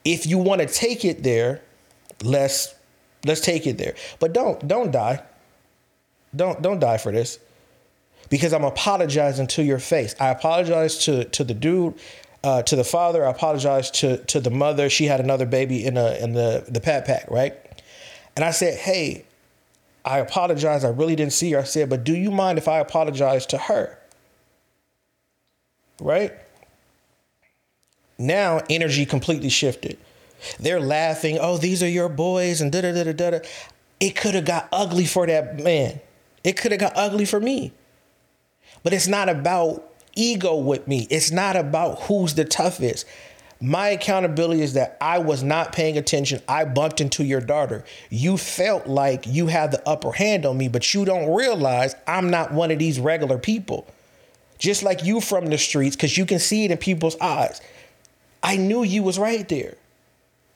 if 0.06 0.28
you 0.28 0.38
want 0.38 0.62
to 0.62 0.68
take 0.68 1.04
it 1.04 1.24
there, 1.24 1.62
let's 2.24 2.74
let's 3.26 3.42
take 3.42 3.68
it 3.68 3.78
there. 3.78 3.96
But 4.20 4.34
don't 4.34 4.66
don't 4.68 4.92
die. 4.92 5.24
Don't 6.36 6.62
don't 6.62 6.80
die 6.80 6.98
for 6.98 7.12
this. 7.12 7.40
Because 8.30 8.54
I'm 8.54 8.64
apologizing 8.64 9.48
to 9.48 9.64
your 9.64 9.80
face. 9.80 10.16
I 10.20 10.30
apologize 10.30 10.98
to 11.06 11.26
to 11.26 11.44
the 11.44 11.54
dude, 11.54 11.96
uh, 12.44 12.64
to 12.64 12.76
the 12.76 12.84
father. 12.84 13.26
I 13.26 13.32
apologize 13.32 13.92
to 13.92 14.18
to 14.26 14.40
the 14.40 14.50
mother. 14.50 14.90
She 14.90 15.06
had 15.06 15.20
another 15.20 15.46
baby 15.46 15.86
in 15.86 15.98
a 15.98 16.16
in 16.16 16.34
the 16.34 16.66
the 16.68 16.80
pat 16.80 17.06
pack, 17.06 17.30
right? 17.30 17.56
And 18.36 18.44
I 18.44 18.52
said, 18.52 18.78
hey, 18.78 19.26
I 20.04 20.20
apologize. 20.20 20.84
I 20.84 20.90
really 20.90 21.16
didn't 21.16 21.34
see 21.34 21.52
her. 21.52 21.60
I 21.60 21.64
said, 21.64 21.90
but 21.90 22.04
do 22.04 22.16
you 22.16 22.32
mind 22.32 22.58
if 22.58 22.68
I 22.68 22.80
apologize 22.80 23.46
to 23.48 23.58
her? 23.58 23.98
Right? 26.00 26.34
Now 28.18 28.62
energy 28.70 29.06
completely 29.06 29.50
shifted. 29.50 29.98
They're 30.60 30.80
laughing, 30.80 31.38
oh, 31.40 31.58
these 31.58 31.82
are 31.82 31.90
your 31.90 32.10
boys, 32.10 32.62
and 32.62 32.72
da 32.72 32.82
da 32.82 32.92
da 32.92 33.12
da 33.12 33.32
da. 33.32 33.40
It 34.00 34.16
could 34.16 34.36
have 34.36 34.46
got 34.46 34.68
ugly 34.72 35.06
for 35.06 35.26
that 35.28 35.60
man. 35.60 36.00
It 36.44 36.58
could 36.58 36.72
have 36.72 36.80
got 36.80 36.94
ugly 36.96 37.26
for 37.26 37.40
me. 37.40 37.74
But 38.84 38.94
it's 38.94 39.08
not 39.08 39.30
about 39.30 39.92
ego 40.16 40.56
with 40.56 40.88
me. 40.88 41.08
It's 41.10 41.32
not 41.32 41.56
about 41.56 42.04
who's 42.04 42.36
the 42.36 42.46
toughest. 42.46 43.06
My 43.62 43.90
accountability 43.90 44.62
is 44.62 44.74
that 44.74 44.98
I 45.00 45.18
was 45.20 45.42
not 45.42 45.72
paying 45.72 45.98
attention. 45.98 46.42
I 46.48 46.66
bumped 46.66 47.02
into 47.02 47.24
your 47.24 47.42
daughter. 47.42 47.86
You 48.10 48.38
felt 48.38 48.86
like 48.86 49.26
you 49.26 49.48
had 49.48 49.72
the 49.72 49.88
upper 49.90 50.12
hand 50.12 50.46
on 50.46 50.58
me, 50.58 50.68
but 50.68 50.94
you 50.94 51.06
don't 51.06 51.34
realize 51.34 51.96
I'm 52.06 52.30
not 52.30 52.52
one 52.52 52.70
of 52.70 52.80
these 52.80 53.00
regular 53.00 53.38
people. 53.38 53.88
Just 54.60 54.84
like 54.84 55.04
you 55.04 55.22
from 55.22 55.48
the 55.48 55.58
streets, 55.58 55.96
because 55.96 56.18
you 56.18 56.26
can 56.26 56.40
see 56.40 56.66
it 56.66 56.72
in 56.72 56.78
people's 56.78 57.18
eyes. 57.20 57.62
I 58.46 58.58
knew 58.58 58.84
you 58.84 59.02
was 59.02 59.18
right 59.18 59.50
there. 59.50 59.76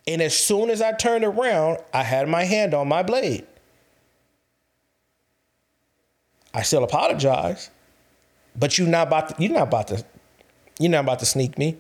And 0.08 0.22
as 0.22 0.38
soon 0.38 0.70
as 0.70 0.80
I 0.80 0.94
turned 0.94 1.26
around, 1.26 1.80
I 1.92 2.04
had 2.04 2.30
my 2.30 2.44
hand 2.44 2.76
on 2.76 2.88
my 2.88 3.02
blade. 3.02 3.48
I 6.54 6.62
still 6.62 6.84
apologize, 6.84 7.72
but 8.56 8.78
you're 8.78 8.88
not 8.88 9.08
about 9.08 9.30
to, 9.30 9.36
you're 9.44 9.54
not 9.54 9.68
about 9.68 9.88
to 9.88 10.06
you're 10.80 10.92
not 10.92 11.04
about 11.04 11.20
to 11.20 11.26
sneak 11.26 11.58
me. 11.58 11.78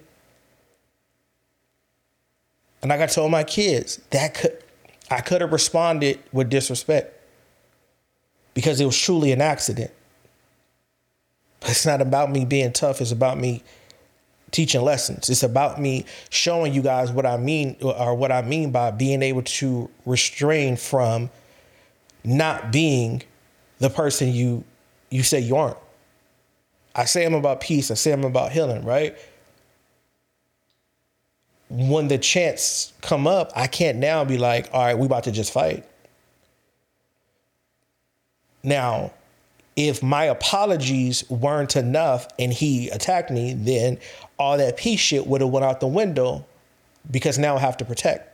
And 2.82 2.90
like 2.90 3.02
I 3.02 3.06
told 3.06 3.32
my 3.32 3.44
kids, 3.44 4.02
that 4.10 4.34
could 4.34 4.64
I 5.12 5.22
could 5.22 5.42
have 5.42 5.52
responded 5.52 6.20
with 6.32 6.50
disrespect 6.50 7.14
because 8.56 8.82
it 8.82 8.86
was 8.86 8.98
truly 8.98 9.32
an 9.32 9.42
accident. 9.42 9.92
But 11.60 11.72
it's 11.72 11.86
not 11.86 12.02
about 12.02 12.32
me 12.32 12.46
being 12.46 12.74
tough, 12.74 13.00
it's 13.00 13.12
about 13.12 13.38
me 13.38 13.64
teaching 14.52 14.82
lessons. 14.82 15.30
It's 15.30 15.44
about 15.44 15.80
me 15.80 16.06
showing 16.30 16.74
you 16.74 16.82
guys 16.82 17.12
what 17.12 17.26
I 17.26 17.38
mean 17.38 17.76
or 17.82 18.16
what 18.16 18.32
I 18.32 18.42
mean 18.42 18.72
by 18.72 18.92
being 18.92 19.22
able 19.22 19.44
to 19.44 19.90
restrain 20.06 20.76
from 20.76 21.30
not 22.24 22.72
being 22.72 23.24
the 23.80 23.90
person 23.90 24.34
you 24.34 24.64
you 25.10 25.24
say 25.24 25.40
you 25.40 25.56
aren't. 25.56 25.78
I 26.96 27.06
say 27.06 27.26
I'm 27.26 27.34
about 27.34 27.62
peace, 27.62 27.92
I 27.92 27.94
say 27.94 28.12
I'm 28.12 28.24
about 28.24 28.52
healing, 28.52 28.84
right? 28.84 29.18
When 31.70 32.08
the 32.08 32.18
chance 32.18 32.94
come 33.02 33.28
up, 33.28 33.52
I 33.56 33.68
can't 33.68 34.00
now 34.00 34.26
be 34.26 34.38
like, 34.38 34.70
all 34.74 34.84
right, 34.84 34.98
we 34.98 35.06
about 35.06 35.26
to 35.26 35.32
just 35.32 35.54
fight. 35.54 35.86
Now, 38.64 39.12
if 39.80 40.04
my 40.04 40.26
apologies 40.26 41.28
weren't 41.30 41.78
enough 41.78 42.28
and 42.38 42.52
he 42.52 42.90
attacked 42.90 43.32
me, 43.32 43.54
then 43.54 43.98
all 44.38 44.58
that 44.58 44.76
peace 44.76 45.00
shit 45.00 45.26
would 45.26 45.40
have 45.40 45.50
went 45.50 45.64
out 45.64 45.80
the 45.80 45.88
window 45.88 46.46
because 47.10 47.40
now 47.40 47.56
I 47.56 47.60
have 47.60 47.78
to 47.78 47.86
protect. 47.86 48.26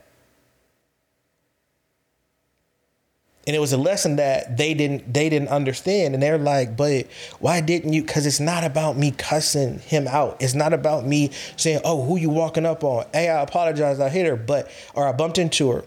And 3.45 3.55
it 3.55 3.59
was 3.59 3.73
a 3.73 3.77
lesson 3.77 4.15
that 4.15 4.57
they 4.57 4.73
didn't 4.73 5.13
they 5.13 5.29
didn't 5.29 5.49
understand. 5.49 6.15
And 6.15 6.23
they're 6.23 6.39
like, 6.39 6.75
but 6.75 7.05
why 7.37 7.61
didn't 7.61 7.93
you? 7.93 8.01
Because 8.01 8.25
it's 8.25 8.39
not 8.39 8.63
about 8.63 8.97
me 8.97 9.11
cussing 9.11 9.77
him 9.79 10.07
out. 10.07 10.37
It's 10.39 10.55
not 10.55 10.73
about 10.73 11.05
me 11.05 11.29
saying, 11.55 11.81
oh, 11.85 12.03
who 12.05 12.17
you 12.17 12.31
walking 12.31 12.65
up 12.65 12.83
on? 12.83 13.05
Hey, 13.13 13.29
I 13.29 13.43
apologize, 13.43 13.99
I 13.99 14.09
hit 14.09 14.25
her, 14.25 14.35
but 14.35 14.71
or 14.95 15.07
I 15.07 15.11
bumped 15.11 15.37
into 15.37 15.69
her 15.69 15.83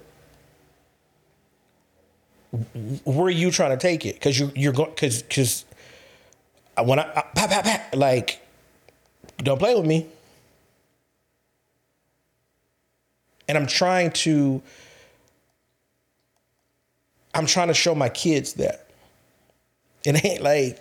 where 3.05 3.27
are 3.27 3.31
you 3.31 3.51
trying 3.51 3.71
to 3.71 3.77
take 3.77 4.07
it? 4.07 4.15
Because 4.15 4.39
you 4.39 4.51
you're 4.55 4.73
going 4.73 4.91
because 4.91 5.23
because 5.23 5.65
when 6.83 6.99
I, 6.99 7.03
I 7.03 7.23
pat, 7.35 7.51
pat, 7.51 7.65
pat, 7.65 7.95
like 7.97 8.41
don't 9.39 9.59
play 9.59 9.75
with 9.75 9.87
me. 9.87 10.07
And 13.49 13.57
I'm 13.57 13.67
trying 13.67 14.11
to 14.13 14.63
I'm 17.35 17.47
trying 17.47 17.69
to 17.69 17.75
show 17.75 17.95
my 17.95 18.09
kids 18.09 18.55
that. 18.55 18.87
It 20.05 20.25
ain't 20.25 20.43
like 20.43 20.79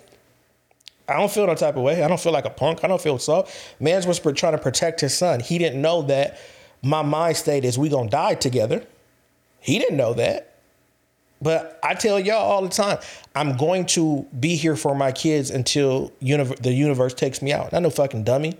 I 1.08 1.14
don't 1.14 1.30
feel 1.30 1.46
no 1.46 1.54
type 1.54 1.76
of 1.76 1.82
way. 1.82 2.02
I 2.02 2.08
don't 2.08 2.20
feel 2.20 2.32
like 2.32 2.44
a 2.44 2.50
punk. 2.50 2.84
I 2.84 2.88
don't 2.88 3.00
feel 3.00 3.18
soft. 3.18 3.56
Man's 3.80 4.06
was 4.06 4.20
trying 4.20 4.52
to 4.52 4.58
protect 4.58 5.00
his 5.00 5.16
son. 5.16 5.40
He 5.40 5.58
didn't 5.58 5.80
know 5.80 6.02
that 6.02 6.38
my 6.82 7.02
mind 7.02 7.36
state 7.36 7.64
is 7.64 7.78
we 7.78 7.88
gonna 7.88 8.10
die 8.10 8.34
together. 8.34 8.86
He 9.60 9.78
didn't 9.78 9.96
know 9.96 10.14
that. 10.14 10.57
But 11.40 11.78
I 11.84 11.94
tell 11.94 12.18
y'all 12.18 12.36
all 12.36 12.62
the 12.62 12.68
time, 12.68 12.98
I'm 13.34 13.56
going 13.56 13.86
to 13.86 14.26
be 14.40 14.56
here 14.56 14.74
for 14.76 14.94
my 14.94 15.12
kids 15.12 15.50
until 15.50 16.12
the 16.20 16.72
universe 16.72 17.14
takes 17.14 17.42
me 17.42 17.52
out. 17.52 17.72
Not 17.72 17.82
no 17.82 17.90
fucking 17.90 18.24
dummy. 18.24 18.58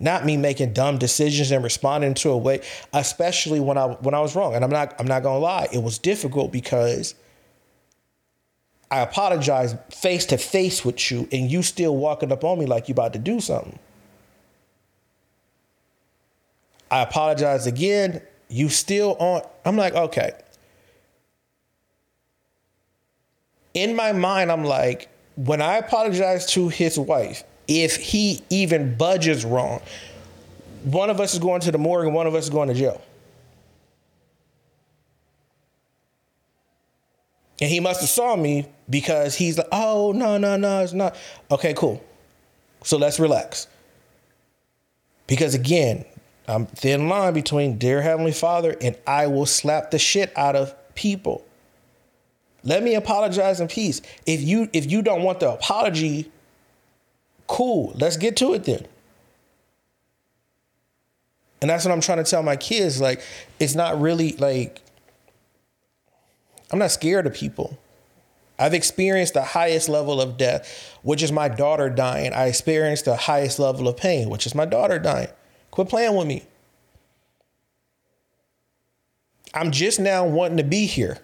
not 0.00 0.24
me 0.24 0.36
making 0.36 0.72
dumb 0.72 0.98
decisions 0.98 1.50
and 1.50 1.62
responding 1.62 2.14
to 2.14 2.30
a 2.30 2.36
way, 2.36 2.62
especially 2.92 3.60
when 3.60 3.76
I 3.78 3.86
when 3.86 4.14
I 4.14 4.20
was 4.20 4.34
wrong. 4.34 4.54
And 4.54 4.64
I'm 4.64 4.70
not 4.70 4.94
I'm 4.98 5.06
not 5.06 5.22
gonna 5.22 5.38
lie, 5.38 5.68
it 5.72 5.82
was 5.82 5.98
difficult 5.98 6.50
because 6.50 7.14
I 8.90 9.00
apologized 9.00 9.76
face 9.92 10.26
to 10.26 10.38
face 10.38 10.84
with 10.84 11.10
you, 11.10 11.28
and 11.30 11.50
you 11.50 11.62
still 11.62 11.96
walking 11.96 12.32
up 12.32 12.42
on 12.44 12.58
me 12.58 12.66
like 12.66 12.88
you 12.88 12.92
about 12.92 13.12
to 13.12 13.18
do 13.18 13.40
something. 13.40 13.78
I 16.90 17.02
apologize 17.02 17.66
again. 17.66 18.22
You 18.48 18.68
still 18.68 19.16
on. 19.20 19.42
I'm 19.64 19.76
like, 19.76 19.94
okay. 19.94 20.32
In 23.74 23.94
my 23.94 24.12
mind, 24.12 24.50
I'm 24.50 24.64
like, 24.64 25.08
when 25.36 25.62
I 25.62 25.76
apologize 25.76 26.46
to 26.52 26.68
his 26.68 26.98
wife, 26.98 27.44
if 27.68 27.96
he 27.96 28.42
even 28.50 28.96
budges 28.96 29.44
wrong, 29.44 29.80
one 30.84 31.10
of 31.10 31.20
us 31.20 31.34
is 31.34 31.38
going 31.38 31.60
to 31.62 31.72
the 31.72 31.78
morgue 31.78 32.06
and 32.06 32.14
one 32.14 32.26
of 32.26 32.34
us 32.34 32.44
is 32.44 32.50
going 32.50 32.68
to 32.68 32.74
jail. 32.74 33.00
And 37.60 37.70
he 37.70 37.78
must 37.78 38.00
have 38.00 38.08
saw 38.08 38.36
me 38.36 38.66
because 38.88 39.34
he's 39.34 39.58
like, 39.58 39.68
oh, 39.70 40.12
no, 40.12 40.38
no, 40.38 40.56
no, 40.56 40.82
it's 40.82 40.94
not. 40.94 41.14
Okay, 41.50 41.74
cool. 41.74 42.02
So 42.82 42.96
let's 42.96 43.20
relax. 43.20 43.68
Because 45.26 45.54
again, 45.54 46.04
I'm 46.48 46.66
thin 46.66 47.08
line 47.08 47.34
between 47.34 47.78
dear 47.78 48.00
Heavenly 48.02 48.32
Father 48.32 48.76
and 48.80 48.96
I 49.06 49.26
will 49.26 49.46
slap 49.46 49.90
the 49.90 49.98
shit 49.98 50.36
out 50.36 50.56
of 50.56 50.74
people. 50.94 51.44
Let 52.62 52.82
me 52.82 52.94
apologize 52.94 53.60
in 53.60 53.68
peace. 53.68 54.02
If 54.26 54.42
you 54.42 54.68
if 54.72 54.90
you 54.90 55.02
don't 55.02 55.22
want 55.22 55.40
the 55.40 55.50
apology, 55.50 56.30
cool. 57.46 57.92
Let's 57.96 58.16
get 58.16 58.36
to 58.38 58.52
it 58.54 58.64
then. 58.64 58.86
And 61.62 61.70
that's 61.70 61.84
what 61.84 61.92
I'm 61.92 62.00
trying 62.00 62.22
to 62.22 62.30
tell 62.30 62.42
my 62.42 62.56
kids. 62.56 63.00
Like, 63.00 63.22
it's 63.58 63.74
not 63.74 64.00
really 64.00 64.32
like 64.32 64.80
I'm 66.70 66.78
not 66.78 66.90
scared 66.90 67.26
of 67.26 67.34
people. 67.34 67.78
I've 68.58 68.74
experienced 68.74 69.32
the 69.34 69.42
highest 69.42 69.88
level 69.88 70.20
of 70.20 70.36
death, 70.36 70.98
which 71.02 71.22
is 71.22 71.32
my 71.32 71.48
daughter 71.48 71.88
dying. 71.88 72.34
I 72.34 72.46
experienced 72.46 73.06
the 73.06 73.16
highest 73.16 73.58
level 73.58 73.88
of 73.88 73.96
pain, 73.96 74.28
which 74.28 74.44
is 74.44 74.54
my 74.54 74.66
daughter 74.66 74.98
dying. 74.98 75.28
Quit 75.70 75.88
playing 75.88 76.14
with 76.14 76.26
me. 76.26 76.44
I'm 79.54 79.70
just 79.70 79.98
now 79.98 80.26
wanting 80.26 80.58
to 80.58 80.62
be 80.62 80.84
here 80.84 81.18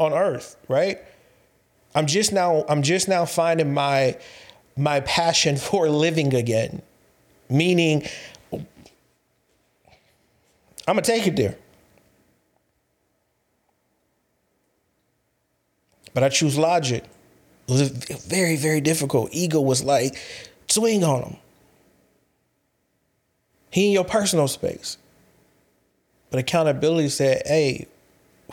on 0.00 0.12
earth, 0.12 0.56
right? 0.68 0.98
I'm 1.94 2.06
just 2.06 2.32
now 2.32 2.64
I'm 2.68 2.82
just 2.82 3.08
now 3.08 3.24
finding 3.24 3.72
my 3.72 4.18
my 4.76 5.00
passion 5.00 5.56
for 5.68 5.88
living 5.88 6.34
again. 6.34 6.82
Meaning 7.48 8.08
I'm 8.50 8.66
gonna 10.86 11.02
take 11.02 11.26
it 11.26 11.36
there. 11.36 11.56
But 16.12 16.24
I 16.24 16.28
choose 16.28 16.58
logic. 16.58 17.04
It 17.68 17.72
was 17.72 17.88
very, 18.26 18.56
very 18.56 18.80
difficult. 18.80 19.30
Ego 19.32 19.60
was 19.60 19.84
like, 19.84 20.16
swing 20.66 21.04
on 21.04 21.22
him. 21.22 21.36
He 23.70 23.86
in 23.86 23.92
your 23.92 24.04
personal 24.04 24.48
space. 24.48 24.98
But 26.30 26.40
accountability 26.40 27.08
said, 27.10 27.42
hey, 27.46 27.86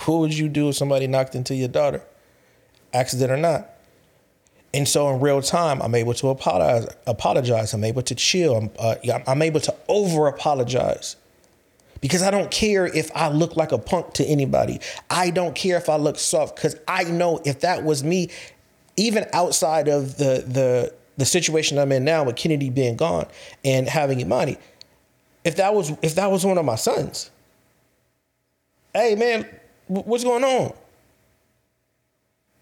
what 0.06 0.20
would 0.20 0.38
you 0.38 0.50
do 0.50 0.70
if 0.70 0.76
somebody 0.76 1.08
knocked 1.08 1.36
into 1.36 1.56
your 1.56 1.68
daughter? 1.68 2.02
Accident 2.94 3.32
or 3.32 3.38
not? 3.38 3.70
And 4.74 4.88
so 4.88 5.10
in 5.10 5.20
real 5.20 5.42
time, 5.42 5.82
I'm 5.82 5.96
able 5.96 6.14
to 6.16 6.28
apologize. 6.28 6.94
Apologize. 7.08 7.74
I'm 7.74 7.84
able 7.84 8.02
to 8.04 8.16
chill. 8.16 8.56
I'm, 8.56 8.70
uh, 8.78 8.96
I'm 9.26 9.42
able 9.42 9.60
to 9.62 9.74
over 9.88 10.28
apologize 10.28 11.16
because 12.02 12.22
I 12.22 12.32
don't 12.32 12.52
care 12.52 12.86
if 12.86 13.12
I 13.16 13.30
look 13.30 13.56
like 13.56 13.72
a 13.72 13.78
punk 13.78 14.14
to 14.16 14.26
anybody. 14.26 14.80
I 15.10 15.30
don't 15.30 15.56
care 15.56 15.78
if 15.78 15.90
I 15.90 15.96
look 15.98 16.20
soft 16.20 16.56
because 16.56 16.76
I 16.88 17.06
know 17.06 17.42
if 17.46 17.62
that 17.62 17.84
was 17.84 18.04
me, 18.04 18.30
even 18.98 19.26
outside 19.34 19.88
of 19.88 20.18
the 20.18 20.44
the 20.48 20.94
the 21.18 21.26
situation 21.26 21.80
I'm 21.80 21.92
in 21.92 22.04
now 22.04 22.24
with 22.24 22.36
Kynnidy 22.36 22.74
being 22.74 22.96
gone 22.96 23.28
and 23.66 23.88
having 23.88 24.20
Imani, 24.20 24.58
if 25.44 25.56
that 25.56 25.74
was 25.74 25.92
if 26.02 26.16
that 26.16 26.30
was 26.30 26.46
one 26.46 26.58
of 26.58 26.66
my 26.66 26.76
sons, 26.76 27.32
hey 28.94 29.16
man, 29.16 29.48
what's 29.88 30.24
going 30.24 30.44
on? 30.44 30.74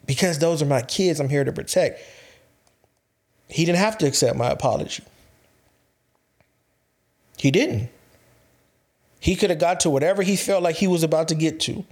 Because 0.06 0.40
those 0.40 0.62
are 0.62 0.66
my 0.66 0.82
kids, 0.82 1.20
I'm 1.20 1.30
here 1.30 1.44
to 1.44 1.52
protect. 1.52 2.00
He 3.50 3.66
didn't 3.66 3.80
have 3.80 3.98
to 4.00 4.08
accept 4.08 4.36
my 4.38 4.50
apology. 4.50 5.04
He 7.38 7.52
didn't. 7.52 7.90
He 9.20 9.36
could 9.36 9.50
have 9.50 9.60
got 9.60 9.80
to 9.82 9.90
whatever 9.90 10.22
he 10.22 10.36
felt 10.36 10.64
like 10.64 10.76
he 10.76 10.88
was 10.88 11.04
about 11.04 11.30
to 11.30 11.36
get 11.36 11.60
to. 11.62 11.86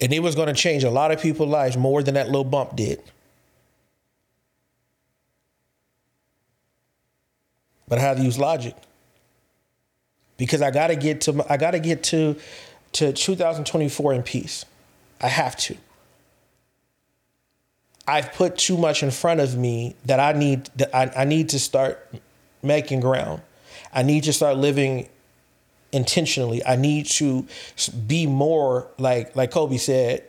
And 0.00 0.12
it 0.12 0.20
was 0.20 0.34
going 0.34 0.48
to 0.48 0.54
change 0.54 0.84
a 0.84 0.90
lot 0.90 1.10
of 1.10 1.20
people's 1.20 1.48
lives 1.48 1.76
more 1.76 2.02
than 2.02 2.14
that 2.14 2.26
little 2.26 2.44
bump 2.44 2.76
did. 2.76 3.02
But 7.88 7.98
I 7.98 8.02
have 8.02 8.18
to 8.18 8.22
use 8.22 8.38
logic. 8.38 8.74
Because 10.36 10.62
I 10.62 10.70
gotta 10.70 10.96
get 10.96 11.20
to 11.22 11.44
I 11.50 11.58
gotta 11.58 11.78
get 11.78 12.02
to 12.04 12.36
to 12.92 13.12
2024 13.12 14.12
in 14.14 14.22
peace. 14.22 14.64
I 15.20 15.28
have 15.28 15.56
to. 15.58 15.76
I've 18.06 18.32
put 18.32 18.58
too 18.58 18.76
much 18.76 19.02
in 19.02 19.10
front 19.10 19.40
of 19.40 19.56
me 19.56 19.94
that 20.04 20.18
I 20.18 20.32
need 20.32 20.64
that 20.76 20.94
I, 20.94 21.22
I 21.22 21.24
need 21.24 21.50
to 21.50 21.58
start 21.58 22.12
making 22.62 23.00
ground. 23.00 23.42
I 23.92 24.02
need 24.02 24.24
to 24.24 24.32
start 24.32 24.56
living 24.56 25.08
intentionally. 25.92 26.64
I 26.64 26.76
need 26.76 27.06
to 27.06 27.46
be 28.06 28.26
more 28.26 28.88
like 28.98 29.36
like 29.36 29.50
Kobe 29.50 29.76
said. 29.76 30.24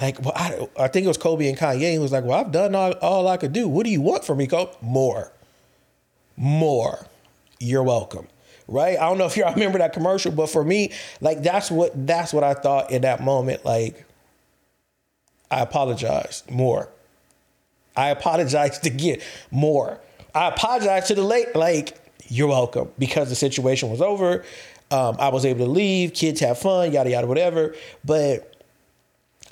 Like 0.00 0.20
well, 0.20 0.32
I, 0.34 0.68
I 0.78 0.88
think 0.88 1.04
it 1.04 1.08
was 1.08 1.18
Kobe 1.18 1.48
and 1.48 1.56
Kanye. 1.56 1.92
He 1.92 1.98
was 1.98 2.12
like, 2.12 2.24
"Well, 2.24 2.38
I've 2.38 2.52
done 2.52 2.74
all, 2.74 2.92
all 2.94 3.28
I 3.28 3.36
could 3.36 3.52
do. 3.52 3.68
What 3.68 3.84
do 3.84 3.90
you 3.90 4.00
want 4.00 4.24
from 4.24 4.38
me, 4.38 4.46
Kobe? 4.46 4.72
More, 4.80 5.32
more. 6.36 7.06
You're 7.60 7.84
welcome." 7.84 8.28
Right? 8.66 8.98
I 8.98 9.08
don't 9.08 9.18
know 9.18 9.26
if 9.26 9.36
y'all 9.36 9.52
remember 9.54 9.78
that 9.78 9.92
commercial, 9.92 10.32
but 10.32 10.48
for 10.48 10.64
me, 10.64 10.92
like 11.20 11.42
that's 11.42 11.70
what 11.70 12.06
that's 12.06 12.32
what 12.32 12.44
I 12.44 12.54
thought 12.54 12.90
in 12.90 13.02
that 13.02 13.22
moment. 13.22 13.64
Like, 13.64 14.04
I 15.50 15.60
apologize 15.60 16.42
more. 16.50 16.88
I 17.96 18.08
apologize 18.08 18.78
to 18.80 18.90
get 18.90 19.22
more. 19.50 20.00
I 20.34 20.48
apologize 20.48 21.08
to 21.08 21.14
the 21.14 21.22
late. 21.22 21.54
Like, 21.54 21.96
you're 22.28 22.48
welcome 22.48 22.90
because 22.98 23.28
the 23.28 23.36
situation 23.36 23.90
was 23.90 24.00
over. 24.00 24.44
Um, 24.90 25.16
I 25.18 25.28
was 25.28 25.44
able 25.44 25.64
to 25.64 25.70
leave, 25.70 26.12
kids 26.12 26.40
have 26.40 26.58
fun, 26.58 26.92
yada 26.92 27.10
yada, 27.10 27.26
whatever. 27.26 27.74
But 28.04 28.54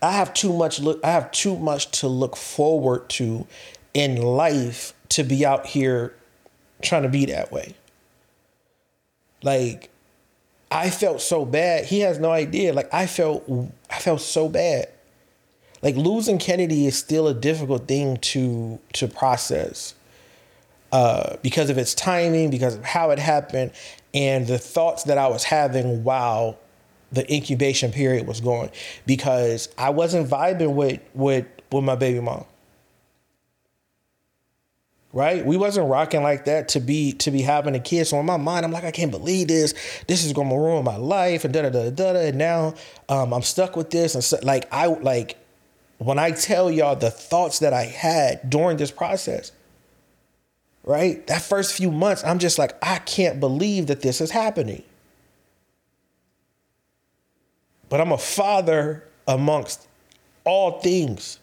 I 0.01 0.13
have 0.13 0.35
too 0.35 0.53
much 0.53 0.81
look. 0.81 1.01
I 1.05 1.11
have 1.13 1.31
too 1.31 1.57
much 1.57 1.91
to 2.01 2.09
look 2.09 2.37
forward 2.37 3.09
to 3.11 3.47
in 3.95 4.17
life 4.21 4.95
to 5.11 5.23
be 5.23 5.45
out 5.45 5.67
here 5.67 6.15
trying 6.83 7.03
to 7.03 7.09
be 7.09 7.27
that 7.27 7.53
way. 7.53 7.75
Like, 9.43 9.91
I 10.71 10.91
felt 10.91 11.21
so 11.21 11.45
bad. 11.45 11.85
He 11.85 12.01
has 12.01 12.19
no 12.19 12.31
idea. 12.31 12.73
Like, 12.73 12.93
I 12.93 13.07
felt, 13.07 13.45
I 13.91 13.99
felt 13.99 14.21
so 14.21 14.49
bad. 14.49 14.89
Like 15.83 15.97
losing 15.97 16.39
Kynnidy 16.39 16.87
is 16.87 16.97
still 16.97 17.27
a 17.27 17.35
difficult 17.35 17.89
thing 17.89 18.17
to 18.19 18.79
to 18.95 19.09
process. 19.09 19.95
Uh, 20.93 21.37
because 21.43 21.71
of 21.71 21.79
its 21.79 21.95
timing, 21.95 22.51
because 22.51 22.75
of 22.75 22.85
how 22.85 23.11
it 23.11 23.19
happened, 23.19 23.73
and 24.13 24.47
the 24.47 24.59
thoughts 24.59 25.05
that 25.05 25.17
I 25.17 25.27
was 25.29 25.43
having 25.43 26.05
while 26.05 26.59
the 27.11 27.31
incubation 27.35 27.93
period 27.93 28.27
was 28.27 28.43
going 28.43 28.71
because 29.07 29.71
I 29.79 29.91
wasn't 29.91 30.29
vibing 30.29 30.75
with 30.75 31.01
with 31.15 31.47
with 31.73 31.85
my 31.85 31.97
baby 31.97 32.21
mom. 32.21 32.45
Right? 35.15 35.45
We 35.45 35.59
wasn't 35.59 35.91
rocking 35.91 36.23
like 36.23 36.47
that 36.47 36.69
to 36.69 36.81
be 36.81 37.13
to 37.15 37.31
be 37.31 37.43
having 37.43 37.75
a 37.75 37.81
kid. 37.81 38.07
So 38.07 38.19
in 38.19 38.25
my 38.25 38.39
mind, 38.39 38.65
I'm 38.65 38.73
like, 38.73 38.85
I 38.85 38.91
can't 38.91 39.11
believe 39.11 39.49
this. 39.49 39.75
This 40.09 40.25
is 40.25 40.33
gonna 40.33 40.57
ruin 40.57 40.85
my 40.85 40.97
life 40.97 41.45
and 41.45 41.53
da 41.53 41.63
da 41.63 41.69
da 41.69 41.91
da 41.91 42.13
da. 42.15 42.19
And 42.21 42.39
now 42.39 42.75
um, 43.11 43.35
I'm 43.35 43.43
stuck 43.43 43.77
with 43.77 43.91
this. 43.91 44.15
And 44.15 44.25
so, 44.25 44.39
like 44.43 44.73
I 44.73 44.87
like 44.87 45.37
when 45.99 46.19
I 46.19 46.31
tell 46.31 46.71
y'all 46.71 46.97
the 46.97 47.11
thoughts 47.11 47.61
that 47.61 47.73
I 47.73 47.85
had 47.85 48.49
during 48.49 48.77
this 48.77 48.91
process, 48.91 49.53
right? 50.85 51.25
That 51.27 51.43
first 51.43 51.75
few 51.75 51.91
months, 51.91 52.25
I'm 52.25 52.39
just 52.39 52.59
like, 52.59 52.75
I 52.83 52.99
can't 52.99 53.39
believe 53.39 53.87
that 53.87 54.01
this 54.01 54.21
is 54.21 54.31
happening. 54.31 54.83
But 57.89 58.01
I'm 58.01 58.13
a 58.13 58.19
father 58.19 59.05
amongst 59.29 59.87
all 60.45 60.81
things. 60.81 61.39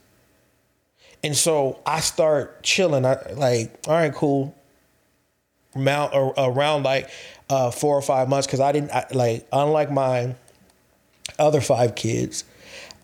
And 1.24 1.36
so 1.36 1.82
I 1.86 2.00
start 2.00 2.64
chilling. 2.64 3.06
I 3.06 3.18
like, 3.34 3.78
all 3.88 3.94
right, 3.94 4.14
cool. 4.14 4.56
Mount 5.76 6.14
around 6.14 6.84
like 6.84 7.10
uh, 7.50 7.72
four 7.72 7.96
or 7.96 8.02
five 8.02 8.28
months 8.28 8.48
because 8.48 8.60
I 8.60 8.72
didn't 8.72 8.92
I, 8.92 9.06
like, 9.12 9.48
unlike 9.52 9.92
my 9.92 10.36
other 11.38 11.62
five 11.62 11.96
kids, 11.96 12.44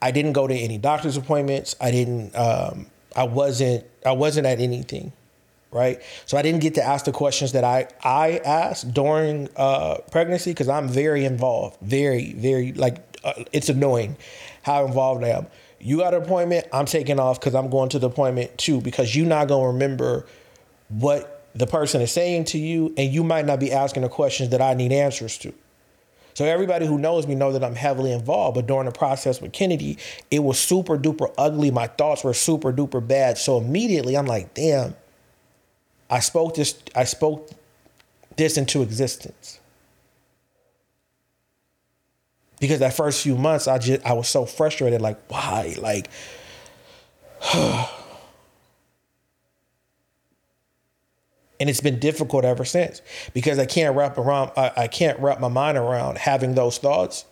I 0.01 0.11
didn't 0.11 0.33
go 0.33 0.47
to 0.47 0.53
any 0.53 0.77
doctor's 0.77 1.17
appointments. 1.17 1.75
I 1.79 1.91
didn't. 1.91 2.35
Um, 2.35 2.87
I 3.15 3.23
wasn't. 3.23 3.85
I 4.05 4.13
wasn't 4.13 4.47
at 4.47 4.59
anything 4.59 5.13
right? 5.75 6.01
So 6.25 6.37
I 6.37 6.41
didn't 6.41 6.61
get 6.61 6.75
to 6.75 6.83
ask 6.83 7.03
the 7.05 7.11
questions 7.11 7.51
that 7.51 7.65
I 7.65 7.87
I 8.01 8.37
asked 8.45 8.93
during 8.93 9.49
uh, 9.57 9.97
pregnancy 10.09 10.51
because 10.51 10.69
I'm 10.69 10.87
very 10.87 11.25
involved, 11.25 11.77
very 11.81 12.33
very 12.33 12.71
like 12.71 12.97
uh, 13.23 13.43
it's 13.51 13.67
annoying 13.69 14.15
how 14.63 14.85
involved 14.85 15.23
I 15.23 15.29
am. 15.29 15.47
You 15.85 15.97
got 15.97 16.15
an 16.15 16.23
appointment, 16.23 16.65
I'm 16.73 16.87
taking 16.87 17.19
off 17.19 17.39
because 17.39 17.53
I'm 17.53 17.69
going 17.69 17.89
to 17.89 17.99
the 17.99 18.07
appointment 18.07 18.57
too 18.57 18.81
because 18.81 19.15
you're 19.15 19.27
not 19.27 19.47
gonna 19.47 19.67
remember 19.67 20.25
what 20.89 21.45
the 21.53 21.67
person 21.67 22.01
is 22.01 22.11
saying 22.11 22.45
to 22.45 22.57
you, 22.57 22.91
and 22.97 23.13
you 23.13 23.23
might 23.23 23.45
not 23.45 23.59
be 23.59 23.71
asking 23.71 24.01
the 24.01 24.09
questions 24.09 24.49
that 24.49 24.61
I 24.61 24.73
need 24.73 24.91
answers 24.91 25.37
to. 25.37 25.53
So 26.33 26.43
everybody 26.43 26.87
who 26.87 26.97
knows 26.97 27.27
me 27.27 27.35
know 27.35 27.53
that 27.53 27.63
I'm 27.63 27.75
heavily 27.75 28.11
involved. 28.11 28.55
But 28.55 28.65
during 28.65 28.87
the 28.87 28.91
process 28.91 29.39
with 29.39 29.51
Kynnidy, 29.51 29.99
it 30.31 30.39
was 30.39 30.59
super 30.59 30.97
duper 30.97 31.31
ugly. 31.37 31.69
My 31.69 31.87
thoughts 31.87 32.23
were 32.23 32.33
super 32.33 32.73
duper 32.73 33.05
bad. 33.07 33.37
So 33.37 33.57
immediately 33.57 34.17
I'm 34.17 34.25
like, 34.25 34.55
damn, 34.55 34.95
I 36.09 36.19
spoke 36.19 36.55
this, 36.55 36.77
I 36.95 37.03
spoke 37.03 37.51
this 38.35 38.57
into 38.57 38.81
existence. 38.81 39.59
Because 42.59 42.79
that 42.79 42.93
first 42.93 43.21
few 43.21 43.35
months, 43.37 43.67
I 43.67 43.77
just 43.77 44.05
I 44.05 44.13
was 44.13 44.27
so 44.27 44.45
frustrated, 44.45 45.01
like, 45.01 45.19
why? 45.29 45.75
Like 45.79 46.07
and 51.59 51.69
it's 51.69 51.81
been 51.81 51.99
difficult 51.99 52.45
ever 52.45 52.65
since 52.65 53.01
because 53.33 53.59
I 53.59 53.65
can't 53.65 53.95
wrap 53.95 54.17
around 54.17 54.51
I, 54.57 54.71
I, 54.77 54.87
can't 54.87 55.19
wrap 55.19 55.39
my 55.39 55.47
mind 55.47 55.77
around 55.77 56.17
having 56.17 56.55
those 56.55 56.77
thoughts 56.77 57.25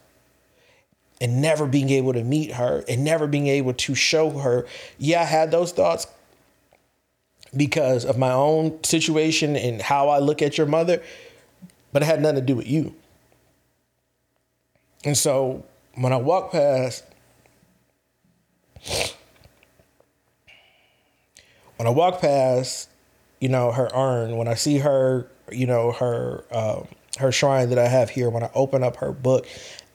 and 1.20 1.42
never 1.42 1.66
being 1.66 1.90
able 1.90 2.14
to 2.14 2.24
meet 2.24 2.54
her 2.54 2.84
and 2.88 3.04
never 3.04 3.28
being 3.28 3.48
able 3.48 3.74
to 3.74 3.96
show 3.96 4.30
her 4.32 4.66
yeah 4.98 5.22
I 5.22 5.26
had 5.26 5.52
those 5.52 5.72
thoughts 5.72 6.08
because 7.56 8.06
of 8.06 8.18
my 8.18 8.32
own 8.32 8.84
situation 8.84 9.56
and 9.56 9.82
how 9.82 10.10
I 10.10 10.20
look 10.20 10.42
at 10.42 10.58
your 10.58 10.68
mother 10.68 11.02
but 11.92 12.02
it 12.02 12.06
had 12.06 12.22
nothing 12.22 12.36
to 12.36 12.46
do 12.46 12.56
with 12.56 12.68
you 12.68 12.96
and 15.04 15.18
so 15.18 15.66
when 15.96 16.14
I 16.14 16.18
walk 16.18 16.52
past 16.52 17.04
when 21.78 21.88
I 21.88 21.90
walk 21.90 22.22
past 22.22 22.90
you 23.44 23.50
know, 23.50 23.74
her 23.74 23.90
urn, 23.94 24.38
when 24.38 24.48
I 24.48 24.54
see 24.54 24.78
her, 24.78 25.28
you 25.52 25.68
know, 25.68 25.92
her 25.92 26.46
um, 26.50 26.88
her 27.20 27.30
shrine 27.34 27.68
that 27.72 27.78
I 27.78 27.90
have 27.90 28.10
here, 28.10 28.30
when 28.30 28.42
I 28.42 28.50
open 28.56 28.86
up 28.86 28.96
her 28.96 29.12
book, 29.12 29.46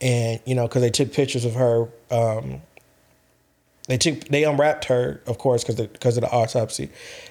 and 0.02 0.38
you 0.44 0.54
know, 0.54 0.68
because 0.68 0.82
they 0.82 0.90
took 0.90 1.14
pictures 1.14 1.46
of 1.46 1.54
her, 1.54 1.88
um, 2.10 2.60
they 3.88 3.98
took 3.98 4.24
they 4.28 4.44
unwrapped 4.44 4.86
her, 4.86 5.20
of 5.26 5.38
course, 5.38 5.64
because 5.64 5.76
because 5.84 6.16
of 6.16 6.22
the 6.22 6.30
autopsy, 6.30 6.90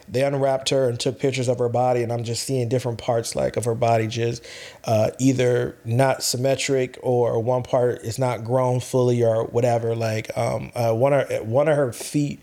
they 0.09 0.23
unwrapped 0.23 0.69
her 0.69 0.89
and 0.89 0.99
took 0.99 1.19
pictures 1.19 1.47
of 1.47 1.59
her 1.59 1.69
body, 1.69 2.03
and 2.03 2.11
I'm 2.11 2.25
just 2.25 2.43
seeing 2.43 2.67
different 2.67 2.97
parts 2.97 3.35
like 3.35 3.55
of 3.55 3.65
her 3.65 3.75
body 3.75 4.07
just 4.07 4.43
uh, 4.83 5.11
either 5.19 5.77
not 5.85 6.23
symmetric 6.23 6.99
or 7.01 7.41
one 7.41 7.63
part 7.63 8.01
is 8.03 8.19
not 8.19 8.43
grown 8.43 8.81
fully 8.81 9.23
or 9.23 9.45
whatever. 9.45 9.95
Like 9.95 10.37
um, 10.37 10.71
uh, 10.75 10.93
one 10.93 11.13
of 11.13 11.47
one 11.47 11.69
of 11.69 11.77
her 11.77 11.93
feet 11.93 12.41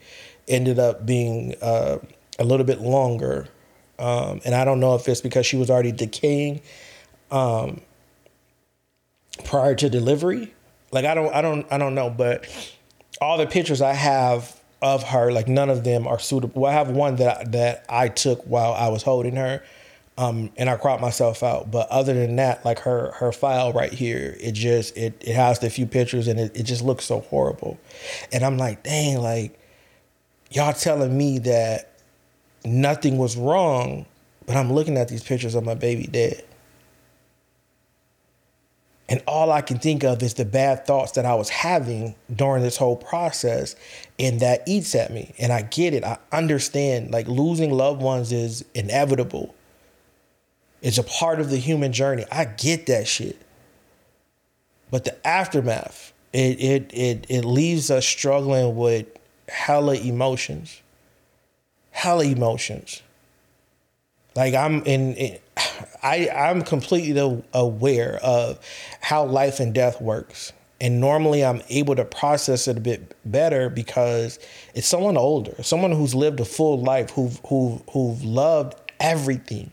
ended 0.48 0.78
up 0.78 1.04
being 1.04 1.54
uh, 1.60 1.98
a 2.38 2.44
little 2.44 2.66
bit 2.66 2.80
longer 2.80 3.48
um, 3.98 4.40
and 4.44 4.54
I 4.54 4.64
don't 4.64 4.80
know 4.80 4.94
if 4.94 5.08
it's 5.08 5.20
because 5.20 5.46
she 5.46 5.56
was 5.56 5.70
already 5.70 5.92
decaying 5.92 6.60
um, 7.30 7.80
prior 9.44 9.74
to 9.76 9.88
delivery. 9.88 10.54
Like 10.90 11.04
I 11.04 11.14
don't, 11.14 11.34
I 11.34 11.42
don't, 11.42 11.66
I 11.70 11.78
don't 11.78 11.94
know. 11.94 12.10
But 12.10 12.46
all 13.20 13.38
the 13.38 13.46
pictures 13.46 13.80
I 13.80 13.92
have 13.92 14.60
of 14.82 15.02
her, 15.02 15.32
like 15.32 15.48
none 15.48 15.70
of 15.70 15.84
them 15.84 16.06
are 16.06 16.18
suitable. 16.18 16.62
Well, 16.62 16.70
I 16.70 16.74
have 16.74 16.90
one 16.90 17.16
that 17.16 17.52
that 17.52 17.84
I 17.88 18.08
took 18.08 18.42
while 18.44 18.72
I 18.72 18.88
was 18.88 19.02
holding 19.02 19.36
her, 19.36 19.62
um, 20.18 20.50
and 20.56 20.68
I 20.68 20.76
cropped 20.76 21.00
myself 21.00 21.42
out. 21.42 21.70
But 21.70 21.88
other 21.88 22.14
than 22.14 22.36
that, 22.36 22.64
like 22.64 22.80
her 22.80 23.12
her 23.12 23.32
file 23.32 23.72
right 23.72 23.92
here, 23.92 24.36
it 24.40 24.52
just 24.52 24.96
it 24.96 25.14
it 25.20 25.34
has 25.34 25.62
a 25.62 25.70
few 25.70 25.86
pictures 25.86 26.28
and 26.28 26.38
it, 26.38 26.56
it 26.56 26.62
just 26.64 26.82
looks 26.82 27.04
so 27.04 27.20
horrible. 27.20 27.78
And 28.32 28.44
I'm 28.44 28.58
like, 28.58 28.82
dang, 28.82 29.18
like 29.18 29.58
y'all 30.50 30.72
telling 30.72 31.16
me 31.16 31.38
that 31.40 31.98
nothing 32.64 33.18
was 33.18 33.36
wrong, 33.36 34.06
but 34.46 34.56
I'm 34.56 34.72
looking 34.72 34.96
at 34.96 35.08
these 35.08 35.22
pictures 35.22 35.54
of 35.54 35.64
my 35.64 35.74
baby 35.74 36.06
dead. 36.06 36.44
And 39.14 39.22
all 39.28 39.52
I 39.52 39.60
can 39.60 39.78
think 39.78 40.02
of 40.02 40.24
is 40.24 40.34
the 40.34 40.44
bad 40.44 40.88
thoughts 40.88 41.12
that 41.12 41.24
I 41.24 41.34
was 41.34 41.48
having 41.48 42.16
during 42.34 42.64
this 42.64 42.76
whole 42.76 42.96
process. 42.96 43.76
And 44.18 44.40
that 44.40 44.64
eats 44.66 44.96
at 44.96 45.12
me. 45.12 45.32
And 45.38 45.52
I 45.52 45.62
get 45.62 45.94
it. 45.94 46.02
I 46.02 46.18
understand. 46.32 47.12
Like 47.12 47.28
losing 47.28 47.70
loved 47.70 48.02
ones 48.02 48.32
is 48.32 48.64
inevitable, 48.74 49.54
it's 50.82 50.98
a 50.98 51.04
part 51.04 51.38
of 51.38 51.48
the 51.48 51.58
human 51.58 51.92
journey. 51.92 52.24
I 52.32 52.44
get 52.44 52.86
that 52.86 53.06
shit. 53.06 53.40
But 54.90 55.04
the 55.04 55.24
aftermath, 55.24 56.12
it 56.32 56.60
it 56.60 56.90
it 56.92 57.26
it 57.28 57.44
leaves 57.44 57.92
us 57.92 58.04
struggling 58.04 58.74
with 58.74 59.06
hella 59.48 59.94
emotions 59.94 60.80
hella 61.92 62.24
emotions. 62.24 63.02
Like 64.34 64.52
I'm 64.52 64.82
in, 64.82 65.14
in 65.14 65.38
I 66.02 66.28
I'm 66.34 66.62
completely 66.62 67.44
aware 67.52 68.16
of 68.22 68.58
how 69.00 69.24
life 69.24 69.60
and 69.60 69.74
death 69.74 70.00
works. 70.00 70.52
And 70.80 71.00
normally 71.00 71.44
I'm 71.44 71.62
able 71.70 71.96
to 71.96 72.04
process 72.04 72.68
it 72.68 72.76
a 72.76 72.80
bit 72.80 73.16
better 73.24 73.70
because 73.70 74.38
it's 74.74 74.86
someone 74.86 75.16
older, 75.16 75.54
someone 75.62 75.92
who's 75.92 76.14
lived 76.14 76.40
a 76.40 76.44
full 76.44 76.80
life, 76.80 77.10
who've 77.10 77.40
who 77.46 77.82
who've 77.90 78.22
loved 78.22 78.74
everything. 79.00 79.70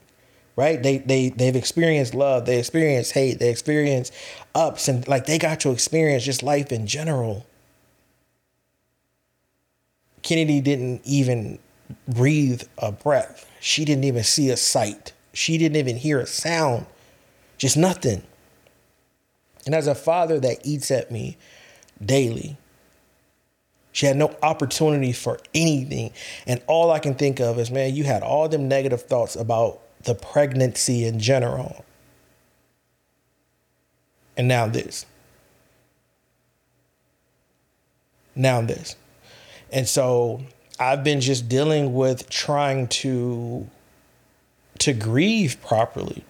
Right? 0.55 0.81
They 0.81 0.99
they 0.99 1.29
they've 1.29 1.55
experienced 1.55 2.13
love, 2.13 2.45
they 2.45 2.59
experience 2.59 3.11
hate, 3.11 3.39
they 3.39 3.49
experience 3.49 4.11
ups 4.53 4.87
and 4.87 5.07
like 5.07 5.25
they 5.25 5.37
got 5.37 5.59
to 5.61 5.71
experience 5.71 6.23
just 6.23 6.43
life 6.43 6.71
in 6.71 6.87
general. 6.87 7.45
Kynnidy 10.23 10.63
didn't 10.63 11.01
even 11.03 11.57
breathe 12.07 12.63
a 12.77 12.91
breath. 12.91 13.49
She 13.59 13.85
didn't 13.85 14.03
even 14.03 14.23
see 14.23 14.49
a 14.49 14.57
sight. 14.57 15.13
She 15.33 15.57
didn't 15.57 15.77
even 15.77 15.97
hear 15.97 16.19
a 16.19 16.25
sound. 16.25 16.85
Just 17.57 17.77
nothing. 17.77 18.23
And 19.65 19.75
as 19.75 19.87
a 19.87 19.95
father 19.95 20.39
that 20.39 20.65
eats 20.65 20.91
at 20.91 21.11
me 21.11 21.37
daily, 22.03 22.57
she 23.91 24.05
had 24.05 24.17
no 24.17 24.35
opportunity 24.41 25.11
for 25.11 25.39
anything. 25.53 26.11
And 26.47 26.61
all 26.67 26.91
I 26.91 26.99
can 26.99 27.13
think 27.13 27.39
of 27.39 27.59
is, 27.59 27.69
man, 27.69 27.93
you 27.93 28.03
had 28.03 28.23
all 28.23 28.47
them 28.47 28.67
negative 28.67 29.03
thoughts 29.03 29.35
about 29.35 29.81
the 30.03 30.15
pregnancy 30.15 31.05
in 31.05 31.19
general. 31.19 31.85
And 34.37 34.47
now 34.47 34.67
this. 34.67 35.05
Now 38.33 38.61
this. 38.61 38.95
And 39.71 39.87
so 39.87 40.41
I've 40.79 41.03
been 41.03 41.21
just 41.21 41.49
dealing 41.49 41.93
with 41.93 42.29
trying 42.29 42.87
to 42.87 43.69
to 44.81 44.93
grieve 44.93 45.57
properly. 45.61 46.23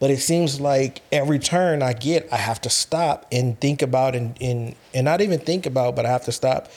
But 0.00 0.10
it 0.10 0.20
seems 0.20 0.60
like 0.60 1.02
every 1.12 1.38
turn 1.38 1.82
I 1.82 1.92
get, 1.92 2.28
I 2.32 2.36
have 2.36 2.60
to 2.62 2.70
stop 2.70 3.26
and 3.30 3.60
think 3.60 3.82
about 3.82 4.16
and 4.16 4.36
and, 4.40 4.74
and 4.92 5.04
not 5.04 5.20
even 5.20 5.38
think 5.38 5.66
about, 5.66 5.94
but 5.94 6.06
I 6.06 6.10
have 6.10 6.24
to 6.24 6.32
stop 6.32 6.68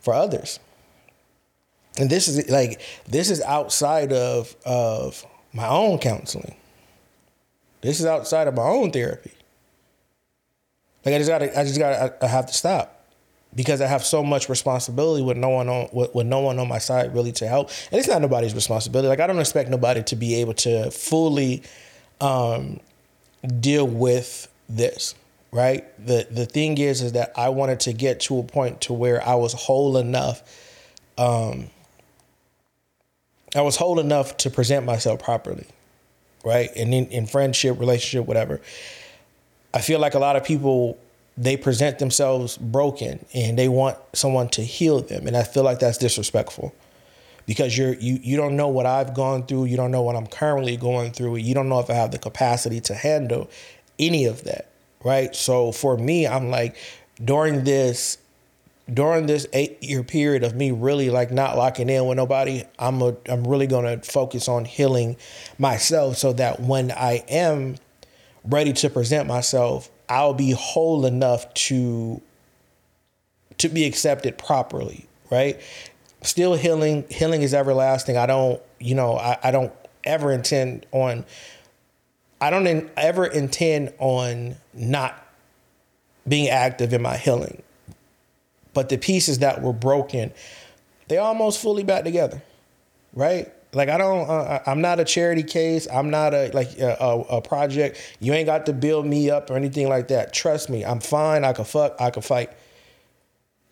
for 0.00 0.14
others. 0.14 0.58
And 1.98 2.10
this 2.10 2.26
is 2.26 2.50
like 2.50 2.80
this 3.06 3.30
is 3.30 3.40
outside 3.42 4.12
of 4.12 4.56
of 4.64 5.24
my 5.52 5.68
own 5.68 5.98
counseling. 5.98 6.56
This 7.82 8.00
is 8.00 8.06
outside 8.06 8.48
of 8.48 8.54
my 8.54 8.62
own 8.62 8.90
therapy. 8.90 9.32
Like 11.04 11.14
I 11.14 11.18
just 11.18 11.28
gotta, 11.28 11.58
I 11.58 11.64
just 11.64 11.78
gotta, 11.78 12.14
I 12.22 12.26
have 12.28 12.46
to 12.46 12.54
stop 12.54 13.01
because 13.54 13.80
I 13.80 13.86
have 13.86 14.04
so 14.04 14.22
much 14.22 14.48
responsibility 14.48 15.22
with 15.22 15.36
no 15.36 15.50
one 15.50 15.68
on 15.68 15.88
with, 15.92 16.14
with, 16.14 16.26
no 16.26 16.40
one 16.40 16.58
on 16.58 16.68
my 16.68 16.78
side 16.78 17.14
really 17.14 17.32
to 17.32 17.46
help. 17.46 17.70
And 17.90 17.98
it's 17.98 18.08
not 18.08 18.22
nobody's 18.22 18.54
responsibility. 18.54 19.08
Like 19.08 19.20
I 19.20 19.26
don't 19.26 19.38
expect 19.38 19.70
nobody 19.70 20.02
to 20.04 20.16
be 20.16 20.36
able 20.36 20.54
to 20.54 20.90
fully 20.90 21.62
um, 22.20 22.80
deal 23.60 23.86
with 23.86 24.48
this. 24.68 25.14
Right. 25.50 25.84
The 26.04 26.26
the 26.30 26.46
thing 26.46 26.78
is 26.78 27.02
is 27.02 27.12
that 27.12 27.32
I 27.36 27.50
wanted 27.50 27.80
to 27.80 27.92
get 27.92 28.20
to 28.20 28.38
a 28.38 28.42
point 28.42 28.80
to 28.82 28.94
where 28.94 29.26
I 29.26 29.34
was 29.34 29.52
whole 29.52 29.98
enough. 29.98 30.42
Um, 31.18 31.68
I 33.54 33.60
was 33.60 33.76
whole 33.76 34.00
enough 34.00 34.38
to 34.38 34.50
present 34.50 34.86
myself 34.86 35.22
properly. 35.22 35.66
Right. 36.42 36.70
And 36.74 36.94
in, 36.94 37.06
in 37.08 37.26
friendship, 37.26 37.78
relationship, 37.78 38.26
whatever. 38.26 38.62
I 39.74 39.80
feel 39.80 40.00
like 40.00 40.14
a 40.14 40.18
lot 40.18 40.36
of 40.36 40.44
people 40.44 40.98
they 41.36 41.56
present 41.56 41.98
themselves 41.98 42.58
broken 42.58 43.24
and 43.32 43.58
they 43.58 43.68
want 43.68 43.96
someone 44.12 44.48
to 44.50 44.62
heal 44.62 45.00
them. 45.00 45.26
And 45.26 45.36
i 45.36 45.42
feel 45.42 45.62
like 45.62 45.78
that's 45.78 45.98
disrespectful 45.98 46.74
because 47.46 47.76
you're 47.76 47.94
you 47.94 48.18
you 48.22 48.36
don't 48.36 48.56
know 48.56 48.68
what 48.68 48.86
i've 48.86 49.14
gone 49.14 49.46
through. 49.46 49.64
You 49.64 49.76
don't 49.76 49.90
know 49.90 50.02
what 50.02 50.16
i'm 50.16 50.26
currently 50.26 50.76
going 50.76 51.12
through. 51.12 51.36
You 51.36 51.54
don't 51.54 51.68
know 51.68 51.80
if 51.80 51.90
i 51.90 51.94
have 51.94 52.10
the 52.10 52.18
capacity 52.18 52.80
to 52.82 52.94
handle 52.94 53.50
any 53.98 54.24
of 54.24 54.44
that 54.44 54.68
right? 55.04 55.34
So 55.34 55.72
for 55.72 55.96
me 55.96 56.26
i'm 56.26 56.50
like 56.50 56.76
during 57.22 57.64
this 57.64 58.18
during 58.92 59.26
this 59.26 59.46
eight 59.52 59.82
year 59.82 60.02
period 60.02 60.42
of 60.42 60.54
me 60.54 60.70
really 60.70 61.08
like 61.10 61.30
not 61.30 61.56
locking 61.56 61.88
in 61.88 62.06
with 62.06 62.16
nobody, 62.16 62.64
I'm 62.78 63.00
a, 63.00 63.16
I'm 63.28 63.44
really 63.44 63.66
gonna 63.66 63.98
focus 63.98 64.48
on 64.48 64.64
healing 64.64 65.16
myself 65.58 66.16
so 66.16 66.32
that 66.34 66.60
when 66.60 66.90
I 66.90 67.24
am 67.28 67.76
ready 68.44 68.72
to 68.74 68.90
present 68.90 69.28
myself, 69.28 69.88
I'll 70.12 70.34
be 70.34 70.50
whole 70.50 71.06
enough 71.06 71.52
to 71.54 72.20
to 73.56 73.68
be 73.70 73.86
accepted 73.86 74.36
properly, 74.36 75.06
right? 75.30 75.58
Still 76.20 76.54
healing, 76.54 77.04
healing 77.08 77.40
is 77.40 77.54
everlasting. 77.54 78.18
I 78.18 78.26
don't, 78.26 78.60
you 78.78 78.94
know, 78.94 79.16
I, 79.16 79.38
I 79.42 79.50
don't 79.50 79.72
ever 80.04 80.30
intend 80.30 80.84
on 80.92 81.24
I 82.42 82.50
don't 82.50 82.66
in, 82.66 82.90
ever 82.96 83.24
intend 83.24 83.94
on 83.98 84.56
not 84.74 85.14
being 86.28 86.48
active 86.50 86.92
in 86.92 87.00
my 87.00 87.16
healing. 87.16 87.62
But 88.74 88.90
the 88.90 88.98
pieces 88.98 89.38
that 89.38 89.62
were 89.62 89.72
broken, 89.72 90.32
they 91.08 91.16
almost 91.16 91.62
fully 91.62 91.84
back 91.84 92.04
together, 92.04 92.42
right? 93.14 93.50
Like 93.74 93.88
I 93.88 93.96
don't, 93.96 94.28
uh, 94.28 94.60
I'm 94.66 94.82
not 94.82 95.00
a 95.00 95.04
charity 95.04 95.42
case. 95.42 95.88
I'm 95.90 96.10
not 96.10 96.34
a 96.34 96.50
like 96.52 96.78
a, 96.78 96.96
a, 97.00 97.20
a, 97.20 97.40
project. 97.40 98.16
You 98.20 98.34
ain't 98.34 98.44
got 98.44 98.66
to 98.66 98.74
build 98.74 99.06
me 99.06 99.30
up 99.30 99.50
or 99.50 99.56
anything 99.56 99.88
like 99.88 100.08
that. 100.08 100.34
Trust 100.34 100.68
me, 100.68 100.84
I'm 100.84 101.00
fine. 101.00 101.42
I 101.42 101.54
can 101.54 101.64
fuck. 101.64 101.96
I 101.98 102.10
can 102.10 102.20
fight. 102.20 102.50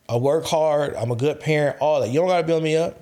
I 0.09 0.16
work 0.16 0.46
hard. 0.46 0.96
I'm 0.96 1.11
a 1.11 1.16
good 1.16 1.38
parent. 1.38 1.76
All 1.80 2.01
that. 2.01 2.09
You 2.09 2.18
don't 2.18 2.28
got 2.28 2.40
to 2.40 2.46
build 2.46 2.62
me 2.62 2.76
up. 2.76 2.98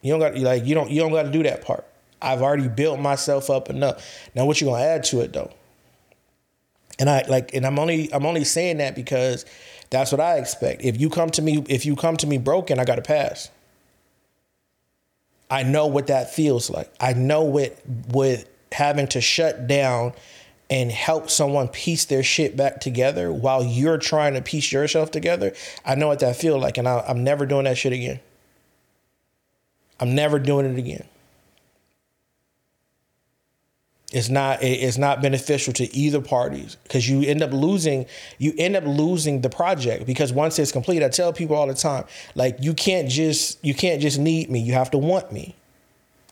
You 0.00 0.12
don't 0.12 0.20
got 0.20 0.36
like 0.38 0.64
you 0.64 0.74
don't 0.74 0.90
you 0.90 1.00
don't 1.00 1.12
got 1.12 1.24
to 1.24 1.30
do 1.30 1.42
that 1.42 1.62
part. 1.62 1.84
I've 2.22 2.40
already 2.40 2.68
built 2.68 2.98
myself 2.98 3.50
up 3.50 3.68
enough. 3.68 4.28
Now 4.34 4.46
what 4.46 4.60
you 4.60 4.66
gonna 4.66 4.82
add 4.82 5.04
to 5.04 5.20
it 5.20 5.34
though? 5.34 5.50
And 6.98 7.10
I 7.10 7.24
like 7.28 7.52
and 7.54 7.66
I'm 7.66 7.78
only 7.78 8.12
I'm 8.12 8.24
only 8.24 8.44
saying 8.44 8.78
that 8.78 8.94
because 8.94 9.44
that's 9.90 10.12
what 10.12 10.20
I 10.20 10.38
expect. 10.38 10.82
If 10.82 10.98
you 10.98 11.10
come 11.10 11.28
to 11.30 11.42
me 11.42 11.62
if 11.68 11.84
you 11.84 11.94
come 11.96 12.16
to 12.18 12.26
me 12.26 12.38
broken, 12.38 12.78
I 12.78 12.84
got 12.84 12.96
to 12.96 13.02
pass. 13.02 13.50
I 15.50 15.64
know 15.64 15.86
what 15.86 16.06
that 16.06 16.32
feels 16.32 16.70
like. 16.70 16.92
I 17.00 17.12
know 17.12 17.42
what 17.42 17.76
with 18.08 18.48
having 18.72 19.08
to 19.08 19.20
shut 19.20 19.66
down 19.66 20.14
and 20.70 20.92
help 20.92 21.28
someone 21.28 21.66
piece 21.66 22.04
their 22.04 22.22
shit 22.22 22.56
back 22.56 22.80
together 22.80 23.32
while 23.32 23.64
you're 23.64 23.98
trying 23.98 24.34
to 24.34 24.42
piece 24.42 24.70
yourself 24.70 25.10
together. 25.10 25.52
I 25.84 25.96
know 25.96 26.06
what 26.06 26.20
that 26.20 26.36
feels 26.36 26.62
like, 26.62 26.78
and 26.78 26.86
I, 26.86 27.04
I'm 27.06 27.24
never 27.24 27.44
doing 27.44 27.64
that 27.64 27.76
shit 27.76 27.92
again. 27.92 28.20
I'm 29.98 30.14
never 30.14 30.38
doing 30.38 30.66
it 30.66 30.78
again. 30.78 31.06
It's 34.12 34.28
not 34.28 34.60
it's 34.62 34.98
not 34.98 35.22
beneficial 35.22 35.72
to 35.74 35.96
either 35.96 36.20
parties 36.20 36.76
because 36.82 37.08
you 37.08 37.22
end 37.22 37.42
up 37.42 37.52
losing 37.52 38.06
you 38.38 38.52
end 38.58 38.74
up 38.74 38.84
losing 38.84 39.40
the 39.40 39.48
project 39.48 40.04
because 40.04 40.32
once 40.32 40.58
it's 40.58 40.72
complete, 40.72 41.02
I 41.02 41.08
tell 41.08 41.32
people 41.32 41.54
all 41.54 41.68
the 41.68 41.74
time, 41.74 42.04
like 42.34 42.56
you 42.60 42.74
can't 42.74 43.08
just 43.08 43.64
you 43.64 43.72
can't 43.72 44.02
just 44.02 44.18
need 44.18 44.50
me, 44.50 44.58
you 44.60 44.72
have 44.72 44.90
to 44.92 44.98
want 44.98 45.30
me. 45.30 45.54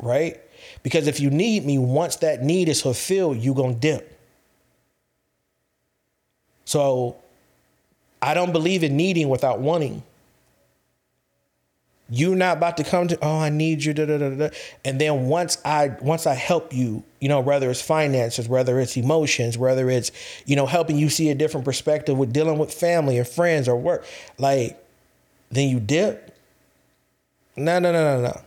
Right? 0.03 0.41
Because 0.83 1.07
if 1.07 1.21
you 1.21 1.31
need 1.31 1.65
me, 1.65 1.79
once 1.79 2.17
that 2.17 2.43
need 2.43 2.69
is 2.69 2.83
fulfilled, 2.83 3.39
you're 3.39 3.55
gonna 3.55 3.75
dip. 3.75 4.19
So 6.65 7.17
I 8.21 8.35
don't 8.35 8.53
believe 8.53 8.83
in 8.83 8.97
needing 8.97 9.29
without 9.29 9.61
wanting. 9.61 10.03
You're 12.11 12.37
not 12.37 12.57
about 12.57 12.79
to 12.79 12.85
come 12.85 13.09
to, 13.09 13.19
oh, 13.21 13.39
I 13.39 13.51
need 13.51 13.85
you, 13.85 13.93
da, 13.93 14.07
da, 14.07 14.17
da, 14.17 14.31
da. 14.31 14.49
And 14.83 14.99
then 14.99 15.27
once 15.27 15.59
I 15.65 15.97
once 16.01 16.27
I 16.27 16.33
help 16.35 16.73
you, 16.73 17.05
you 17.21 17.29
know, 17.29 17.41
whether 17.41 17.71
it's 17.71 17.83
finances, 17.83 18.49
whether 18.49 18.81
it's 18.81 18.97
emotions, 18.97 19.59
whether 19.59 19.91
it's, 19.91 20.11
you 20.47 20.57
know, 20.57 20.65
helping 20.65 20.97
you 20.97 21.11
see 21.11 21.29
a 21.29 21.35
different 21.35 21.67
perspective 21.67 22.17
with 22.17 22.33
dealing 22.33 22.59
with 22.59 22.73
family 22.73 23.19
or 23.19 23.25
friends 23.25 23.69
or 23.69 23.77
work, 23.77 24.07
like, 24.39 24.83
then 25.51 25.69
you 25.69 25.81
dip. 25.81 26.35
No, 27.57 27.79
no, 27.79 27.93
no, 27.93 28.17
no, 28.17 28.23
no. 28.23 28.41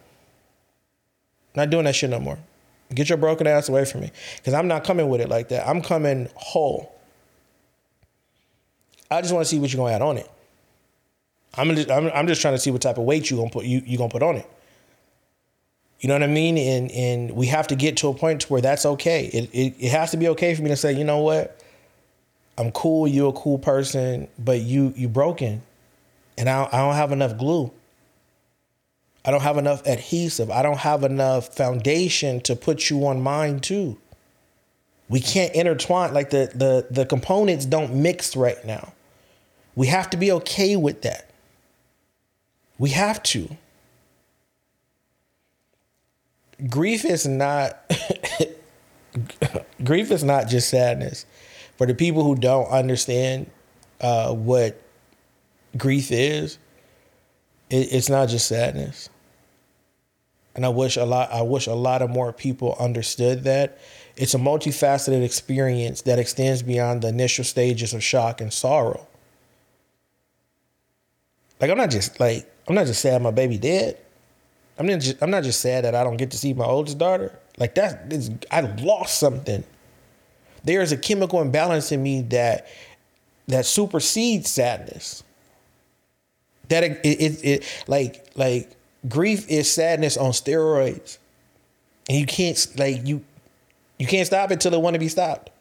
Not 1.53 1.69
doing 1.69 1.85
that 1.85 1.95
shit 1.95 2.09
no 2.09 2.19
more. 2.19 2.39
Get 2.93 3.09
your 3.09 3.17
broken 3.17 3.45
ass 3.45 3.69
away 3.69 3.85
from 3.85 4.01
me. 4.01 4.11
Because 4.37 4.53
I'm 4.53 4.67
not 4.67 4.83
coming 4.83 5.07
with 5.07 5.21
it 5.21 5.29
like 5.29 5.49
that. 5.49 5.67
I'm 5.67 5.81
coming 5.81 6.29
whole. 6.35 6.95
I 9.11 9.21
just 9.21 9.33
want 9.33 9.45
to 9.45 9.49
see 9.49 9.59
what 9.59 9.71
you're 9.71 9.83
gonna 9.83 9.93
add 9.93 10.01
on 10.01 10.17
it. 10.17 10.29
I'm 11.55 11.75
just, 11.75 11.91
I'm, 11.91 12.07
I'm 12.13 12.27
just 12.27 12.41
trying 12.41 12.53
to 12.53 12.59
see 12.59 12.71
what 12.71 12.81
type 12.81 12.97
of 12.97 13.03
weight 13.03 13.29
you 13.29 13.37
gonna 13.37 13.49
put 13.49 13.65
you 13.65 13.81
you 13.85 13.97
gonna 13.97 14.09
put 14.09 14.23
on 14.23 14.37
it. 14.37 14.49
You 15.99 16.07
know 16.07 16.15
what 16.15 16.23
I 16.23 16.27
mean? 16.27 16.57
And 16.57 16.91
and 16.91 17.31
we 17.31 17.47
have 17.47 17.67
to 17.67 17.75
get 17.75 17.97
to 17.97 18.07
a 18.07 18.13
point 18.13 18.41
to 18.41 18.47
where 18.47 18.61
that's 18.61 18.85
okay. 18.85 19.25
It, 19.25 19.49
it 19.53 19.75
it 19.79 19.91
has 19.91 20.11
to 20.11 20.17
be 20.17 20.27
okay 20.29 20.55
for 20.55 20.61
me 20.61 20.69
to 20.69 20.75
say, 20.75 20.93
you 20.93 21.03
know 21.03 21.19
what? 21.19 21.59
I'm 22.57 22.71
cool. 22.71 23.07
You're 23.07 23.29
a 23.29 23.33
cool 23.33 23.59
person, 23.59 24.27
but 24.39 24.61
you 24.61 24.93
you 24.95 25.09
broken, 25.09 25.61
and 26.37 26.49
I 26.49 26.67
I 26.71 26.77
don't 26.77 26.95
have 26.95 27.11
enough 27.11 27.37
glue. 27.37 27.71
I 29.23 29.29
don't 29.29 29.41
have 29.41 29.57
enough 29.57 29.85
adhesive. 29.85 30.49
I 30.49 30.63
don't 30.63 30.79
have 30.79 31.03
enough 31.03 31.55
foundation 31.55 32.41
to 32.41 32.55
put 32.55 32.89
you 32.89 33.05
on 33.05 33.21
mine 33.21 33.59
too. 33.59 33.97
We 35.09 35.19
can't 35.19 35.53
intertwine 35.53 36.13
like 36.13 36.29
the 36.29 36.51
the 36.55 36.87
the 36.89 37.05
components 37.05 37.65
don't 37.65 37.93
mix 37.95 38.35
right 38.35 38.63
now. 38.65 38.93
We 39.75 39.87
have 39.87 40.09
to 40.11 40.17
be 40.17 40.31
okay 40.31 40.75
with 40.75 41.01
that. 41.03 41.30
We 42.81 42.89
have 42.89 43.21
to. 43.21 43.47
Grief 46.67 47.05
is 47.05 47.27
not 47.27 47.79
grief 49.83 50.09
is 50.09 50.23
not 50.23 50.47
just 50.47 50.67
sadness. 50.67 51.27
For 51.77 51.85
the 51.85 51.93
people 51.93 52.23
who 52.23 52.35
don't 52.35 52.67
understand 52.69 53.51
uh, 53.99 54.33
what 54.33 54.81
grief 55.77 56.11
is, 56.11 56.57
it, 57.69 57.93
it's 57.93 58.09
not 58.09 58.29
just 58.29 58.47
sadness. 58.47 59.09
And 60.55 60.65
I 60.65 60.69
wish 60.69 60.97
a 60.97 61.05
lot 61.05 61.31
I 61.31 61.43
wish 61.43 61.67
a 61.67 61.75
lot 61.75 62.01
of 62.01 62.09
more 62.09 62.33
people 62.33 62.75
understood 62.79 63.43
that. 63.43 63.77
It's 64.17 64.33
a 64.33 64.39
multifaceted 64.39 65.23
experience 65.23 66.01
that 66.01 66.17
extends 66.17 66.63
beyond 66.63 67.03
the 67.03 67.09
initial 67.09 67.43
stages 67.43 67.93
of 67.93 68.03
shock 68.03 68.41
and 68.41 68.51
sorrow. 68.51 69.05
Like 71.59 71.69
I'm 71.69 71.77
not 71.77 71.91
just 71.91 72.19
like 72.19 72.50
I'm 72.67 72.75
not 72.75 72.87
just 72.87 73.01
sad 73.01 73.21
my 73.21 73.31
baby 73.31 73.57
dead. 73.57 73.97
I'm 74.77 74.87
not 74.87 74.99
just, 74.99 75.21
I'm 75.21 75.29
not 75.29 75.43
just 75.43 75.61
sad 75.61 75.83
that 75.83 75.95
I 75.95 76.03
don't 76.03 76.17
get 76.17 76.31
to 76.31 76.37
see 76.37 76.53
my 76.53 76.65
oldest 76.65 76.97
daughter. 76.97 77.37
Like 77.57 77.75
that 77.75 78.11
is 78.11 78.31
I 78.49 78.61
lost 78.61 79.19
something. 79.19 79.63
There 80.63 80.81
is 80.81 80.91
a 80.91 80.97
chemical 80.97 81.41
imbalance 81.41 81.91
in 81.91 82.01
me 82.01 82.21
that 82.23 82.67
that 83.47 83.65
supersedes 83.65 84.49
sadness. 84.49 85.23
That 86.69 86.83
it, 86.83 86.99
it, 87.03 87.45
it 87.45 87.83
like 87.87 88.25
like 88.35 88.71
grief 89.07 89.49
is 89.49 89.71
sadness 89.71 90.17
on 90.17 90.31
steroids. 90.31 91.17
And 92.09 92.17
you 92.17 92.25
can't 92.25 92.65
like 92.77 93.05
you 93.05 93.23
you 93.99 94.07
can't 94.07 94.25
stop 94.25 94.51
it 94.51 94.61
till 94.61 94.73
it 94.73 94.81
want 94.81 94.95
to 94.95 94.99
be 94.99 95.09
stopped. 95.09 95.51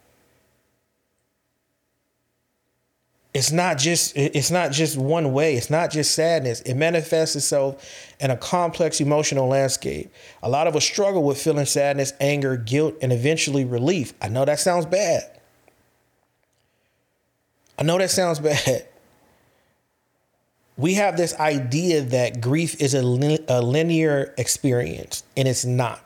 It's 3.32 3.52
not 3.52 3.78
just 3.78 4.16
it's 4.16 4.50
not 4.50 4.72
just 4.72 4.96
one 4.96 5.32
way. 5.32 5.54
It's 5.54 5.70
not 5.70 5.90
just 5.90 6.14
sadness. 6.14 6.60
It 6.62 6.74
manifests 6.74 7.36
itself 7.36 7.84
in 8.18 8.30
a 8.30 8.36
complex 8.36 9.00
emotional 9.00 9.46
landscape. 9.46 10.12
A 10.42 10.48
lot 10.48 10.66
of 10.66 10.74
us 10.74 10.84
struggle 10.84 11.22
with 11.22 11.40
feeling 11.40 11.66
sadness 11.66 12.12
anger 12.20 12.56
guilt 12.56 12.96
and 13.00 13.12
eventually 13.12 13.64
relief. 13.64 14.14
I 14.20 14.28
know 14.28 14.44
that 14.44 14.58
sounds 14.58 14.84
bad. 14.84 15.22
I 17.78 17.84
know 17.84 17.98
that 17.98 18.10
sounds 18.10 18.38
bad. 18.40 18.86
We 20.76 20.94
have 20.94 21.16
this 21.16 21.38
idea 21.38 22.00
that 22.02 22.40
grief 22.40 22.80
is 22.80 22.94
a, 22.94 23.38
a 23.48 23.62
linear 23.62 24.34
experience 24.38 25.22
and 25.36 25.46
it's 25.46 25.64
not 25.64 26.02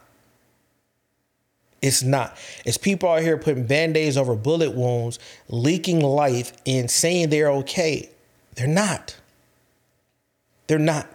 it's 1.84 2.02
not. 2.02 2.34
It's 2.64 2.78
people 2.78 3.10
out 3.10 3.20
here 3.20 3.36
putting 3.36 3.66
band-aids 3.66 4.16
over 4.16 4.34
bullet 4.34 4.74
wounds, 4.74 5.18
leaking 5.48 6.00
life, 6.00 6.50
and 6.64 6.90
saying 6.90 7.28
they're 7.28 7.50
okay. 7.50 8.08
They're 8.54 8.66
not. 8.66 9.14
They're 10.66 10.78
not. 10.78 11.06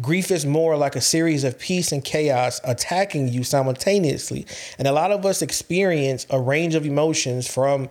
Grief 0.00 0.30
is 0.30 0.46
more 0.46 0.76
like 0.76 0.94
a 0.94 1.00
series 1.00 1.42
of 1.42 1.58
peace 1.58 1.90
and 1.90 2.04
chaos 2.04 2.60
attacking 2.62 3.30
you 3.30 3.42
simultaneously. 3.42 4.46
And 4.78 4.86
a 4.86 4.92
lot 4.92 5.10
of 5.10 5.26
us 5.26 5.42
experience 5.42 6.24
a 6.30 6.40
range 6.40 6.76
of 6.76 6.86
emotions 6.86 7.52
from 7.52 7.88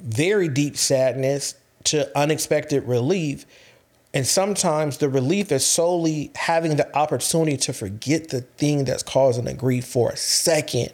very 0.00 0.48
deep 0.48 0.76
sadness 0.76 1.54
to 1.84 2.10
unexpected 2.18 2.82
relief. 2.88 3.46
And 4.12 4.26
sometimes 4.26 4.98
the 4.98 5.08
relief 5.08 5.52
is 5.52 5.64
solely 5.64 6.32
having 6.34 6.74
the 6.74 6.92
opportunity 6.98 7.56
to 7.58 7.72
forget 7.72 8.30
the 8.30 8.40
thing 8.40 8.84
that's 8.84 9.04
causing 9.04 9.44
the 9.44 9.54
grief 9.54 9.86
for 9.86 10.10
a 10.10 10.16
second 10.16 10.90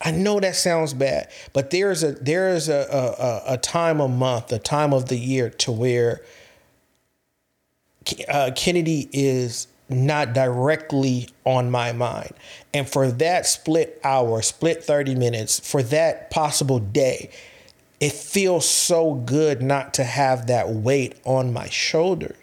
I 0.00 0.12
know 0.12 0.40
that 0.40 0.56
sounds 0.56 0.94
bad, 0.94 1.30
but 1.52 1.70
there's 1.70 2.02
a 2.02 2.12
there 2.12 2.48
is 2.48 2.68
a, 2.68 3.42
a, 3.46 3.54
a 3.54 3.58
time 3.58 4.00
a 4.00 4.08
month, 4.08 4.50
a 4.52 4.58
time 4.58 4.94
of 4.94 5.08
the 5.08 5.16
year 5.18 5.50
to 5.50 5.72
where 5.72 6.22
uh, 8.28 8.50
Kynnidy 8.54 9.10
is 9.12 9.66
not 9.90 10.32
directly 10.32 11.28
on 11.44 11.70
my 11.70 11.92
mind, 11.92 12.32
and 12.72 12.88
for 12.88 13.10
that 13.10 13.44
split 13.44 14.00
hour, 14.02 14.40
split 14.40 14.82
thirty 14.82 15.14
minutes, 15.14 15.60
for 15.60 15.82
that 15.82 16.30
possible 16.30 16.78
day, 16.78 17.30
it 18.00 18.12
feels 18.12 18.66
so 18.66 19.14
good 19.14 19.60
not 19.60 19.92
to 19.94 20.04
have 20.04 20.46
that 20.46 20.70
weight 20.70 21.14
on 21.24 21.52
my 21.52 21.68
shoulders. 21.68 22.36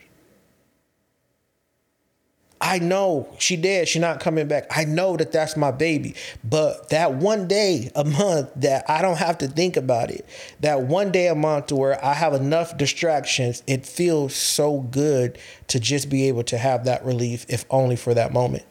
I 2.60 2.80
know 2.80 3.34
she 3.38 3.56
did. 3.56 3.88
She's 3.88 4.02
not 4.02 4.20
coming 4.20 4.48
back. 4.48 4.66
I 4.76 4.86
know 4.86 5.16
that 5.18 5.32
that's 5.32 5.56
my 5.56 5.72
baby. 5.72 6.16
But 6.44 6.90
that 6.90 7.14
one 7.14 7.48
day 7.48 7.92
a 7.96 8.04
month 8.04 8.50
that 8.56 8.90
I 8.90 9.02
don't 9.02 9.18
have 9.18 9.38
to 9.40 9.48
think 9.48 9.78
about 9.78 10.10
it, 10.10 10.26
that 10.62 10.82
one 10.82 11.12
day 11.12 11.28
a 11.28 11.36
month 11.36 11.72
where 11.72 12.04
I 12.04 12.14
have 12.14 12.34
enough 12.34 12.76
distractions, 12.78 13.62
it 13.68 13.86
feels 13.86 14.36
so 14.36 14.82
good 14.82 15.38
to 15.68 15.80
just 15.80 16.10
be 16.10 16.28
able 16.28 16.44
to 16.44 16.58
have 16.58 16.86
that 16.86 17.06
relief, 17.06 17.46
if 17.48 17.66
only 17.70 17.96
for 17.96 18.14
that 18.16 18.34
moment. 18.34 18.66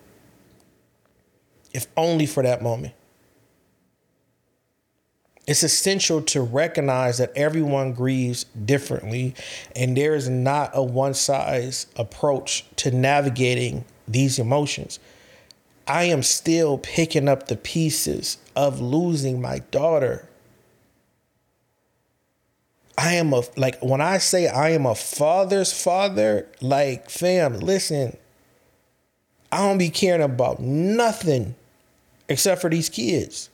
If 1.72 1.86
only 1.96 2.26
for 2.26 2.42
that 2.42 2.62
moment. 2.62 2.94
It's 5.46 5.62
essential 5.62 6.22
to 6.22 6.42
recognize 6.42 7.18
that 7.18 7.32
everyone 7.36 7.92
grieves 7.92 8.44
differently, 8.44 9.34
and 9.76 9.96
there 9.96 10.14
is 10.14 10.28
not 10.28 10.70
a 10.74 10.82
one 10.82 11.14
size 11.14 11.86
approach 11.96 12.64
to 12.76 12.90
navigating 12.90 13.84
these 14.08 14.38
emotions. 14.40 14.98
I 15.86 16.04
am 16.04 16.24
still 16.24 16.78
picking 16.78 17.28
up 17.28 17.46
the 17.46 17.56
pieces 17.56 18.38
of 18.56 18.80
losing 18.80 19.40
my 19.40 19.60
daughter. 19.70 20.28
I 22.98 23.14
am 23.14 23.32
a, 23.32 23.42
like, 23.56 23.78
when 23.80 24.00
I 24.00 24.18
say 24.18 24.48
I 24.48 24.70
am 24.70 24.84
a 24.84 24.96
father's 24.96 25.72
father, 25.72 26.48
like, 26.60 27.08
fam, 27.08 27.60
listen, 27.60 28.16
I 29.52 29.58
don't 29.58 29.78
be 29.78 29.90
caring 29.90 30.22
about 30.22 30.58
nothing 30.58 31.54
except 32.28 32.60
for 32.60 32.70
these 32.70 32.88
kids. 32.88 33.48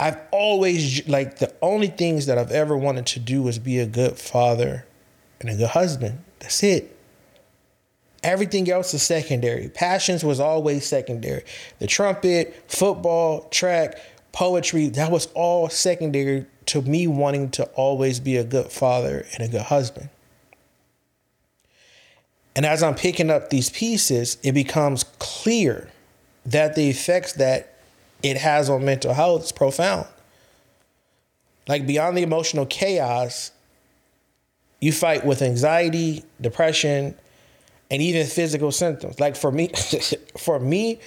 I've 0.00 0.18
always 0.32 1.06
like 1.06 1.40
the 1.40 1.54
only 1.60 1.88
things 1.88 2.24
that 2.24 2.38
I've 2.38 2.50
ever 2.50 2.74
wanted 2.74 3.04
to 3.08 3.20
do 3.20 3.42
was 3.42 3.58
be 3.58 3.78
a 3.78 3.86
good 3.86 4.16
father 4.16 4.86
and 5.40 5.50
a 5.50 5.54
good 5.54 5.68
husband. 5.68 6.24
That's 6.38 6.62
it. 6.62 6.96
Everything 8.22 8.70
else 8.70 8.94
is 8.94 9.02
secondary. 9.02 9.68
Passions 9.68 10.24
was 10.24 10.40
always 10.40 10.86
secondary. 10.86 11.44
The 11.80 11.86
trumpet, 11.86 12.64
football, 12.66 13.42
track, 13.50 13.98
poetry, 14.32 14.88
that 14.88 15.10
was 15.10 15.26
all 15.34 15.68
secondary 15.68 16.46
to 16.66 16.80
me 16.80 17.06
wanting 17.06 17.50
to 17.50 17.64
always 17.74 18.20
be 18.20 18.36
a 18.36 18.44
good 18.44 18.72
father 18.72 19.26
and 19.34 19.42
a 19.42 19.48
good 19.48 19.62
husband. 19.62 20.08
And 22.56 22.64
as 22.64 22.82
I'm 22.82 22.94
picking 22.94 23.30
up 23.30 23.50
these 23.50 23.68
pieces, 23.68 24.38
it 24.42 24.52
becomes 24.52 25.04
clear 25.18 25.90
that 26.46 26.74
the 26.74 26.88
effects 26.88 27.34
that 27.34 27.79
it 28.22 28.36
has 28.36 28.70
on 28.70 28.84
mental 28.84 29.14
health 29.14 29.44
is 29.44 29.52
profound. 29.52 30.06
Like 31.68 31.86
beyond 31.86 32.16
the 32.16 32.22
emotional 32.22 32.66
chaos, 32.66 33.52
you 34.80 34.92
fight 34.92 35.24
with 35.24 35.42
anxiety, 35.42 36.24
depression, 36.40 37.14
and 37.90 38.02
even 38.02 38.26
physical 38.26 38.72
symptoms. 38.72 39.20
Like 39.20 39.36
for 39.36 39.52
me, 39.52 39.68
for 40.38 40.58
me, 40.58 41.00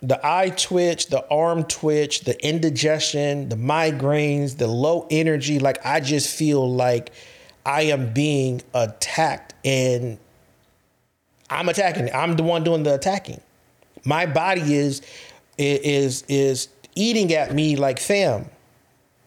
the 0.00 0.20
eye 0.24 0.50
twitch, 0.50 1.08
the 1.08 1.28
arm 1.28 1.64
twitch, 1.64 2.20
the 2.20 2.42
indigestion, 2.46 3.48
the 3.48 3.56
migraines, 3.56 4.56
the 4.56 4.68
low 4.68 5.06
energy, 5.10 5.58
like 5.58 5.84
I 5.84 6.00
just 6.00 6.34
feel 6.34 6.72
like 6.72 7.10
I 7.66 7.82
am 7.82 8.12
being 8.12 8.62
attacked 8.74 9.54
and 9.64 10.18
I'm 11.50 11.68
attacking. 11.68 12.12
I'm 12.14 12.36
the 12.36 12.44
one 12.44 12.62
doing 12.62 12.82
the 12.82 12.94
attacking. 12.94 13.40
My 14.04 14.26
body 14.26 14.74
is 14.74 15.02
is 15.58 16.24
is 16.28 16.68
eating 16.94 17.32
at 17.34 17.52
me 17.54 17.76
like 17.76 17.98
fam. 17.98 18.48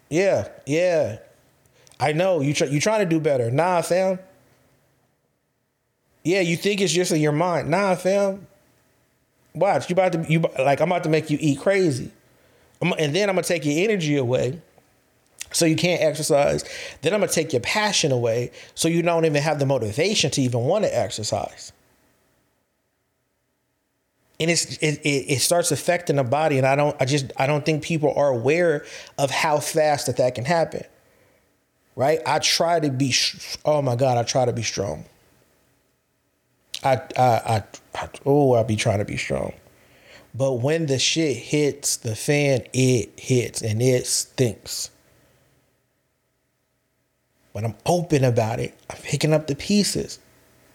Yeah, 0.09 0.47
yeah. 0.65 1.17
I 1.99 2.13
know 2.13 2.41
you 2.41 2.53
try, 2.53 2.67
you 2.67 2.79
trying 2.79 2.99
to 3.01 3.05
do 3.05 3.19
better. 3.19 3.51
Nah, 3.51 3.81
fam. 3.81 4.19
Yeah, 6.23 6.41
you 6.41 6.57
think 6.57 6.81
it's 6.81 6.93
just 6.93 7.11
in 7.11 7.21
your 7.21 7.31
mind. 7.31 7.69
Nah, 7.69 7.95
fam. 7.95 8.47
Watch, 9.53 9.89
you 9.89 9.93
about 9.93 10.13
to 10.13 10.25
you 10.31 10.39
like 10.59 10.79
I'm 10.79 10.91
about 10.91 11.03
to 11.03 11.09
make 11.09 11.29
you 11.29 11.37
eat 11.41 11.59
crazy, 11.59 12.09
I'm, 12.81 12.93
and 12.97 13.13
then 13.13 13.29
I'm 13.29 13.35
gonna 13.35 13.43
take 13.43 13.65
your 13.65 13.83
energy 13.83 14.15
away, 14.15 14.61
so 15.51 15.65
you 15.65 15.75
can't 15.75 16.01
exercise. 16.01 16.63
Then 17.01 17.13
I'm 17.13 17.19
gonna 17.19 17.31
take 17.31 17.51
your 17.51 17.59
passion 17.59 18.13
away, 18.13 18.51
so 18.75 18.87
you 18.87 19.01
don't 19.01 19.25
even 19.25 19.41
have 19.41 19.59
the 19.59 19.65
motivation 19.65 20.31
to 20.31 20.41
even 20.41 20.61
want 20.61 20.85
to 20.85 20.97
exercise 20.97 21.73
and 24.41 24.49
it's 24.49 24.77
it, 24.77 24.99
it, 25.03 25.39
starts 25.39 25.71
affecting 25.71 26.15
the 26.15 26.23
body. 26.23 26.57
And 26.57 26.65
i 26.65 26.75
don't 26.75 26.99
i 26.99 27.05
just 27.05 27.31
i 27.37 27.45
don't 27.45 27.63
think 27.63 27.83
people 27.83 28.13
are 28.15 28.29
aware 28.29 28.85
of 29.17 29.29
how 29.29 29.59
fast 29.59 30.07
that 30.07 30.17
that 30.17 30.35
can 30.35 30.45
happen. 30.45 30.83
Right? 31.95 32.19
I 32.25 32.39
try 32.39 32.79
to 32.79 32.89
be 32.89 33.13
oh 33.63 33.81
my 33.81 33.95
god 33.95 34.17
i 34.17 34.23
try 34.23 34.45
to 34.45 34.53
be 34.53 34.63
strong. 34.63 35.05
I 36.83 37.01
i 37.17 37.21
i, 37.21 37.63
I 37.93 38.09
oh 38.25 38.55
i 38.55 38.63
be 38.63 38.75
trying 38.75 38.99
to 38.99 39.05
be 39.05 39.17
strong. 39.17 39.53
But 40.33 40.53
when 40.53 40.87
the 40.87 40.97
shit 40.97 41.37
hits 41.37 41.97
the 41.97 42.15
fan 42.15 42.63
it 42.73 43.11
hits 43.19 43.61
and 43.61 43.81
it 43.81 44.07
stinks. 44.07 44.89
But 47.53 47.63
i'm 47.63 47.75
open 47.85 48.23
about 48.23 48.59
it 48.59 48.75
i'm 48.89 48.97
picking 48.97 49.33
up 49.33 49.45
the 49.45 49.55
pieces. 49.55 50.17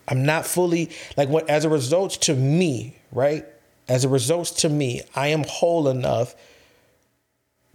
I'm 0.09 0.25
not 0.25 0.47
fully 0.47 0.91
like 1.17 1.29
what 1.29 1.51
as 1.51 1.65
a 1.65 1.69
result 1.69 2.13
to 2.23 2.35
me 2.37 2.97
right 3.11 3.45
as 3.89 4.05
a 4.05 4.09
result 4.09 4.49
to 4.59 4.69
me, 4.69 5.03
I 5.15 5.29
am 5.29 5.45
whole 5.45 5.89
enough 5.89 6.35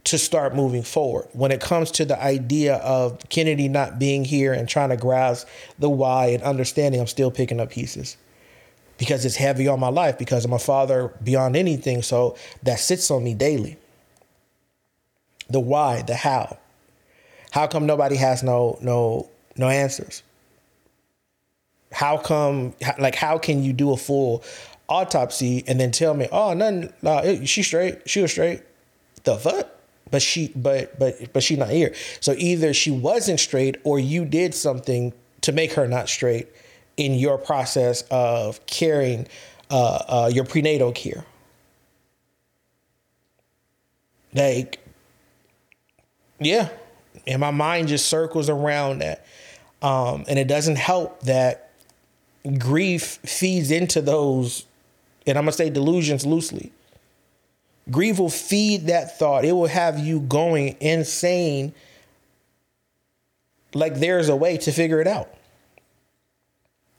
to 0.04 0.18
start 0.18 0.56
moving 0.56 0.84
forward. 0.84 1.28
When 1.34 1.52
it 1.52 1.62
comes 1.62 1.92
to 1.92 2.06
the 2.06 2.22
idea 2.22 2.76
of 2.78 3.20
Kynnidy 3.30 3.70
not 3.70 4.00
being 4.00 4.26
here 4.26 4.52
and 4.52 4.68
trying 4.68 4.90
to 4.90 4.98
grasp 4.98 5.48
the 5.78 5.90
why 5.90 6.28
and 6.28 6.42
understanding, 6.44 7.00
I'm 7.00 7.08
still 7.08 7.32
picking 7.32 7.60
up 7.60 7.70
pieces 7.70 8.18
because 8.98 9.26
it's 9.26 9.36
heavy 9.36 9.68
on 9.68 9.80
my 9.80 9.90
life 9.90 10.18
because 10.18 10.46
I'm 10.46 10.54
a 10.54 10.60
father 10.60 11.14
beyond 11.24 11.56
anything. 11.56 12.02
So 12.02 12.36
that 12.64 12.80
sits 12.80 13.10
on 13.12 13.24
me 13.24 13.34
daily. 13.34 13.78
The 15.50 15.60
why, 15.60 16.02
the 16.02 16.16
how. 16.16 16.58
How 17.52 17.68
come 17.68 17.86
nobody 17.86 18.16
has 18.16 18.44
no 18.44 18.78
no 18.82 19.30
no 19.58 19.70
answers? 19.70 20.24
How 21.92 22.18
come 22.18 22.74
like 22.98 23.16
how 23.16 23.38
can 23.38 23.64
you 23.64 23.74
do 23.74 23.92
a 23.92 23.98
full 23.98 24.44
autopsy 24.92 25.64
and 25.68 25.80
then 25.80 25.92
tell 25.92 26.14
me, 26.14 26.28
oh, 26.32 26.54
nothing, 26.54 26.92
nah, 27.02 27.46
she 27.46 27.64
straight, 27.64 28.10
she 28.10 28.22
was 28.22 28.32
straight. 28.32 28.62
The 29.24 29.38
fuck? 29.38 29.68
But 30.10 30.22
she, 30.22 30.52
but 30.54 31.00
but 31.00 31.32
but 31.32 31.42
she 31.42 31.56
not 31.56 31.70
here. 31.70 31.96
So 32.20 32.36
either 32.38 32.74
she 32.74 32.92
wasn't 32.92 33.40
straight 33.40 33.78
or 33.86 33.98
you 33.98 34.26
did 34.26 34.54
something 34.54 35.14
to 35.42 35.54
make 35.54 35.74
her 35.74 35.88
not 35.88 36.10
straight 36.10 36.50
in 36.98 37.14
your 37.14 37.38
process 37.38 38.04
of 38.12 38.66
caring 38.66 39.28
uh, 39.70 40.04
uh, 40.08 40.32
your 40.34 40.44
prenatal 40.44 40.92
care. 40.92 41.26
Like, 44.34 44.80
yeah, 46.40 46.70
and 47.26 47.40
my 47.40 47.52
mind 47.52 47.88
just 47.88 48.08
circles 48.10 48.50
around 48.50 49.00
that, 49.00 49.26
um, 49.82 50.26
and 50.28 50.38
it 50.38 50.48
doesn't 50.48 50.78
help 50.78 51.22
that 51.22 51.72
grief 52.58 53.20
feeds 53.24 53.72
into 53.72 54.02
those 54.02 54.66
and 55.26 55.38
I'm 55.38 55.44
gonna 55.44 55.52
say 55.52 55.70
delusions 55.70 56.26
loosely. 56.26 56.72
Grief 57.90 58.20
will 58.20 58.30
feed 58.30 58.88
that 58.88 59.18
thought. 59.18 59.44
It 59.46 59.54
will 59.54 59.68
have 59.68 60.00
you 60.00 60.22
going 60.22 60.78
insane. 60.80 61.74
Like 63.74 63.96
there's 63.96 64.30
a 64.30 64.36
way 64.36 64.58
to 64.58 64.72
figure 64.72 65.02
it 65.02 65.08
out. 65.08 65.34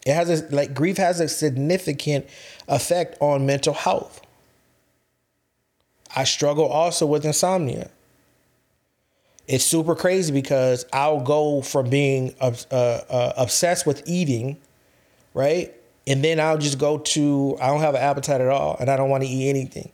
It 0.04 0.14
has 0.14 0.42
a 0.42 0.54
like 0.54 0.74
grief 0.74 0.96
has 0.96 1.20
a 1.20 1.28
significant 1.28 2.26
effect 2.68 3.16
on 3.20 3.46
mental 3.46 3.74
health. 3.74 4.20
I 6.14 6.24
struggle 6.24 6.66
also 6.66 7.06
with 7.06 7.24
insomnia. 7.24 7.90
It's 9.48 9.64
super 9.64 9.94
crazy 9.94 10.32
because 10.32 10.86
I'll 10.92 11.20
go 11.20 11.62
from 11.62 11.90
being 11.90 12.34
uh, 12.40 12.52
uh, 12.70 13.32
obsessed 13.36 13.86
with 13.86 14.02
eating, 14.06 14.58
right, 15.34 15.74
and 16.06 16.22
then 16.24 16.40
I'll 16.40 16.58
just 16.58 16.78
go 16.78 16.98
to 16.98 17.56
I 17.60 17.68
don't 17.68 17.80
have 17.80 17.94
an 17.94 18.02
appetite 18.02 18.40
at 18.40 18.48
all 18.48 18.76
and 18.80 18.90
I 18.90 18.96
don't 18.96 19.10
want 19.10 19.22
to 19.22 19.28
eat 19.28 19.48
anything. 19.48 19.90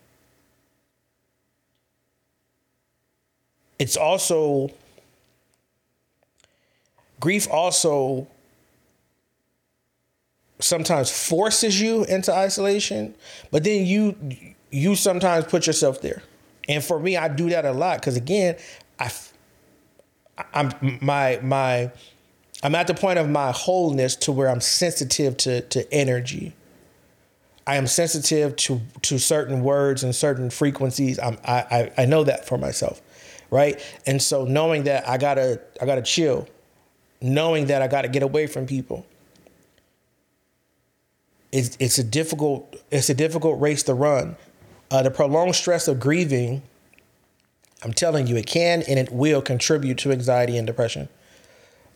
It's 3.78 3.96
also 3.96 4.70
grief 7.20 7.48
also 7.50 8.26
sometimes 10.60 11.10
forces 11.10 11.80
you 11.80 12.04
into 12.04 12.32
isolation, 12.34 13.14
but 13.50 13.64
then 13.64 13.86
you 13.86 14.16
you 14.70 14.94
sometimes 14.94 15.44
put 15.46 15.66
yourself 15.66 16.00
there. 16.00 16.22
And 16.68 16.84
for 16.84 16.98
me, 16.98 17.16
I 17.16 17.28
do 17.28 17.48
that 17.50 17.64
a 17.64 17.72
lot 17.72 18.00
because 18.00 18.16
again, 18.16 18.56
I 18.98 19.10
I'm 20.52 20.98
my 21.00 21.38
my 21.42 21.90
I'm 22.62 22.74
at 22.74 22.86
the 22.88 22.94
point 22.94 23.18
of 23.18 23.28
my 23.28 23.52
wholeness 23.52 24.16
to 24.16 24.32
where 24.32 24.48
I'm 24.48 24.60
sensitive 24.60 25.36
to 25.38 25.62
to 25.62 25.92
energy. 25.92 26.54
I 27.66 27.76
am 27.76 27.86
sensitive 27.86 28.56
to 28.56 28.80
to 29.02 29.18
certain 29.18 29.62
words 29.62 30.02
and 30.04 30.14
certain 30.14 30.50
frequencies. 30.50 31.18
I'm, 31.18 31.38
I 31.44 31.92
I 31.98 32.06
know 32.06 32.24
that 32.24 32.46
for 32.46 32.58
myself. 32.58 33.00
right? 33.50 33.80
And 34.06 34.22
so 34.22 34.44
knowing 34.44 34.84
that 34.84 35.08
I 35.08 35.18
gotta 35.18 35.60
I 35.80 35.86
gotta 35.86 36.02
chill, 36.02 36.48
knowing 37.20 37.66
that 37.66 37.82
I 37.82 37.88
gotta 37.88 38.08
get 38.08 38.22
away 38.22 38.46
from 38.46 38.66
people. 38.66 39.06
It's 41.52 41.76
it's 41.80 41.98
a 41.98 42.04
difficult 42.04 42.76
it's 42.90 43.08
a 43.10 43.14
difficult 43.14 43.60
race 43.60 43.82
to 43.84 43.94
run. 43.94 44.36
Uh, 44.90 45.02
the 45.02 45.10
prolonged 45.10 45.54
stress 45.54 45.88
of 45.88 46.00
grieving, 46.00 46.62
I'm 47.84 47.92
telling 47.92 48.26
you, 48.26 48.36
it 48.36 48.46
can 48.46 48.82
and 48.88 48.98
it 48.98 49.12
will 49.12 49.42
contribute 49.42 49.98
to 49.98 50.12
anxiety 50.12 50.56
and 50.56 50.66
depression, 50.66 51.08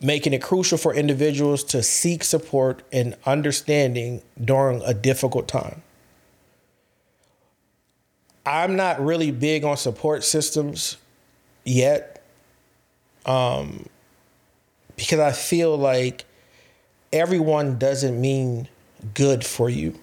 making 0.03 0.33
it 0.33 0.43
crucial 0.43 0.77
for 0.77 0.95
individuals 0.95 1.63
to 1.65 1.83
seek 1.83 2.25
support 2.25 2.83
and 2.93 3.17
understanding 3.25 4.23
during 4.43 4.83
a 4.83 4.93
difficult 4.93 5.47
time. 5.47 5.83
I'm 8.45 8.75
not 8.75 9.03
really 9.05 9.31
big 9.31 9.65
on 9.65 9.77
support 9.77 10.25
systems 10.25 10.97
yet. 11.65 12.23
Um, 13.25 13.87
because 14.97 15.21
I 15.21 15.33
feel 15.33 15.77
like 15.77 16.25
everyone 17.13 17.79
doesn't 17.79 18.21
mean 18.21 18.69
good 19.15 19.45
for 19.45 19.69
you. 19.69 19.99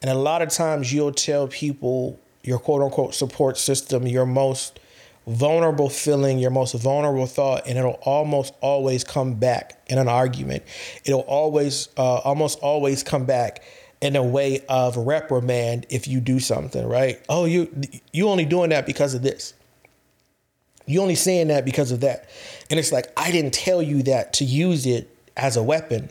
And 0.00 0.10
a 0.10 0.14
lot 0.14 0.42
of 0.42 0.48
times 0.48 0.92
you'll 0.92 1.12
tell 1.12 1.48
people 1.48 2.18
your 2.42 2.58
quote 2.58 2.82
unquote 2.82 3.14
support 3.14 3.58
system, 3.58 4.06
your 4.06 4.26
most 4.26 4.80
vulnerable 5.28 5.88
feeling, 5.88 6.38
your 6.38 6.50
most 6.50 6.74
vulnerable 6.74 7.26
thought, 7.26 7.66
and 7.66 7.78
it'll 7.78 8.00
almost 8.02 8.54
always 8.60 9.04
come 9.04 9.34
back 9.34 9.82
in 9.86 9.98
an 9.98 10.08
argument. 10.08 10.62
It'll 11.04 11.20
always, 11.20 11.88
uh, 11.96 12.18
almost 12.18 12.58
always 12.60 13.02
come 13.02 13.24
back 13.24 13.62
in 14.00 14.16
a 14.16 14.22
way 14.22 14.64
of 14.68 14.96
reprimand 14.96 15.86
if 15.90 16.06
you 16.06 16.20
do 16.20 16.38
something, 16.40 16.86
right? 16.86 17.20
Oh, 17.28 17.44
you 17.44 17.68
you 18.12 18.28
only 18.28 18.44
doing 18.44 18.70
that 18.70 18.86
because 18.86 19.14
of 19.14 19.22
this. 19.22 19.54
You 20.86 21.02
only 21.02 21.16
saying 21.16 21.48
that 21.48 21.64
because 21.64 21.92
of 21.92 22.00
that. 22.00 22.30
And 22.70 22.78
it's 22.78 22.92
like 22.92 23.06
I 23.16 23.30
didn't 23.30 23.54
tell 23.54 23.82
you 23.82 24.02
that 24.04 24.32
to 24.34 24.44
use 24.44 24.86
it 24.86 25.14
as 25.36 25.56
a 25.56 25.62
weapon. 25.62 26.10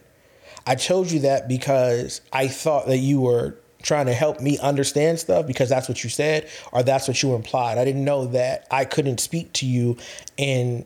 I 0.66 0.76
told 0.76 1.10
you 1.10 1.20
that 1.22 1.48
because 1.48 2.22
I 2.34 2.48
thought 2.50 2.88
that 2.88 2.98
you 2.98 3.22
were 3.22 3.56
trying 3.88 4.06
to 4.06 4.14
help 4.14 4.42
me 4.42 4.60
understand 4.60 5.18
stuff 5.18 5.48
because 5.48 5.70
that's 5.70 5.88
what 5.88 6.04
you 6.04 6.10
said 6.10 6.48
or 6.74 6.84
that's 6.84 7.08
what 7.08 7.24
you 7.24 7.34
implied. 7.34 7.78
I 7.78 7.86
didn't 7.86 8.04
know 8.04 8.26
that 8.28 8.68
I 8.70 8.84
couldn't 8.84 9.20
speak 9.20 9.54
to 9.54 9.66
you 9.66 9.98
in 10.36 10.86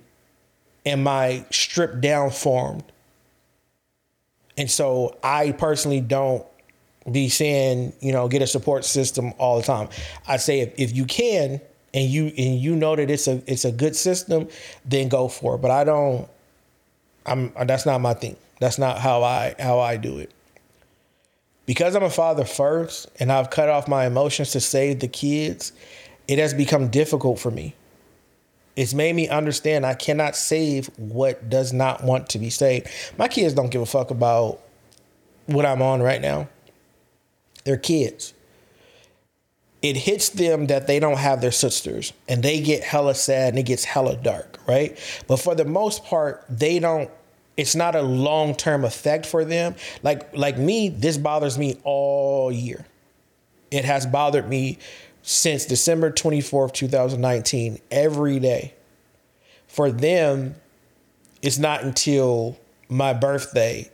in 0.85 1.03
my 1.03 1.45
stripped 1.49 2.01
down 2.01 2.29
form. 2.29 2.83
And 4.57 4.69
so 4.69 5.17
I 5.23 5.51
personally 5.51 6.01
don't 6.01 6.45
be 7.11 7.29
saying, 7.29 7.93
you 7.99 8.11
know, 8.11 8.27
get 8.27 8.43
a 8.43 8.47
support 8.47 8.85
system 8.85 9.33
all 9.39 9.57
the 9.57 9.63
time. 9.63 9.89
I 10.27 10.37
say 10.37 10.59
if, 10.59 10.73
if 10.77 10.95
you 10.95 11.05
can 11.05 11.59
and 11.93 12.09
you 12.09 12.27
and 12.27 12.59
you 12.59 12.75
know 12.75 12.95
that 12.95 13.09
it's 13.09 13.27
a 13.27 13.41
it's 13.47 13.65
a 13.65 13.71
good 13.71 13.95
system, 13.95 14.47
then 14.85 15.09
go 15.09 15.27
for 15.27 15.55
it. 15.55 15.57
But 15.59 15.71
I 15.71 15.83
don't 15.83 16.29
I'm 17.25 17.51
that's 17.65 17.87
not 17.87 17.99
my 17.99 18.13
thing. 18.13 18.35
That's 18.59 18.77
not 18.77 18.99
how 18.99 19.23
I 19.23 19.55
how 19.57 19.79
I 19.79 19.97
do 19.97 20.19
it. 20.19 20.31
Because 21.65 21.95
I'm 21.95 22.03
a 22.03 22.09
father 22.09 22.45
first 22.45 23.09
and 23.19 23.31
I've 23.31 23.49
cut 23.49 23.69
off 23.69 23.87
my 23.87 24.05
emotions 24.05 24.51
to 24.51 24.59
save 24.59 24.99
the 24.99 25.07
kids, 25.07 25.71
it 26.27 26.39
has 26.39 26.53
become 26.53 26.89
difficult 26.89 27.39
for 27.39 27.51
me. 27.51 27.75
It's 28.75 28.93
made 28.93 29.15
me 29.15 29.27
understand 29.27 29.85
I 29.85 29.93
cannot 29.93 30.35
save 30.35 30.87
what 30.97 31.49
does 31.49 31.73
not 31.73 32.03
want 32.03 32.29
to 32.29 32.39
be 32.39 32.49
saved. 32.49 32.87
My 33.17 33.27
kids 33.27 33.53
don't 33.53 33.69
give 33.69 33.81
a 33.81 33.85
fuck 33.85 34.11
about 34.11 34.59
what 35.45 35.65
I'm 35.65 35.81
on 35.81 36.01
right 36.01 36.21
now. 36.21 36.47
They're 37.63 37.77
kids. 37.77 38.33
It 39.81 39.97
hits 39.97 40.29
them 40.29 40.67
that 40.67 40.87
they 40.87 40.99
don't 40.99 41.17
have 41.17 41.41
their 41.41 41.51
sisters 41.51 42.13
and 42.27 42.43
they 42.43 42.61
get 42.61 42.83
hella 42.83 43.15
sad 43.15 43.49
and 43.49 43.59
it 43.59 43.63
gets 43.63 43.83
hella 43.83 44.15
dark, 44.15 44.59
right? 44.67 44.97
But 45.27 45.37
for 45.37 45.55
the 45.55 45.65
most 45.65 46.05
part, 46.05 46.45
they 46.49 46.79
don't 46.79 47.09
it's 47.61 47.75
not 47.75 47.95
a 47.95 48.01
long-term 48.01 48.83
effect 48.83 49.23
for 49.23 49.45
them. 49.45 49.75
Like 50.01 50.35
like 50.35 50.57
me, 50.57 50.89
this 50.89 51.15
bothers 51.15 51.59
me 51.59 51.77
all 51.83 52.51
year. 52.51 52.87
It 53.69 53.85
has 53.85 54.07
bothered 54.07 54.49
me 54.49 54.79
since 55.21 55.65
December 55.65 56.11
24th, 56.11 56.73
2019, 56.73 57.77
every 57.91 58.39
day. 58.39 58.73
For 59.67 59.91
them, 59.91 60.55
it's 61.43 61.59
not 61.59 61.83
until 61.83 62.57
my 62.89 63.13
birthday 63.13 63.91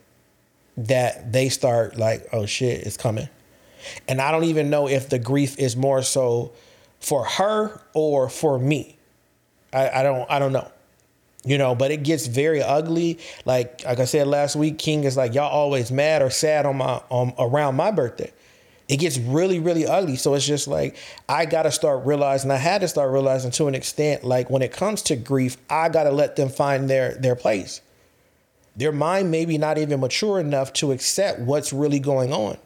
that 0.78 1.30
they 1.30 1.50
start 1.50 1.98
like, 1.98 2.26
oh 2.32 2.46
shit, 2.46 2.86
it's 2.86 2.96
coming. 2.96 3.28
And 4.08 4.18
I 4.18 4.32
don't 4.32 4.44
even 4.44 4.70
know 4.70 4.88
if 4.88 5.10
the 5.10 5.18
grief 5.18 5.58
is 5.58 5.76
more 5.76 6.00
so 6.00 6.52
for 7.00 7.26
her 7.26 7.82
or 7.92 8.30
for 8.30 8.58
me. 8.58 8.96
I, 9.74 10.00
I 10.00 10.02
don't 10.02 10.30
I 10.30 10.38
don't 10.38 10.54
know. 10.54 10.72
You 11.44 11.56
know, 11.56 11.74
but 11.74 11.90
it 11.90 12.02
gets 12.02 12.26
very 12.26 12.62
ugly. 12.62 13.18
Like 13.44 13.84
like 13.84 14.00
I 14.00 14.04
said 14.04 14.26
last 14.26 14.56
week, 14.56 14.78
King 14.78 15.04
is 15.04 15.16
like, 15.16 15.34
y'all 15.34 15.50
always 15.50 15.90
mad 15.90 16.20
or 16.20 16.30
sad 16.30 16.66
on 16.66 16.78
my 16.78 17.00
um 17.10 17.32
around 17.38 17.76
my 17.76 17.90
birthday. 17.90 18.32
It 18.88 18.96
gets 18.96 19.18
really, 19.18 19.60
really 19.60 19.86
ugly. 19.86 20.16
So 20.16 20.34
it's 20.34 20.46
just 20.46 20.66
like 20.66 20.96
I 21.28 21.46
gotta 21.46 21.70
start 21.70 22.04
realizing, 22.06 22.50
I 22.50 22.56
had 22.56 22.80
to 22.80 22.88
start 22.88 23.12
realizing 23.12 23.50
to 23.52 23.68
an 23.68 23.74
extent, 23.74 24.24
like 24.24 24.50
when 24.50 24.62
it 24.62 24.72
comes 24.72 25.02
to 25.02 25.16
grief, 25.16 25.56
I 25.70 25.88
gotta 25.90 26.10
let 26.10 26.36
them 26.36 26.48
find 26.48 26.90
their 26.90 27.14
their 27.14 27.36
place. 27.36 27.82
Their 28.76 28.92
mind 28.92 29.30
maybe 29.30 29.58
not 29.58 29.78
even 29.78 30.00
mature 30.00 30.38
enough 30.40 30.72
to 30.74 30.92
accept 30.92 31.40
what's 31.40 31.72
really 31.72 31.98
going 31.98 32.32
on 32.32 32.58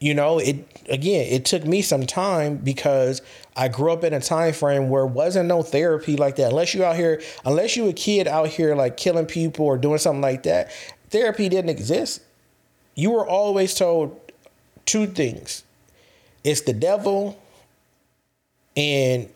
you 0.00 0.14
know 0.14 0.38
it 0.38 0.66
again 0.88 1.26
it 1.30 1.44
took 1.44 1.64
me 1.64 1.80
some 1.80 2.04
time 2.04 2.56
because 2.56 3.22
i 3.56 3.68
grew 3.68 3.92
up 3.92 4.04
in 4.04 4.12
a 4.12 4.20
time 4.20 4.52
frame 4.52 4.88
where 4.88 5.06
wasn't 5.06 5.46
no 5.46 5.62
therapy 5.62 6.16
like 6.16 6.36
that. 6.36 6.50
Unless 6.50 6.74
you 6.74 6.84
out 6.84 6.96
here 6.96 7.22
unless 7.44 7.76
you 7.76 7.88
a 7.88 7.92
kid 7.92 8.26
out 8.26 8.48
here 8.48 8.74
like 8.74 8.96
killing 8.96 9.26
people 9.26 9.66
or 9.66 9.78
doing 9.78 9.98
something 9.98 10.22
like 10.22 10.42
that 10.44 10.70
therapy 11.10 11.48
didn't 11.48 11.70
exist. 11.70 12.20
You 12.96 13.12
were 13.12 13.26
always 13.26 13.74
told 13.74 14.20
two 14.84 15.06
things. 15.06 15.64
It's 16.42 16.62
the 16.62 16.72
devil 16.72 17.40
and 18.76 19.28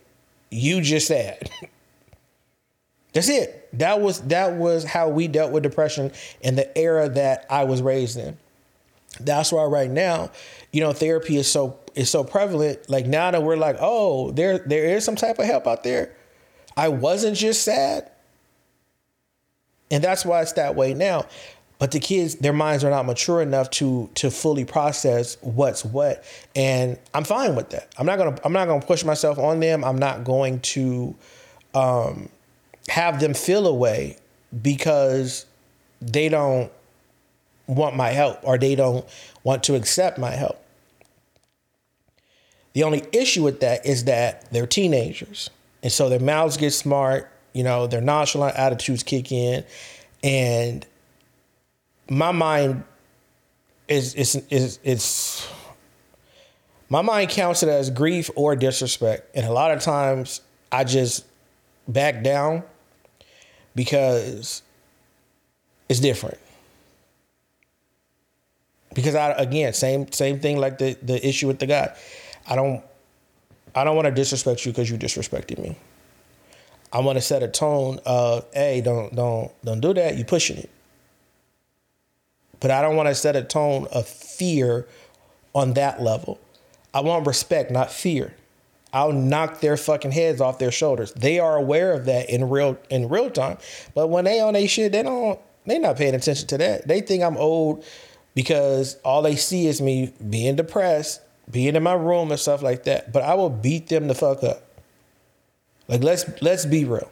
you 0.51 0.81
just 0.81 1.07
sad. 1.07 1.51
That's 3.13 3.29
it. 3.29 3.69
That 3.79 4.01
was 4.01 4.21
that 4.23 4.55
was 4.55 4.85
how 4.85 5.09
we 5.09 5.29
dealt 5.29 5.53
with 5.53 5.63
depression 5.63 6.13
in 6.41 6.57
the 6.57 6.77
era 6.77 7.09
that 7.09 7.47
i 7.51 7.65
was 7.65 7.83
raised 7.83 8.17
in 8.17 8.37
that's 9.21 9.53
why 9.53 9.65
right 9.65 9.91
now, 9.91 10.31
you 10.73 10.81
know, 10.81 10.93
therapy 10.93 11.37
is 11.37 11.51
so 11.51 11.79
is 11.95 12.11
so 12.11 12.25
prevalent. 12.25 12.89
Like 12.89 13.07
now 13.07 13.31
that 13.31 13.43
we're 13.43 13.57
like, 13.57 13.77
oh, 13.81 14.31
there 14.33 14.59
there 14.59 14.85
is 14.85 15.05
some 15.05 15.17
type 15.17 15.39
of 15.39 15.47
help 15.47 15.67
out 15.67 15.83
there. 15.85 16.15
I 16.77 16.89
wasn't 16.89 17.37
just 17.37 17.63
sad. 17.63 18.11
And 19.91 20.05
that's 20.05 20.25
why 20.25 20.43
it's 20.43 20.53
that 20.53 20.77
way 20.77 20.95
now. 20.95 21.27
But 21.79 21.93
the 21.93 22.01
kids, 22.01 22.37
their 22.37 22.53
minds 22.53 22.83
are 22.83 22.91
not 22.91 23.07
mature 23.07 23.41
enough 23.41 23.71
to 23.73 24.11
to 24.17 24.31
fully 24.31 24.65
process 24.65 25.37
what's 25.41 25.85
what. 25.85 26.25
And 26.57 26.99
I'm 27.15 27.25
fine 27.25 27.55
with 27.55 27.71
that. 27.71 27.93
I'm 27.99 28.07
not 28.07 28.19
gonna 28.19 28.37
I'm 28.45 28.53
not 28.53 28.67
gonna 28.67 28.85
push 28.85 29.05
myself 29.05 29.39
on 29.39 29.61
them. 29.61 29.85
I'm 29.85 29.99
not 29.99 30.25
going 30.25 30.61
to 30.61 31.15
um, 31.75 32.29
have 32.89 33.21
them 33.21 33.35
feel 33.35 33.67
away 33.67 34.17
because 34.63 35.47
they 36.01 36.29
don't 36.29 36.71
want 37.69 37.95
my 37.95 38.09
help 38.09 38.41
or 38.43 38.59
they 38.59 38.75
don't 38.75 39.07
want 39.45 39.63
to 39.65 39.77
accept 39.77 40.19
my 40.19 40.33
help. 40.33 40.63
The 42.73 42.83
only 42.83 43.05
issue 43.13 43.45
with 43.45 43.61
that 43.61 43.87
is 43.87 44.05
that 44.05 44.51
they're 44.51 44.67
teenagers. 44.67 45.51
And 45.83 45.93
so 45.93 46.09
their 46.09 46.21
mouths 46.21 46.57
get 46.57 46.73
smart, 46.73 47.31
you 47.53 47.63
know, 47.63 47.87
their 47.87 48.01
nonchalant 48.01 48.57
attitudes 48.57 49.03
kick 49.03 49.31
in. 49.31 49.65
And 50.23 50.87
my 52.09 52.33
mind 52.33 52.85
is 53.87 54.15
is 54.15 54.43
is 54.51 54.79
it's 54.83 55.49
my 56.89 57.03
mind 57.03 57.31
counts 57.31 57.63
it 57.63 57.69
as 57.69 57.91
grief 57.91 58.31
or 58.35 58.57
disrespect. 58.57 59.31
And 59.35 59.47
a 59.47 59.53
lot 59.53 59.71
of 59.71 59.81
times 59.81 60.41
I 60.73 60.85
just 60.85 61.25
back 61.87 62.23
down 62.23 62.63
because 63.75 64.63
it's 65.89 66.01
different 66.01 66.39
because 68.99 69.15
I 69.15 69.31
again 69.31 69.73
same 69.75 70.11
same 70.11 70.41
thing 70.41 70.59
like 70.59 70.79
the 70.79 70.97
the 71.01 71.25
issue 71.27 71.47
with 71.47 71.61
the 71.61 71.67
guy. 71.67 71.95
I 72.49 72.57
don't 72.57 72.83
I 73.77 73.85
don't 73.85 73.95
want 73.95 74.07
to 74.07 74.13
disrespect 74.13 74.67
you 74.67 74.73
because 74.73 74.91
you 74.91 74.99
disrespected 74.99 75.59
me. 75.59 75.77
I 76.93 76.99
want 76.99 77.17
to 77.17 77.23
set 77.23 77.45
a 77.45 77.49
tone 77.49 78.01
of 78.05 78.45
hey 78.53 78.81
don't 78.81 79.15
don't 79.15 79.53
don't 79.65 79.79
do 79.79 79.95
that 79.95 80.19
you 80.19 80.25
pushing 80.25 80.57
it. 80.59 80.71
But 82.59 82.73
I 82.73 82.83
don't 82.83 82.97
want 82.97 83.09
to 83.09 83.15
set 83.15 83.37
a 83.37 83.45
tone 83.45 83.87
of 83.93 84.09
fear 84.09 84.89
on 85.55 85.75
that 85.75 86.03
level. 86.03 86.41
I 86.93 87.01
want 87.01 87.25
respect, 87.25 87.71
not 87.71 87.93
fear. 87.93 88.35
I'll 88.93 89.13
knock 89.13 89.61
their 89.61 89.77
fucking 89.77 90.11
heads 90.11 90.41
off 90.41 90.59
their 90.59 90.73
shoulders. 90.73 91.13
They 91.13 91.39
are 91.39 91.57
aware 91.57 91.93
of 91.93 92.07
that 92.07 92.31
in 92.31 92.49
real 92.49 92.77
in 92.91 93.09
real 93.09 93.31
time. 93.31 93.59
But 93.95 94.09
when 94.09 94.25
they 94.25 94.41
on 94.41 94.55
their 94.55 94.67
shit, 94.67 94.91
they 94.91 95.05
don't 95.05 95.39
they 95.67 95.79
not 95.79 95.99
paying 95.99 96.17
attention 96.17 96.49
to 96.49 96.59
that. 96.59 96.89
They 96.89 97.01
think 97.01 97.23
I'm 97.23 97.37
old 97.37 97.85
because 98.39 98.95
all 99.05 99.21
they 99.21 99.35
see 99.35 99.67
is 99.67 99.83
me 99.83 100.13
being 100.31 100.55
depressed, 100.55 101.21
being 101.51 101.75
in 101.75 101.83
my 101.83 101.95
room 101.95 102.31
and 102.31 102.39
stuff 102.39 102.63
like 102.63 102.85
that. 102.85 103.13
But 103.13 103.25
I 103.25 103.35
will 103.35 103.51
beat 103.51 103.89
them 103.89 104.07
the 104.07 104.15
fuck 104.15 104.45
up. 104.45 104.63
Like 105.89 106.05
let's 106.05 106.25
let's 106.41 106.65
be 106.65 106.85
real. 106.85 107.11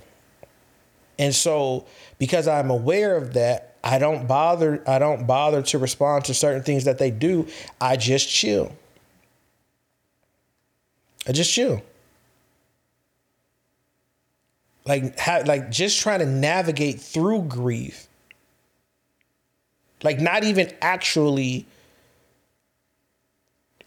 And 1.18 1.35
so 1.35 1.85
because 2.20 2.47
I'm 2.47 2.70
aware 2.70 3.16
of 3.16 3.33
that, 3.33 3.74
I 3.83 3.99
don't 3.99 4.29
bother 4.29 4.85
I 4.89 5.01
don't 5.01 5.27
bother 5.27 5.62
to 5.62 5.79
respond 5.79 6.27
to 6.27 6.35
certain 6.35 6.62
things 6.62 6.85
that 6.85 6.99
they 6.99 7.11
do. 7.11 7.49
I 7.81 7.97
just 7.97 8.29
chill. 8.29 8.70
I 11.27 11.33
just 11.33 11.53
chill. 11.53 11.83
Like 14.85 15.18
how, 15.18 15.43
like 15.43 15.72
just 15.72 15.99
trying 15.99 16.20
to 16.20 16.27
navigate 16.27 17.01
through 17.01 17.43
grief. 17.49 18.07
Like 20.03 20.20
not 20.20 20.44
even 20.44 20.72
actually 20.80 21.66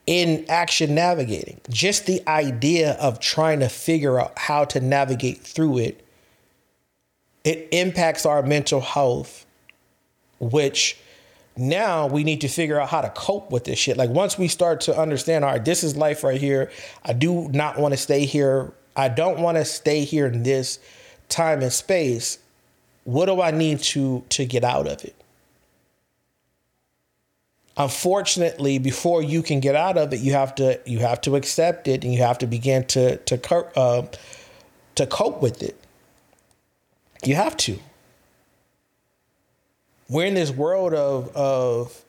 in 0.10 0.43
action 0.49 0.95
navigating. 0.95 1.62
Just 1.70 2.07
the 2.07 2.28
idea 2.28 2.93
of 2.93 3.20
trying 3.20 3.60
to 3.60 3.70
figure 3.70 4.20
out 4.20 4.34
how 4.38 4.66
to 4.66 4.80
navigate 4.80 5.39
through 5.41 5.78
it, 5.78 6.03
it 7.43 7.68
impacts 7.72 8.26
our 8.26 8.41
mental 8.41 8.82
health, 8.82 9.45
which 10.39 10.97
now 11.55 12.07
we 12.07 12.24
need 12.24 12.41
to 12.41 12.47
figure 12.47 12.80
out 12.80 12.89
how 12.89 13.01
to 13.01 13.10
cope 13.10 13.51
with 13.51 13.66
this 13.66 13.78
shit. 13.78 13.97
Like 13.97 14.10
once 14.10 14.36
we 14.36 14.47
start 14.47 14.82
to 14.82 14.97
understand, 14.97 15.45
all 15.45 15.51
right, 15.51 15.64
this 15.64 15.84
is 15.84 15.95
life 15.95 16.24
right 16.24 16.41
here. 16.41 16.72
I 17.03 17.14
do 17.14 17.47
not 17.49 17.78
want 17.78 17.93
to 17.93 17.97
stay 17.97 18.26
here. 18.26 18.72
I 18.95 19.10
don't 19.10 19.39
want 19.39 19.57
to 19.57 19.66
stay 19.66 20.05
here 20.05 20.26
in 20.26 20.41
this 20.41 20.80
time 21.28 21.62
and 21.62 21.72
space. 21.72 22.39
What 23.03 23.28
do 23.28 23.41
I 23.41 23.51
need 23.51 23.80
to 23.80 24.24
to 24.30 24.45
get 24.45 24.64
out 24.64 24.88
of 24.88 25.03
it? 25.05 25.16
Unfortunately 27.80 28.78
before 28.78 29.24
you 29.24 29.42
can 29.42 29.60
get 29.60 29.74
out 29.74 29.98
of 29.98 30.14
it 30.14 30.20
you 30.20 30.34
have 30.34 30.54
to 30.54 30.80
you 30.86 31.00
have 31.00 31.20
to 31.20 31.36
accept 31.36 31.88
it 31.88 32.04
and 32.04 32.14
you 32.14 32.22
have 32.22 32.38
to 32.38 32.46
begin 32.46 32.84
to 32.86 33.18
to 33.18 33.36
uh, 33.76 34.06
to 35.00 35.08
cope 35.08 35.42
with 35.42 35.64
it. 35.64 35.78
You 37.24 37.36
have 37.36 37.56
to. 37.58 37.80
We're 40.10 40.26
in 40.26 40.34
this 40.34 40.52
world 40.52 40.94
of 40.94 41.34
of 41.36 42.04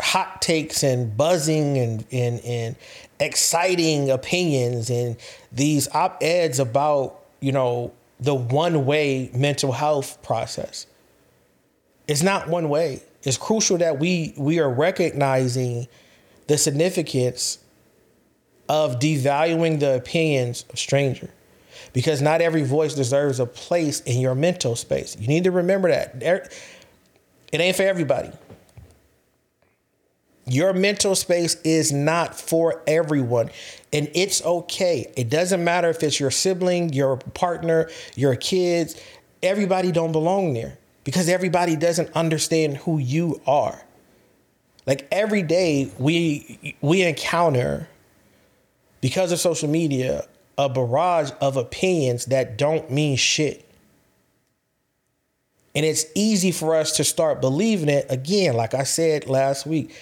hot 0.00 0.42
takes 0.42 0.82
and 0.82 1.16
buzzing 1.16 1.78
and 1.78 2.04
and, 2.10 2.40
and 2.40 2.76
exciting 3.20 4.10
opinions 4.10 4.90
and 4.90 5.16
these 5.52 5.88
op-eds 5.94 6.58
about 6.58 7.20
you 7.40 7.52
know 7.52 7.92
the 8.18 8.34
one 8.34 8.86
way 8.86 9.30
mental 9.32 9.70
health 9.70 10.20
process. 10.24 10.86
It's 12.08 12.24
not 12.24 12.48
one 12.48 12.68
way 12.68 13.02
it's 13.22 13.36
crucial 13.36 13.78
that 13.78 13.98
we 13.98 14.34
we 14.36 14.60
are 14.60 14.70
recognizing 14.70 15.88
the 16.46 16.56
significance 16.56 17.58
of 18.68 18.98
devaluing 18.98 19.80
the 19.80 19.96
opinions 19.96 20.64
of 20.70 20.78
stranger 20.78 21.30
because 21.92 22.20
not 22.20 22.40
every 22.40 22.62
voice 22.62 22.94
deserves 22.94 23.40
a 23.40 23.46
place 23.46 24.00
in 24.00 24.20
your 24.20 24.34
mental 24.34 24.76
space. 24.76 25.16
You 25.18 25.26
need 25.26 25.44
to 25.44 25.50
remember 25.50 25.88
that. 25.88 26.22
It 26.22 27.60
ain't 27.60 27.76
for 27.76 27.82
everybody. 27.82 28.30
Your 30.46 30.72
mental 30.72 31.14
space 31.14 31.56
is 31.62 31.92
not 31.92 32.38
for 32.38 32.82
everyone, 32.86 33.50
and 33.92 34.10
it's 34.14 34.42
okay. 34.44 35.12
It 35.16 35.28
doesn't 35.28 35.62
matter 35.62 35.90
if 35.90 36.02
it's 36.02 36.18
your 36.18 36.30
sibling, 36.30 36.92
your 36.94 37.18
partner, 37.18 37.90
your 38.16 38.34
kids. 38.34 38.98
Everybody 39.42 39.92
don't 39.92 40.12
belong 40.12 40.54
there 40.54 40.78
because 41.08 41.30
everybody 41.30 41.74
doesn't 41.74 42.12
understand 42.14 42.76
who 42.76 42.98
you 42.98 43.40
are. 43.46 43.82
Like 44.84 45.08
every 45.10 45.40
day 45.40 45.90
we 45.98 46.76
we 46.82 47.00
encounter 47.00 47.88
because 49.00 49.32
of 49.32 49.40
social 49.40 49.70
media 49.70 50.28
a 50.58 50.68
barrage 50.68 51.30
of 51.40 51.56
opinions 51.56 52.26
that 52.26 52.58
don't 52.58 52.90
mean 52.90 53.16
shit. 53.16 53.66
And 55.74 55.86
it's 55.86 56.04
easy 56.14 56.50
for 56.50 56.76
us 56.76 56.94
to 56.98 57.04
start 57.04 57.40
believing 57.40 57.88
it 57.88 58.04
again 58.10 58.52
like 58.52 58.74
I 58.74 58.82
said 58.82 59.28
last 59.30 59.64
week. 59.64 59.96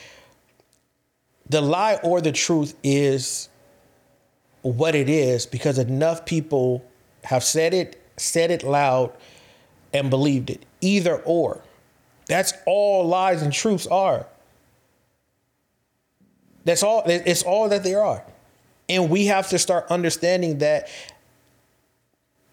The 1.48 1.61
lie 1.61 2.00
or 2.02 2.20
the 2.20 2.32
truth 2.32 2.74
is 2.82 3.48
what 4.62 4.96
it 4.96 5.09
is 5.09 5.46
because 5.46 5.78
enough 5.78 6.26
people 6.26 6.84
have 7.22 7.44
said 7.44 7.74
it, 7.74 8.02
said 8.16 8.50
it 8.50 8.64
loud 8.64 9.12
and 9.92 10.11
believed 10.11 10.50
it 10.50 10.66
either 10.87 11.16
or. 11.24 11.62
That's 12.26 12.55
all 12.66 13.07
lies 13.07 13.43
and 13.43 13.53
truths 13.53 13.87
are. 13.87 14.26
That's 16.64 16.82
all 16.82 17.03
it's 17.07 17.43
all 17.43 17.68
that 17.68 17.84
they 17.84 17.95
are. 17.95 18.24
And 18.89 19.11
we 19.11 19.26
have 19.26 19.49
to 19.51 19.59
start 19.59 19.87
understanding 19.91 20.59
that 20.59 20.89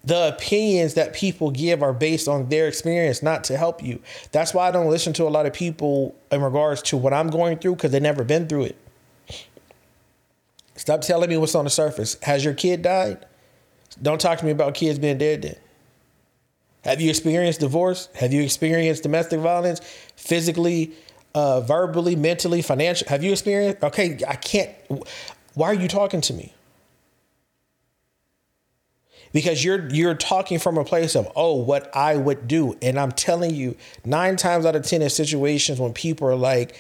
the 0.04 0.30
opinions 0.30 0.96
that 0.96 1.14
people 1.14 1.50
give 1.50 1.82
are 1.82 1.94
based 1.94 2.28
on 2.28 2.50
their 2.50 2.68
experience, 2.68 3.24
not 3.24 3.44
to 3.46 3.58
help 3.58 3.82
you. 3.82 4.02
That's 4.32 4.54
why 4.54 4.68
I 4.68 4.72
don't 4.72 4.90
listen 4.90 5.14
to 5.14 5.24
a 5.24 5.30
lot 5.30 5.46
of 5.46 5.54
people 5.54 6.16
in 6.32 6.42
regards 6.42 6.82
to 6.84 6.98
what 6.98 7.14
I'm 7.14 7.30
going 7.30 7.58
through 7.60 7.76
because 7.76 7.92
they've 7.92 8.02
never 8.02 8.24
been 8.24 8.48
through 8.48 8.66
it. 8.66 8.78
Stop 10.76 11.02
telling 11.02 11.30
me 11.30 11.38
what's 11.38 11.56
on 11.56 11.64
the 11.64 11.70
surface. 11.70 12.18
Has 12.24 12.44
your 12.44 12.54
kid 12.54 12.82
died? 12.82 13.26
Don't 14.02 14.20
talk 14.20 14.40
to 14.40 14.46
me 14.46 14.52
about 14.52 14.74
kids 14.74 15.00
being 15.00 15.18
dead 15.18 15.44
then. 15.44 15.56
Have 16.84 17.00
you 17.00 17.10
experienced 17.10 17.62
divorce? 17.62 18.10
Have 18.16 18.34
you 18.34 18.42
experienced 18.42 19.04
domestic 19.04 19.40
violence, 19.40 19.80
physically, 20.16 20.92
uh, 21.34 21.62
verbally, 21.62 22.16
mentally, 22.16 22.62
financially? 22.62 23.10
Have 23.10 23.24
you 23.24 23.32
experienced? 23.32 23.84
Okay, 23.84 24.20
I 24.28 24.36
can't. 24.36 24.72
Why 25.54 25.68
are 25.68 25.74
you 25.74 25.88
talking 25.88 26.22
to 26.22 26.34
me? 26.34 26.54
Because 29.32 29.64
you're 29.64 29.90
you're 29.90 30.14
talking 30.14 30.60
from 30.60 30.78
a 30.78 30.84
place 30.86 31.16
of 31.16 31.32
oh 31.36 31.56
what 31.56 31.90
I 31.96 32.18
would 32.18 32.48
do, 32.48 32.78
and 32.82 33.00
I'm 33.00 33.12
telling 33.12 33.56
you 33.56 33.76
nine 34.06 34.36
times 34.36 34.66
out 34.66 34.76
of 34.76 34.84
ten 34.84 35.02
in 35.02 35.10
situations 35.10 35.80
when 35.80 35.94
people 35.94 36.28
are 36.28 36.36
like, 36.36 36.78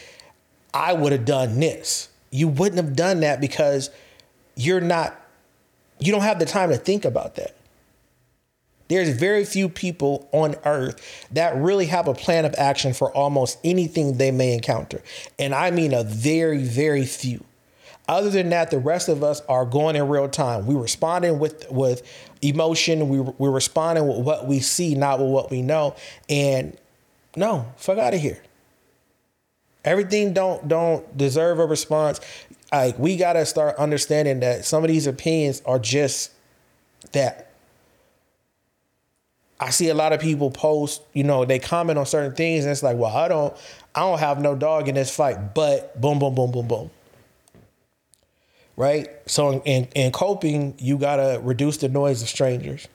I 0.73 0.93
would 0.93 1.13
have 1.13 1.25
done 1.25 1.59
this. 1.59 2.09
You 2.29 2.49
wouldn't 2.49 2.83
have 2.83 2.95
done 2.95 3.21
that 3.21 3.41
because 3.41 3.89
you're 4.55 4.81
not. 4.81 5.19
You 5.99 6.11
don't 6.11 6.21
have 6.21 6.39
the 6.39 6.45
time 6.45 6.69
to 6.69 6.77
think 6.77 7.05
about 7.05 7.35
that. 7.35 7.55
There's 8.89 9.09
very 9.09 9.45
few 9.45 9.69
people 9.69 10.27
on 10.31 10.55
earth 10.65 11.27
that 11.31 11.55
really 11.55 11.85
have 11.87 12.07
a 12.07 12.13
plan 12.13 12.45
of 12.45 12.53
action 12.57 12.93
for 12.93 13.11
almost 13.15 13.57
anything 13.63 14.17
they 14.17 14.31
may 14.31 14.53
encounter. 14.53 15.01
And 15.39 15.55
I 15.55 15.71
mean 15.71 15.93
a 15.93 16.03
very, 16.03 16.63
very 16.63 17.05
few. 17.05 17.43
Other 18.07 18.29
than 18.29 18.49
that, 18.49 18.69
the 18.69 18.79
rest 18.79 19.07
of 19.07 19.23
us 19.23 19.41
are 19.47 19.65
going 19.65 19.95
in 19.95 20.07
real 20.09 20.27
time. 20.27 20.65
We're 20.65 20.81
responding 20.81 21.39
with 21.39 21.69
with 21.71 22.03
emotion. 22.41 23.07
We, 23.07 23.21
we're 23.21 23.51
responding 23.51 24.05
with 24.07 24.17
what 24.17 24.45
we 24.45 24.59
see, 24.59 24.93
not 24.93 25.19
with 25.19 25.29
what 25.29 25.49
we 25.49 25.61
know. 25.61 25.95
And 26.27 26.77
no, 27.37 27.71
fuck 27.77 27.97
out 27.97 28.13
of 28.13 28.19
here. 28.19 28.41
Everything 29.85 30.33
don't 30.33 30.67
don't 30.67 31.17
deserve 31.17 31.59
a 31.59 31.65
response. 31.65 32.19
Like 32.73 32.99
we 32.99 33.15
gotta 33.15 33.45
start 33.45 33.77
understanding 33.77 34.41
that 34.41 34.65
some 34.65 34.83
of 34.83 34.89
these 34.89 35.07
opinions 35.07 35.61
are 35.65 35.79
just 35.79 36.31
that. 37.13 37.52
I 39.63 39.69
see 39.69 39.87
a 39.87 39.93
lot 39.93 40.11
of 40.11 40.19
people 40.19 40.51
post, 40.51 41.01
you 41.13 41.23
know, 41.23 41.45
they 41.45 41.57
comment 41.57 41.97
on 41.97 42.05
certain 42.05 42.35
things, 42.35 42.65
and 42.65 42.71
it's 42.73 42.83
like, 42.83 42.97
well, 42.97 43.15
I 43.15 43.29
don't, 43.29 43.55
I 43.95 44.01
don't 44.01 44.19
have 44.19 44.41
no 44.41 44.55
dog 44.55 44.89
in 44.89 44.95
this 44.95 45.15
fight, 45.15 45.53
but 45.55 45.99
boom, 46.01 46.19
boom, 46.19 46.35
boom, 46.35 46.51
boom, 46.51 46.67
boom. 46.67 46.91
Right? 48.75 49.07
So 49.25 49.61
in, 49.63 49.85
in 49.95 50.11
coping, 50.11 50.75
you 50.79 50.97
gotta 50.97 51.39
reduce 51.41 51.77
the 51.77 51.87
noise 51.87 52.21
of 52.21 52.27
strangers. 52.27 52.89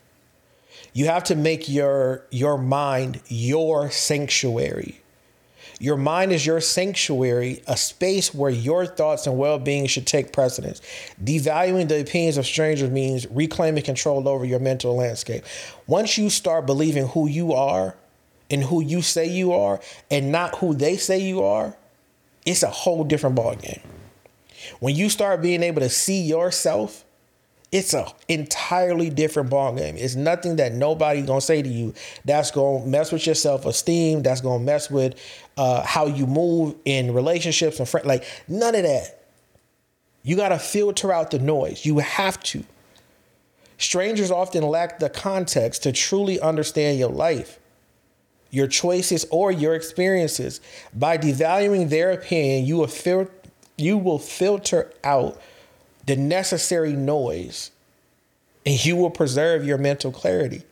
You 0.93 1.07
have 1.07 1.25
to 1.25 1.37
make 1.37 1.71
your 1.71 2.27
your 2.31 2.59
mind 2.59 3.23
your 3.29 3.91
sanctuary. 3.91 5.01
Your 5.81 5.97
mind 5.97 6.33
is 6.33 6.45
your 6.45 6.61
sanctuary, 6.61 7.63
a 7.69 7.77
space 7.77 8.35
where 8.35 8.51
your 8.51 8.85
thoughts 8.85 9.27
and 9.27 9.39
well 9.39 9.59
being 9.59 9.87
should 9.87 10.07
take 10.07 10.33
precedence. 10.33 10.81
Devaluing 11.23 11.89
the 11.89 12.01
opinions 12.01 12.37
of 12.37 12.47
strangers 12.47 12.91
means 12.91 13.27
reclaiming 13.29 13.85
control 13.85 14.29
over 14.29 14.45
your 14.45 14.59
mental 14.59 14.97
landscape. 14.97 15.45
Once 15.87 16.19
you 16.19 16.31
start 16.31 16.67
believing 16.67 17.07
who 17.09 17.29
you 17.29 17.53
are 17.53 17.95
and 18.51 18.65
who 18.65 18.83
you 18.83 19.03
say 19.03 19.27
you 19.27 19.53
are 19.53 19.81
and 20.11 20.33
not 20.33 20.57
who 20.57 20.75
they 20.75 20.97
say 20.97 21.19
you 21.19 21.43
are, 21.43 21.77
it's 22.45 22.65
a 22.65 22.71
whole 22.71 23.05
different 23.05 23.37
ballgame. 23.37 23.83
When 24.81 24.97
you 24.97 25.09
start 25.09 25.43
being 25.43 25.63
able 25.63 25.81
to 25.81 25.89
see 25.89 26.23
yourself 26.23 27.05
it's 27.71 27.93
a 27.93 28.07
entirely 28.29 29.11
different 29.11 29.51
ball 29.51 29.75
game. 29.75 29.97
It's 29.99 30.15
nothing 30.15 30.57
that 30.57 30.73
nobody 30.73 31.21
gonna 31.23 31.41
say 31.41 31.61
to 31.61 31.69
you 31.69 31.93
that's 32.25 32.51
gonna 32.51 32.87
mess 32.87 33.13
with 33.13 33.27
your 33.27 33.35
self 33.35 33.67
esteem. 33.67 34.23
That's 34.23 34.41
gonna 34.41 34.65
mess 34.65 34.91
with 34.91 35.15
uh, 35.57 35.83
how 35.83 36.07
you 36.07 36.27
move 36.27 36.75
in 36.85 37.13
relationships 37.13 37.79
and 37.79 37.89
friends. 37.89 38.07
Like 38.07 38.25
none 38.49 38.75
of 38.75 38.85
that. 38.85 39.23
You 40.23 40.37
gotta 40.37 40.59
filter 40.59 41.13
out 41.13 41.31
the 41.31 41.39
noise. 41.39 41.85
You 41.85 41.99
have 41.99 42.43
to. 42.45 42.65
Strangers 43.77 44.31
often 44.31 44.65
lack 44.65 44.99
the 44.99 45.09
context 45.09 45.85
to 45.85 45.93
truly 45.93 46.41
understand 46.41 46.99
your 46.99 47.11
life, 47.11 47.61
your 48.51 48.67
choices, 48.67 49.25
or 49.31 49.53
your 49.53 49.75
experiences. 49.75 50.61
By 50.95 51.17
devaluing 51.19 51.89
their 51.89 52.11
opinion, 52.11 52.65
you 52.65 52.77
will 52.79 52.89
fil- 52.89 53.31
you 53.77 53.97
will 53.99 54.19
filter 54.19 54.93
out 55.05 55.41
the 56.09 56.17
necessary 56.17 56.95
noise 56.95 57.71
and 58.65 58.83
you 58.85 58.97
will 58.97 59.11
preserve 59.11 59.65
your 59.65 59.77
mental 59.77 60.11
clarity. 60.11 60.63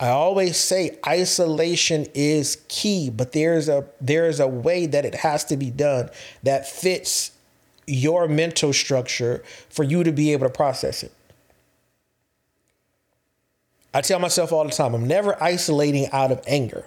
I 0.00 0.08
always 0.08 0.56
say 0.56 0.98
isolation 1.06 2.06
is 2.12 2.58
key, 2.68 3.10
but 3.10 3.30
there's 3.30 3.68
a 3.68 3.86
there's 4.00 4.40
a 4.40 4.48
way 4.48 4.86
that 4.86 5.04
it 5.04 5.14
has 5.14 5.44
to 5.44 5.56
be 5.56 5.70
done 5.70 6.10
that 6.42 6.68
fits 6.68 7.30
your 7.86 8.26
mental 8.26 8.72
structure 8.72 9.44
for 9.68 9.84
you 9.84 10.02
to 10.02 10.10
be 10.10 10.32
able 10.32 10.46
to 10.48 10.52
process 10.52 11.04
it. 11.04 11.12
I 13.94 14.00
tell 14.00 14.18
myself 14.18 14.52
all 14.52 14.64
the 14.64 14.72
time, 14.72 14.92
I'm 14.92 15.06
never 15.06 15.40
isolating 15.40 16.10
out 16.10 16.32
of 16.32 16.42
anger. 16.48 16.84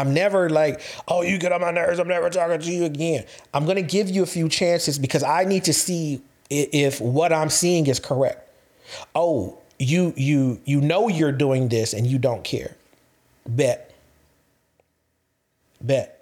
I'm 0.00 0.14
never 0.14 0.48
like, 0.48 0.80
oh, 1.06 1.22
you 1.22 1.38
get 1.38 1.52
on 1.52 1.60
my 1.60 1.70
nerves. 1.70 1.98
I'm 1.98 2.08
never 2.08 2.30
talking 2.30 2.58
to 2.58 2.72
you 2.72 2.84
again. 2.84 3.24
I'm 3.52 3.64
going 3.64 3.76
to 3.76 3.82
give 3.82 4.08
you 4.08 4.22
a 4.22 4.26
few 4.26 4.48
chances 4.48 4.98
because 4.98 5.22
I 5.22 5.44
need 5.44 5.64
to 5.64 5.74
see 5.74 6.22
if 6.48 7.00
what 7.00 7.32
I'm 7.32 7.50
seeing 7.50 7.86
is 7.86 8.00
correct. 8.00 8.48
Oh, 9.14 9.58
you 9.78 10.12
you 10.16 10.60
you 10.64 10.80
know 10.80 11.08
you're 11.08 11.32
doing 11.32 11.68
this 11.68 11.92
and 11.92 12.06
you 12.06 12.18
don't 12.18 12.42
care. 12.44 12.76
Bet. 13.46 13.94
Bet. 15.80 16.16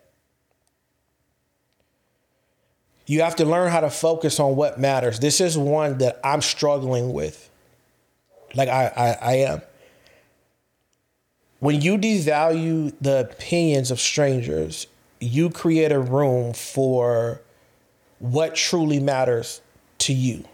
You 3.07 3.23
have 3.23 3.37
to 3.37 3.45
learn 3.45 3.71
how 3.71 3.81
to 3.81 3.91
focus 3.91 4.39
on 4.39 4.55
what 4.55 4.79
matters. 4.79 5.19
This 5.19 5.41
is 5.41 5.57
one 5.57 5.99
that 5.99 6.21
I'm 6.23 6.43
struggling 6.43 7.13
with. 7.13 7.49
Like 8.55 8.69
I 8.69 8.93
I, 8.97 9.31
I 9.31 9.35
am 9.37 9.63
when 11.61 11.81
you 11.81 11.99
devalue 11.99 12.93
the 13.01 13.21
opinions 13.21 13.91
of 13.91 14.01
strangers, 14.01 14.87
you 15.21 15.51
create 15.51 15.91
a 15.91 15.99
room 15.99 16.53
for 16.53 17.41
what 18.21 18.55
truly 18.55 19.01
matters 19.01 19.61
to 19.99 20.13
you. 20.13 20.45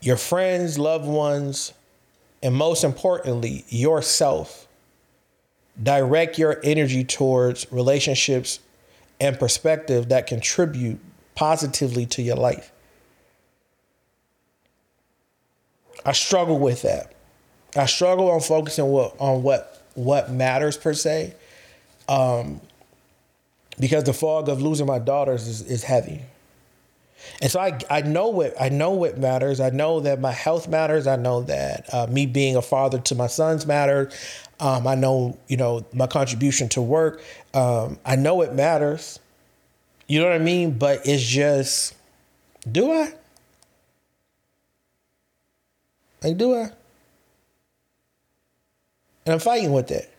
Your 0.00 0.16
friends, 0.16 0.78
loved 0.78 1.06
ones, 1.06 1.72
and 2.42 2.54
most 2.54 2.84
importantly, 2.84 3.64
yourself. 3.68 4.66
Direct 5.82 6.38
your 6.38 6.60
energy 6.64 7.04
towards 7.04 7.70
relationships 7.70 8.60
and 9.20 9.38
perspective 9.38 10.08
that 10.08 10.26
contribute 10.26 10.98
positively 11.34 12.06
to 12.06 12.22
your 12.22 12.36
life. 12.36 12.72
I 16.04 16.12
struggle 16.12 16.58
with 16.58 16.82
that. 16.82 17.15
I 17.76 17.86
struggle 17.86 18.30
on 18.30 18.40
focusing 18.40 18.86
what, 18.86 19.14
on 19.18 19.42
what 19.42 19.72
what 19.94 20.30
matters 20.30 20.76
per 20.76 20.92
se, 20.92 21.34
um, 22.08 22.60
because 23.80 24.04
the 24.04 24.12
fog 24.12 24.48
of 24.48 24.60
losing 24.60 24.86
my 24.86 24.98
daughters 24.98 25.46
is, 25.46 25.62
is 25.62 25.82
heavy. 25.82 26.22
And 27.40 27.50
so 27.50 27.60
I, 27.60 27.78
I 27.90 28.02
know 28.02 28.28
what 28.28 28.60
I 28.60 28.68
know 28.68 28.90
what 28.90 29.18
matters. 29.18 29.58
I 29.58 29.70
know 29.70 30.00
that 30.00 30.20
my 30.20 30.32
health 30.32 30.68
matters. 30.68 31.06
I 31.06 31.16
know 31.16 31.42
that 31.42 31.92
uh, 31.92 32.06
me 32.06 32.26
being 32.26 32.56
a 32.56 32.62
father 32.62 32.98
to 32.98 33.14
my 33.14 33.26
sons 33.26 33.66
matters. 33.66 34.14
Um, 34.60 34.86
I 34.86 34.94
know 34.94 35.36
you 35.48 35.56
know 35.56 35.84
my 35.92 36.06
contribution 36.06 36.68
to 36.70 36.82
work. 36.82 37.22
Um, 37.54 37.98
I 38.04 38.16
know 38.16 38.42
it 38.42 38.54
matters. 38.54 39.18
You 40.06 40.20
know 40.20 40.26
what 40.26 40.34
I 40.34 40.38
mean? 40.38 40.78
But 40.78 41.06
it's 41.06 41.22
just, 41.24 41.94
do 42.70 42.92
I? 42.92 43.12
Like, 46.22 46.36
do 46.36 46.54
I? 46.54 46.70
And 49.26 49.34
I'm 49.34 49.40
fighting 49.40 49.72
with 49.72 49.90
it. 49.90 50.10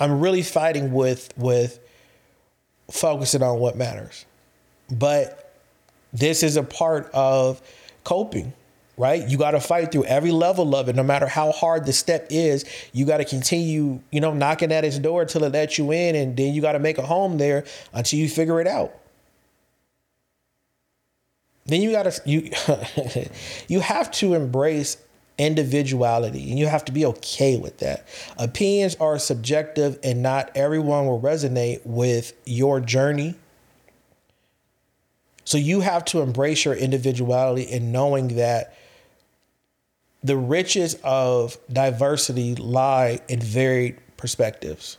I'm 0.00 0.20
really 0.20 0.42
fighting 0.42 0.92
with 0.92 1.32
with 1.36 1.78
focusing 2.90 3.42
on 3.42 3.58
what 3.58 3.76
matters. 3.76 4.24
But 4.90 5.54
this 6.12 6.42
is 6.42 6.56
a 6.56 6.62
part 6.62 7.10
of 7.12 7.60
coping, 8.04 8.52
right? 8.96 9.26
You 9.28 9.36
got 9.36 9.50
to 9.52 9.60
fight 9.60 9.92
through 9.92 10.04
every 10.04 10.30
level 10.30 10.74
of 10.74 10.88
it, 10.88 10.96
no 10.96 11.02
matter 11.02 11.26
how 11.26 11.52
hard 11.52 11.86
the 11.86 11.92
step 11.92 12.26
is. 12.30 12.64
You 12.92 13.04
got 13.04 13.18
to 13.18 13.24
continue, 13.24 14.00
you 14.10 14.20
know, 14.20 14.32
knocking 14.32 14.72
at 14.72 14.84
its 14.84 14.98
door 14.98 15.24
till 15.24 15.44
it 15.44 15.52
lets 15.52 15.78
you 15.78 15.92
in, 15.92 16.14
and 16.14 16.36
then 16.36 16.54
you 16.54 16.62
got 16.62 16.72
to 16.72 16.78
make 16.78 16.98
a 16.98 17.02
home 17.02 17.38
there 17.38 17.64
until 17.92 18.18
you 18.18 18.28
figure 18.28 18.60
it 18.60 18.66
out. 18.66 18.94
Then 21.66 21.82
you 21.82 21.90
got 21.90 22.04
to 22.04 22.22
you 22.24 22.50
you 23.68 23.80
have 23.80 24.10
to 24.12 24.34
embrace 24.34 24.98
individuality 25.38 26.48
and 26.50 26.58
you 26.58 26.66
have 26.66 26.84
to 26.86 26.92
be 26.92 27.04
okay 27.04 27.56
with 27.56 27.78
that. 27.78 28.06
Opinions 28.38 28.96
are 28.96 29.18
subjective 29.18 29.98
and 30.02 30.22
not 30.22 30.50
everyone 30.54 31.06
will 31.06 31.20
resonate 31.20 31.80
with 31.84 32.32
your 32.44 32.80
journey. 32.80 33.34
So 35.44 35.58
you 35.58 35.80
have 35.80 36.04
to 36.06 36.20
embrace 36.20 36.64
your 36.64 36.74
individuality 36.74 37.62
in 37.62 37.92
knowing 37.92 38.36
that 38.36 38.74
the 40.24 40.36
riches 40.36 40.96
of 41.04 41.58
diversity 41.72 42.56
lie 42.56 43.20
in 43.28 43.40
varied 43.40 43.98
perspectives. 44.16 44.98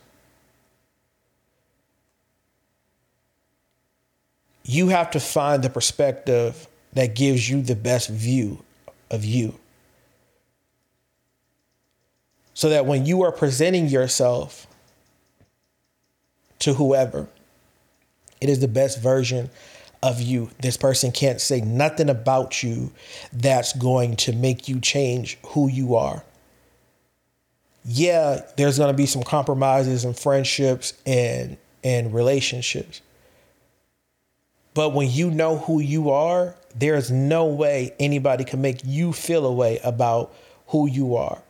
You 4.64 4.88
have 4.88 5.10
to 5.12 5.20
find 5.20 5.62
the 5.62 5.70
perspective 5.70 6.68
that 6.92 7.14
gives 7.14 7.48
you 7.50 7.60
the 7.60 7.74
best 7.74 8.08
view 8.08 8.62
of 9.10 9.24
you 9.24 9.58
so 12.58 12.70
that 12.70 12.86
when 12.86 13.06
you 13.06 13.22
are 13.22 13.30
presenting 13.30 13.86
yourself 13.86 14.66
to 16.58 16.74
whoever, 16.74 17.28
it 18.40 18.48
is 18.48 18.58
the 18.58 18.66
best 18.66 19.00
version 19.00 19.48
of 20.02 20.20
you. 20.20 20.50
This 20.60 20.76
person 20.76 21.12
can't 21.12 21.40
say 21.40 21.60
nothing 21.60 22.10
about 22.10 22.64
you 22.64 22.90
that's 23.32 23.74
going 23.74 24.16
to 24.16 24.32
make 24.32 24.66
you 24.66 24.80
change 24.80 25.38
who 25.46 25.68
you 25.68 25.94
are. 25.94 26.24
Yeah, 27.84 28.40
there's 28.56 28.76
going 28.76 28.90
to 28.90 28.96
be 28.96 29.06
some 29.06 29.22
compromises 29.22 30.04
and 30.04 30.18
friendships 30.18 30.94
and 31.06 31.58
and 31.84 32.12
relationships. 32.12 33.02
But 34.74 34.94
when 34.94 35.08
you 35.08 35.30
know 35.30 35.58
who 35.58 35.78
you 35.78 36.10
are, 36.10 36.56
there's 36.74 37.08
no 37.08 37.46
way 37.46 37.94
anybody 38.00 38.42
can 38.42 38.60
make 38.60 38.80
you 38.84 39.12
feel 39.12 39.46
a 39.46 39.52
way 39.52 39.78
about 39.84 40.34
who 40.66 40.88
you 40.88 41.14
are 41.14 41.40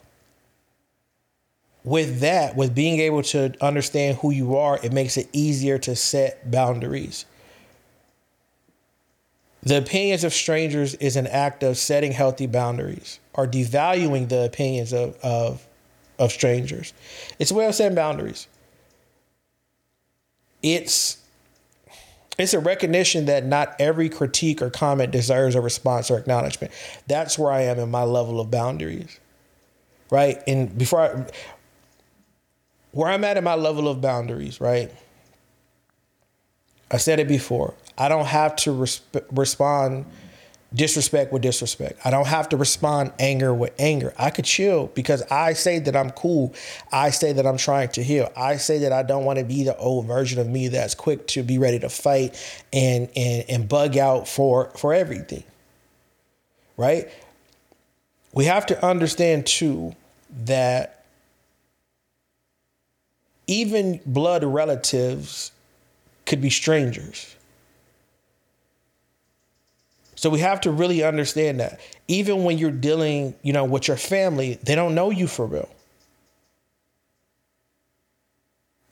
with 1.85 2.21
that, 2.21 2.57
with 2.57 2.75
being 2.75 3.01
able 3.01 3.23
to 3.23 3.55
understand 3.61 4.19
who 4.19 4.31
you 4.31 4.57
are, 4.57 4.79
it 4.83 4.93
makes 4.93 5.17
it 5.17 5.29
easier 5.33 5.79
to 5.79 5.97
set 5.97 6.51
boundaries. 6.51 7.25
The 9.63 9.79
opinions 9.79 10.25
of 10.25 10.33
strangers 10.33 10.95
is 10.95 11.17
an 11.17 11.27
act 11.27 11.63
of 11.63 11.77
setting 11.77 12.13
healthy 12.13 12.47
boundaries 12.47 13.19
or 13.35 13.47
devaluing 13.47 14.29
the 14.29 14.45
opinions 14.45 14.93
of, 14.93 15.17
of, 15.23 15.67
of 16.19 16.33
strangers. 16.33 16.93
It's 17.39 17.51
a 17.51 17.55
way 17.55 17.67
of 17.67 17.75
setting 17.75 17.95
boundaries. 17.95 18.47
It's 20.63 21.19
it's 22.39 22.55
a 22.55 22.61
recognition 22.61 23.27
that 23.27 23.45
not 23.45 23.75
every 23.81 24.09
critique 24.09 24.63
or 24.63 24.71
comment 24.71 25.11
deserves 25.11 25.57
a 25.57 25.61
response 25.61 26.09
or 26.09 26.19
acknowledgement. 26.19 26.73
That's 27.09 27.37
where 27.37 27.51
I 27.51 27.63
am 27.63 27.81
in 27.81 27.91
my 27.91 28.05
level 28.05 28.41
of 28.41 28.49
boundaries. 28.49 29.19
Right? 30.09 30.41
And 30.47 30.79
before 30.79 31.01
I 31.01 31.27
where 32.99 33.09
I'm 33.09 33.23
at 33.23 33.37
in 33.37 33.45
my 33.45 33.55
level 33.55 33.87
of 33.87 34.01
boundaries, 34.01 34.61
right? 34.61 34.91
I 36.91 36.97
said 36.97 37.21
it 37.21 37.29
before. 37.29 37.75
I 37.97 38.09
don't 38.09 38.27
have 38.27 38.57
to 38.57 38.71
resp- 38.71 39.25
respond 39.31 40.05
disrespect 40.75 41.33
with 41.33 41.43
disrespect. 41.43 42.01
I 42.05 42.11
don't 42.11 42.27
have 42.27 42.49
to 42.49 42.57
respond 42.57 43.13
anger 43.21 43.55
with 43.55 43.73
anger. 43.79 44.13
I 44.19 44.31
could 44.31 44.47
chill 44.47 44.89
because 44.97 45.23
I 45.31 45.53
say 45.53 45.79
that 45.79 45.95
I'm 45.95 46.11
cool. 46.11 46.53
I 46.91 47.11
say 47.11 47.33
that 47.35 47.47
I'm 47.47 47.57
trying 47.57 47.91
to 47.91 48.03
heal. 48.03 48.33
I 48.37 48.57
say 48.57 48.79
that 48.79 48.93
I 48.93 49.05
don't 49.05 49.25
want 49.25 49.39
to 49.39 49.45
be 49.45 49.63
the 49.63 49.77
old 49.77 50.07
version 50.07 50.41
of 50.41 50.49
me 50.49 50.67
that's 50.67 50.97
quick 50.97 51.29
to 51.29 51.45
be 51.45 51.57
ready 51.57 51.79
to 51.79 51.89
fight 51.89 52.35
and 52.73 53.09
and 53.15 53.45
and 53.49 53.69
bug 53.69 53.97
out 53.97 54.27
for 54.27 54.71
for 54.77 54.93
everything. 54.93 55.45
Right? 56.77 57.09
We 58.33 58.47
have 58.47 58.67
to 58.67 58.85
understand 58.85 59.47
too 59.47 59.95
that 60.45 60.98
even 63.49 64.01
blood 64.07 64.45
relatives 64.45 65.51
could 66.27 66.41
be 66.41 66.51
strangers. 66.51 67.35
So 70.15 70.31
we 70.31 70.41
have 70.41 70.61
to 70.63 70.71
really 70.71 71.03
understand 71.03 71.61
that. 71.61 71.81
Even 72.07 72.45
when 72.45 72.59
you're 72.59 72.71
dealing, 72.71 73.35
you 73.43 73.53
know, 73.53 73.65
with 73.65 73.89
your 73.89 73.97
family, 73.97 74.59
they 74.63 74.75
don't 74.75 74.95
know 74.95 75.11
you 75.11 75.27
for 75.27 75.47
real. 75.47 75.69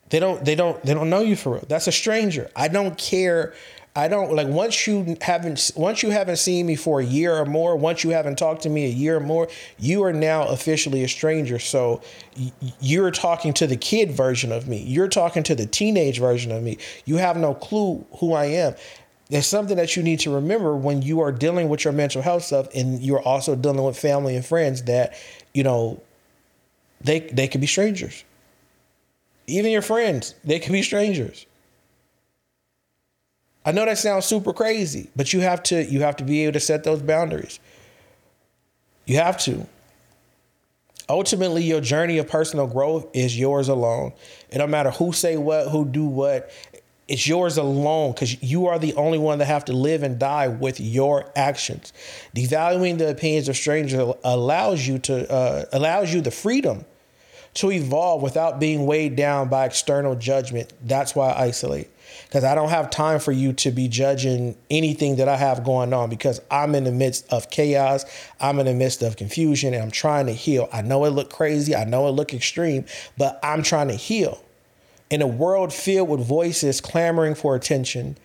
They 0.09 0.19
don't 0.19 0.43
they 0.43 0.55
don't 0.55 0.81
they 0.83 0.93
don't 0.93 1.09
know 1.09 1.19
you 1.19 1.35
for 1.35 1.53
real. 1.55 1.65
That's 1.67 1.87
a 1.87 1.91
stranger. 1.91 2.49
I 2.55 2.69
don't 2.69 2.97
care 2.97 3.53
I 3.97 4.07
don't 4.07 4.31
like 4.31 4.47
once 4.47 4.85
you 4.85 5.17
haven't 5.21 5.71
once 5.75 6.03
you 6.03 6.11
haven't 6.11 6.35
seen 6.35 6.67
me 6.67 6.75
for 6.75 6.99
a 6.99 7.03
year 7.03 7.35
or 7.35 7.45
more, 7.45 7.75
once 7.75 8.03
you 8.03 8.11
haven't 8.11 8.37
talked 8.37 8.61
to 8.61 8.69
me 8.69 8.85
a 8.85 8.89
year 8.89 9.17
or 9.17 9.19
more, 9.19 9.47
you 9.79 10.03
are 10.03 10.13
now 10.13 10.47
officially 10.49 11.03
a 11.03 11.07
stranger. 11.07 11.57
So 11.57 12.03
you're 12.79 13.09
talking 13.09 13.53
to 13.53 13.65
the 13.65 13.75
kid 13.75 14.11
version 14.11 14.51
of 14.51 14.67
me. 14.67 14.83
You're 14.83 15.07
talking 15.07 15.41
to 15.41 15.55
the 15.55 15.65
teenage 15.65 16.19
version 16.19 16.51
of 16.51 16.61
me. 16.61 16.77
You 17.05 17.15
have 17.15 17.37
no 17.37 17.55
clue 17.55 18.05
who 18.19 18.33
I 18.33 18.45
am. 18.45 18.75
There's 19.31 19.47
something 19.47 19.77
that 19.77 19.95
you 19.95 20.03
need 20.03 20.19
to 20.19 20.35
remember 20.35 20.75
when 20.75 21.01
you 21.01 21.19
are 21.21 21.31
dealing 21.31 21.67
with 21.67 21.83
your 21.83 21.91
mental 21.91 22.21
health 22.21 22.43
stuff 22.43 22.67
and 22.75 23.01
you're 23.01 23.23
also 23.23 23.55
dealing 23.55 23.83
with 23.83 23.97
family 23.97 24.35
and 24.35 24.45
friends 24.45 24.83
that, 24.83 25.15
you 25.55 25.63
know, 25.63 25.99
they 27.01 27.21
they 27.21 27.47
could 27.47 27.61
be 27.61 27.67
strangers. 27.67 28.23
Even 29.47 29.71
your 29.71 29.81
friends, 29.81 30.35
they 30.43 30.59
could 30.59 30.71
be 30.71 30.83
strangers. 30.83 31.47
I 33.67 33.73
know 33.73 33.83
that 33.83 33.97
sounds 33.97 34.25
super 34.25 34.53
crazy, 34.53 35.09
but 35.13 35.33
you 35.33 35.41
have 35.41 35.61
to 35.63 35.83
you 35.83 35.99
have 35.99 36.15
to 36.15 36.23
be 36.23 36.45
able 36.45 36.53
to 36.53 36.59
set 36.61 36.85
those 36.85 37.01
boundaries. 37.01 37.59
You 39.05 39.17
have 39.17 39.37
to. 39.39 39.67
Ultimately, 41.09 41.63
your 41.63 41.81
journey 41.81 42.17
of 42.17 42.29
personal 42.29 42.65
growth 42.65 43.07
is 43.13 43.37
yours 43.37 43.67
alone. 43.67 44.13
It 44.49 44.59
don't 44.59 44.69
matter 44.69 44.91
who 44.91 45.11
say 45.11 45.35
what, 45.35 45.67
who 45.67 45.83
do 45.83 46.05
what. 46.05 46.49
It's 47.09 47.27
yours 47.27 47.57
alone 47.57 48.13
because 48.13 48.41
you 48.41 48.67
are 48.67 48.79
the 48.79 48.93
only 48.95 49.17
one 49.17 49.39
that 49.39 49.45
have 49.45 49.65
to 49.65 49.73
live 49.73 50.01
and 50.01 50.17
die 50.17 50.47
with 50.47 50.79
your 50.79 51.29
actions. 51.35 51.91
Devaluing 52.33 52.97
the 52.97 53.09
opinions 53.09 53.49
of 53.49 53.57
strangers 53.57 54.13
allows 54.23 54.87
you 54.87 54.97
to 54.99 55.29
uh, 55.29 55.65
allows 55.73 56.13
you 56.13 56.21
the 56.21 56.31
freedom 56.31 56.85
to 57.57 57.71
evolve 57.71 58.21
without 58.21 58.59
being 58.59 58.85
weighed 58.85 59.15
down 59.15 59.49
by 59.49 59.65
external 59.65 60.15
judgment. 60.15 60.71
That's 60.83 61.15
why 61.15 61.31
I 61.31 61.45
isolate 61.45 61.89
because 62.25 62.43
I 62.43 62.53
don't 62.53 62.69
have 62.69 62.91
time 62.91 63.19
for 63.19 63.31
you 63.31 63.51
to 63.53 63.71
be 63.71 63.87
judging 63.87 64.55
anything 64.69 65.15
that 65.15 65.27
I 65.27 65.37
have 65.37 65.63
going 65.63 65.91
on 65.91 66.09
because 66.09 66.39
I'm 66.51 66.75
in 66.75 66.83
the 66.83 66.91
midst 66.91 67.31
of 67.33 67.49
chaos. 67.49 68.05
I'm 68.39 68.59
in 68.59 68.67
the 68.67 68.75
midst 68.75 69.01
of 69.01 69.17
confusion 69.17 69.73
and 69.73 69.81
I'm 69.81 69.91
trying 69.91 70.27
to 70.27 70.33
heal. 70.33 70.69
I 70.71 70.83
know 70.83 71.05
it 71.05 71.09
look 71.09 71.31
crazy. 71.31 71.75
I 71.75 71.83
know 71.83 72.07
it 72.07 72.11
look 72.11 72.31
extreme, 72.31 72.85
but 73.17 73.39
I'm 73.41 73.63
trying 73.63 73.87
to 73.87 73.95
heal. 73.95 74.43
In 75.09 75.23
a 75.23 75.27
world 75.27 75.73
filled 75.73 76.09
with 76.09 76.27
voices 76.27 76.79
clamoring 76.79 77.33
for 77.33 77.55
attention, 77.55 78.17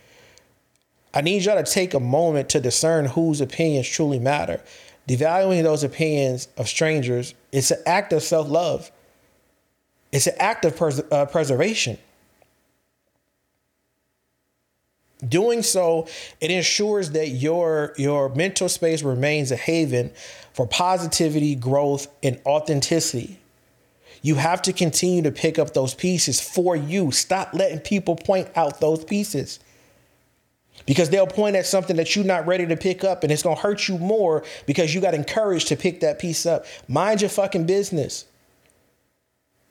I 1.14 1.22
need 1.22 1.44
y'all 1.44 1.62
to 1.62 1.70
take 1.70 1.94
a 1.94 2.00
moment 2.00 2.50
to 2.50 2.60
discern 2.60 3.06
whose 3.06 3.40
opinions 3.40 3.88
truly 3.88 4.18
matter. 4.18 4.60
Devaluing 5.08 5.62
those 5.62 5.82
opinions 5.82 6.48
of 6.58 6.68
strangers, 6.68 7.34
is 7.50 7.70
an 7.70 7.78
act 7.86 8.12
of 8.12 8.22
self 8.22 8.48
love. 8.48 8.90
It's 10.12 10.26
an 10.26 10.34
act 10.38 10.64
of 10.64 10.76
pres- 10.76 11.02
uh, 11.10 11.26
preservation. 11.26 11.98
Doing 15.26 15.62
so, 15.62 16.08
it 16.40 16.50
ensures 16.50 17.12
that 17.12 17.28
your 17.28 17.94
your 17.96 18.28
mental 18.30 18.68
space 18.68 19.02
remains 19.02 19.52
a 19.52 19.56
haven 19.56 20.10
for 20.52 20.66
positivity, 20.66 21.54
growth, 21.54 22.08
and 22.22 22.40
authenticity. 22.44 23.38
You 24.20 24.34
have 24.36 24.62
to 24.62 24.72
continue 24.72 25.22
to 25.22 25.32
pick 25.32 25.58
up 25.58 25.74
those 25.74 25.94
pieces 25.94 26.40
for 26.40 26.76
you. 26.76 27.10
Stop 27.12 27.54
letting 27.54 27.80
people 27.80 28.16
point 28.16 28.48
out 28.56 28.80
those 28.80 29.04
pieces. 29.04 29.60
Because 30.86 31.10
they'll 31.10 31.26
point 31.26 31.54
at 31.54 31.66
something 31.66 31.96
that 31.96 32.16
you're 32.16 32.24
not 32.24 32.46
ready 32.46 32.66
to 32.66 32.76
pick 32.76 33.04
up 33.04 33.22
and 33.22 33.32
it's 33.32 33.42
to 33.42 33.54
hurt 33.54 33.88
you 33.88 33.98
more 33.98 34.42
because 34.66 34.94
you 34.94 35.00
got 35.00 35.14
encouraged 35.14 35.68
to 35.68 35.76
pick 35.76 36.00
that 36.00 36.18
piece 36.18 36.46
up. 36.46 36.66
Mind 36.88 37.20
your 37.20 37.30
fucking 37.30 37.66
business 37.66 38.24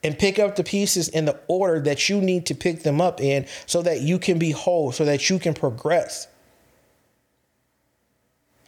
and 0.04 0.18
pick 0.18 0.40
up 0.40 0.56
the 0.56 0.64
pieces 0.64 1.10
in 1.10 1.26
the 1.26 1.40
order 1.48 1.80
that 1.82 2.10
you 2.10 2.22
need 2.22 2.46
to 2.48 2.56
pick 2.56 2.84
them 2.84 3.00
up 3.00 3.22
in 3.22 3.46
so 3.66 3.82
that 3.82 4.02
you 4.02 4.18
can 4.20 4.40
be 4.40 4.52
whole, 4.52 4.92
so 4.92 5.06
that 5.06 5.30
you 5.30 5.40
can 5.40 5.54
progress. 5.54 6.28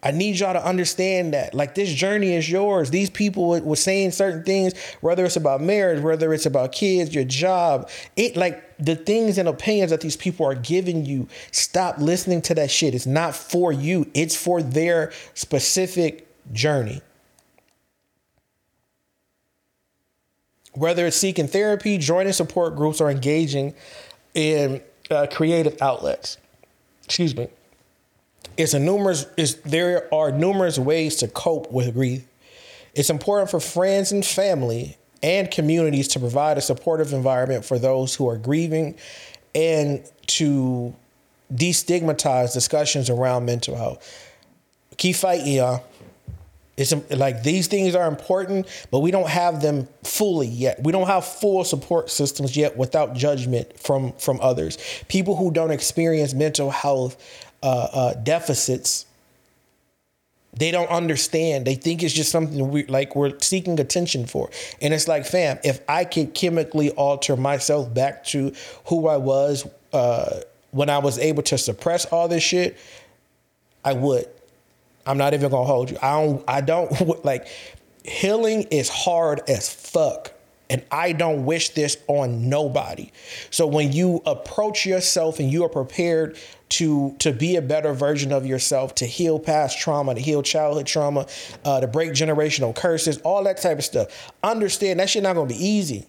I 0.03 0.11
need 0.11 0.37
y'all 0.37 0.51
to 0.53 0.63
understand 0.63 1.33
that. 1.33 1.53
Like, 1.53 1.75
this 1.75 1.91
journey 1.91 2.35
is 2.35 2.51
yours. 2.51 2.89
These 2.89 3.09
people 3.09 3.61
were 3.61 3.75
saying 3.77 4.11
certain 4.11 4.43
things, 4.43 4.77
whether 4.99 5.23
it's 5.23 5.37
about 5.37 5.61
marriage, 5.61 6.01
whether 6.03 6.33
it's 6.33 6.45
about 6.45 6.73
kids, 6.73 7.15
your 7.15 7.23
job, 7.23 7.89
it 8.17 8.35
like 8.35 8.61
the 8.77 8.97
things 8.97 9.37
and 9.37 9.47
opinions 9.47 9.91
that 9.91 10.01
these 10.01 10.17
people 10.17 10.45
are 10.45 10.55
giving 10.55 11.05
you. 11.05 11.29
Stop 11.51 11.99
listening 11.99 12.41
to 12.43 12.55
that 12.55 12.69
shit. 12.69 12.93
It's 12.93 13.05
not 13.05 13.33
for 13.33 13.71
you, 13.71 14.11
it's 14.13 14.35
for 14.35 14.61
their 14.61 15.13
specific 15.35 16.27
journey. 16.51 17.01
Whether 20.73 21.07
it's 21.07 21.17
seeking 21.17 21.47
therapy, 21.47 21.97
joining 21.97 22.33
support 22.33 22.75
groups, 22.75 22.99
or 23.01 23.09
engaging 23.09 23.73
in 24.33 24.81
uh, 25.11 25.27
creative 25.31 25.81
outlets. 25.81 26.37
Excuse 27.05 27.35
me. 27.35 27.47
It's 28.57 28.73
a 28.73 28.79
numerous. 28.79 29.25
It's, 29.37 29.55
there 29.55 30.13
are 30.13 30.31
numerous 30.31 30.77
ways 30.77 31.17
to 31.17 31.27
cope 31.27 31.71
with 31.71 31.93
grief. 31.93 32.25
It's 32.93 33.09
important 33.09 33.49
for 33.49 33.59
friends 33.59 34.11
and 34.11 34.25
family 34.25 34.97
and 35.23 35.49
communities 35.49 36.07
to 36.09 36.19
provide 36.19 36.57
a 36.57 36.61
supportive 36.61 37.13
environment 37.13 37.65
for 37.65 37.79
those 37.79 38.13
who 38.13 38.27
are 38.27 38.37
grieving, 38.37 38.95
and 39.55 40.03
to 40.27 40.93
destigmatize 41.53 42.53
discussions 42.53 43.09
around 43.09 43.45
mental 43.45 43.75
health. 43.75 44.29
Keep 44.97 45.15
fighting, 45.15 45.53
y'all. 45.53 45.83
It's 46.75 46.93
like 47.11 47.43
these 47.43 47.67
things 47.67 47.93
are 47.93 48.07
important, 48.07 48.67
but 48.89 49.01
we 49.01 49.11
don't 49.11 49.29
have 49.29 49.61
them 49.61 49.87
fully 50.03 50.47
yet. 50.47 50.81
We 50.83 50.91
don't 50.91 51.05
have 51.05 51.23
full 51.23 51.63
support 51.63 52.09
systems 52.09 52.57
yet 52.57 52.75
without 52.75 53.13
judgment 53.13 53.79
from 53.79 54.13
from 54.13 54.39
others. 54.41 54.79
People 55.07 55.35
who 55.35 55.51
don't 55.51 55.69
experience 55.69 56.33
mental 56.33 56.71
health 56.71 57.15
uh, 57.61 57.87
uh, 57.93 58.13
deficits, 58.15 59.05
they 60.55 60.71
don't 60.71 60.89
understand. 60.89 61.65
They 61.65 61.75
think 61.75 62.01
it's 62.01 62.13
just 62.13 62.31
something 62.31 62.69
we 62.69 62.85
like 62.85 63.15
we're 63.15 63.37
seeking 63.39 63.79
attention 63.79 64.25
for. 64.25 64.49
And 64.81 64.95
it's 64.95 65.07
like, 65.07 65.27
fam, 65.27 65.59
if 65.63 65.79
I 65.87 66.05
could 66.05 66.33
chemically 66.33 66.89
alter 66.91 67.35
myself 67.35 67.93
back 67.93 68.23
to 68.25 68.51
who 68.85 69.07
I 69.07 69.17
was 69.17 69.67
uh, 69.93 70.41
when 70.71 70.89
I 70.89 70.97
was 70.97 71.19
able 71.19 71.43
to 71.43 71.57
suppress 71.59 72.05
all 72.05 72.27
this 72.27 72.41
shit, 72.41 72.79
I 73.85 73.93
would. 73.93 74.27
I'm 75.05 75.17
not 75.17 75.33
even 75.33 75.51
gonna 75.51 75.65
hold 75.65 75.91
you. 75.91 75.97
I 76.01 76.11
don't. 76.11 76.43
I 76.47 76.61
don't 76.61 77.25
like 77.25 77.47
healing 78.03 78.63
is 78.63 78.89
hard 78.89 79.41
as 79.47 79.73
fuck. 79.73 80.31
And 80.69 80.83
I 80.91 81.11
don't 81.11 81.45
wish 81.45 81.69
this 81.69 81.97
on 82.07 82.49
nobody. 82.49 83.11
So 83.51 83.67
when 83.67 83.91
you 83.91 84.21
approach 84.25 84.85
yourself 84.85 85.39
and 85.39 85.51
you 85.51 85.63
are 85.65 85.69
prepared 85.69 86.37
to 86.69 87.15
to 87.19 87.31
be 87.31 87.57
a 87.57 87.61
better 87.61 87.93
version 87.93 88.31
of 88.31 88.45
yourself, 88.45 88.95
to 88.95 89.05
heal 89.05 89.39
past 89.39 89.77
trauma, 89.79 90.15
to 90.15 90.21
heal 90.21 90.41
childhood 90.41 90.87
trauma, 90.87 91.27
uh, 91.65 91.81
to 91.81 91.87
break 91.87 92.11
generational 92.11 92.73
curses, 92.75 93.17
all 93.19 93.43
that 93.43 93.61
type 93.61 93.77
of 93.77 93.83
stuff. 93.83 94.31
Understand 94.41 94.99
that 94.99 95.09
shit 95.09 95.21
not 95.21 95.35
gonna 95.35 95.47
be 95.47 95.63
easy. 95.63 96.07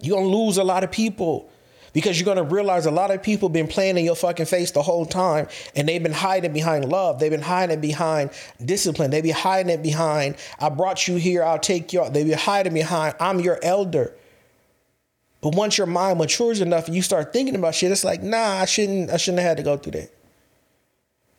You're 0.00 0.16
gonna 0.16 0.34
lose 0.34 0.56
a 0.56 0.64
lot 0.64 0.82
of 0.82 0.90
people 0.90 1.50
because 1.92 2.18
you're 2.18 2.24
going 2.24 2.36
to 2.36 2.54
realize 2.54 2.86
a 2.86 2.90
lot 2.90 3.10
of 3.10 3.22
people 3.22 3.48
been 3.48 3.66
playing 3.66 3.98
in 3.98 4.04
your 4.04 4.14
fucking 4.14 4.46
face 4.46 4.70
the 4.70 4.82
whole 4.82 5.06
time 5.06 5.48
and 5.74 5.88
they've 5.88 6.02
been 6.02 6.12
hiding 6.12 6.52
behind 6.52 6.84
love. 6.88 7.18
They've 7.18 7.30
been 7.30 7.42
hiding 7.42 7.80
behind 7.80 8.30
discipline. 8.64 9.10
They've 9.10 9.22
been 9.22 9.34
hiding 9.34 9.70
it 9.70 9.82
behind 9.82 10.36
i 10.58 10.68
brought 10.68 11.06
you 11.08 11.16
here 11.16 11.42
i'll 11.42 11.58
take 11.58 11.92
you 11.92 12.00
out 12.00 12.12
they've 12.12 12.26
been 12.26 12.38
hiding 12.38 12.74
behind 12.74 13.14
i'm 13.20 13.40
your 13.40 13.58
elder. 13.62 14.14
But 15.40 15.54
once 15.54 15.78
your 15.78 15.86
mind 15.86 16.18
matures 16.18 16.60
enough 16.60 16.86
and 16.86 16.94
you 16.94 17.02
start 17.02 17.32
thinking 17.32 17.54
about 17.54 17.74
shit 17.74 17.90
it's 17.90 18.04
like 18.04 18.22
nah 18.22 18.60
i 18.60 18.64
shouldn't 18.64 19.10
i 19.10 19.16
shouldn't 19.16 19.40
have 19.40 19.48
had 19.48 19.56
to 19.58 19.62
go 19.62 19.76
through 19.76 19.92
that. 19.92 20.10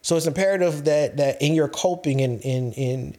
So 0.02 0.16
it's 0.16 0.26
imperative 0.26 0.86
that 0.86 1.18
that 1.18 1.42
in 1.42 1.54
your 1.54 1.68
coping 1.68 2.22
and 2.22 2.42
in 2.42 2.74
in 2.74 3.16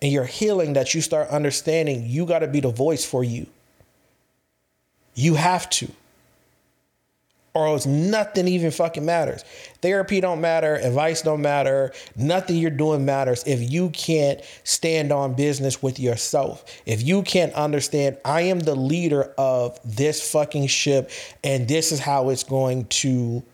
in 0.00 0.10
your 0.10 0.24
healing 0.24 0.74
that 0.74 0.94
you 0.94 1.00
start 1.00 1.28
understanding 1.28 2.04
you 2.06 2.26
got 2.26 2.40
to 2.40 2.48
be 2.48 2.60
the 2.60 2.72
voice 2.72 3.04
for 3.04 3.24
you. 3.24 3.46
You 5.14 5.36
have 5.36 5.70
to 5.70 5.90
or 7.54 7.68
else 7.68 7.86
nothing 7.86 8.48
even 8.48 8.72
fucking 8.72 9.04
matters. 9.04 9.44
Therapy 9.80 10.20
don't 10.20 10.40
matter, 10.40 10.74
advice 10.74 11.22
don't 11.22 11.40
matter, 11.40 11.92
nothing 12.16 12.56
you're 12.56 12.70
doing 12.70 13.04
matters 13.04 13.44
if 13.46 13.70
you 13.70 13.90
can't 13.90 14.40
stand 14.64 15.12
on 15.12 15.34
business 15.34 15.80
with 15.80 16.00
yourself. 16.00 16.64
If 16.84 17.02
you 17.02 17.22
can't 17.22 17.52
understand, 17.54 18.18
I 18.24 18.42
am 18.42 18.58
the 18.58 18.74
leader 18.74 19.32
of 19.38 19.78
this 19.84 20.30
fucking 20.32 20.66
ship 20.66 21.10
and 21.44 21.68
this 21.68 21.92
is 21.92 22.00
how 22.00 22.30
it's 22.30 22.44
going 22.44 22.86
to 22.86 23.44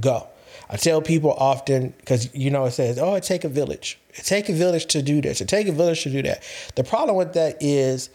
go. 0.00 0.26
I 0.68 0.76
tell 0.76 1.00
people 1.00 1.32
often 1.32 1.94
because 1.98 2.34
you 2.34 2.50
know 2.50 2.64
it 2.64 2.72
says, 2.72 2.98
"Oh, 2.98 3.14
it 3.14 3.22
take 3.22 3.44
a 3.44 3.48
village. 3.48 3.98
It 4.14 4.24
take 4.24 4.48
a 4.48 4.52
village 4.52 4.86
to 4.86 5.02
do 5.02 5.20
this. 5.20 5.40
It 5.40 5.48
take 5.48 5.68
a 5.68 5.72
village 5.72 6.02
to 6.04 6.10
do 6.10 6.22
that." 6.22 6.42
The 6.74 6.82
problem 6.82 7.16
with 7.16 7.34
that 7.34 7.62
is 7.62 8.08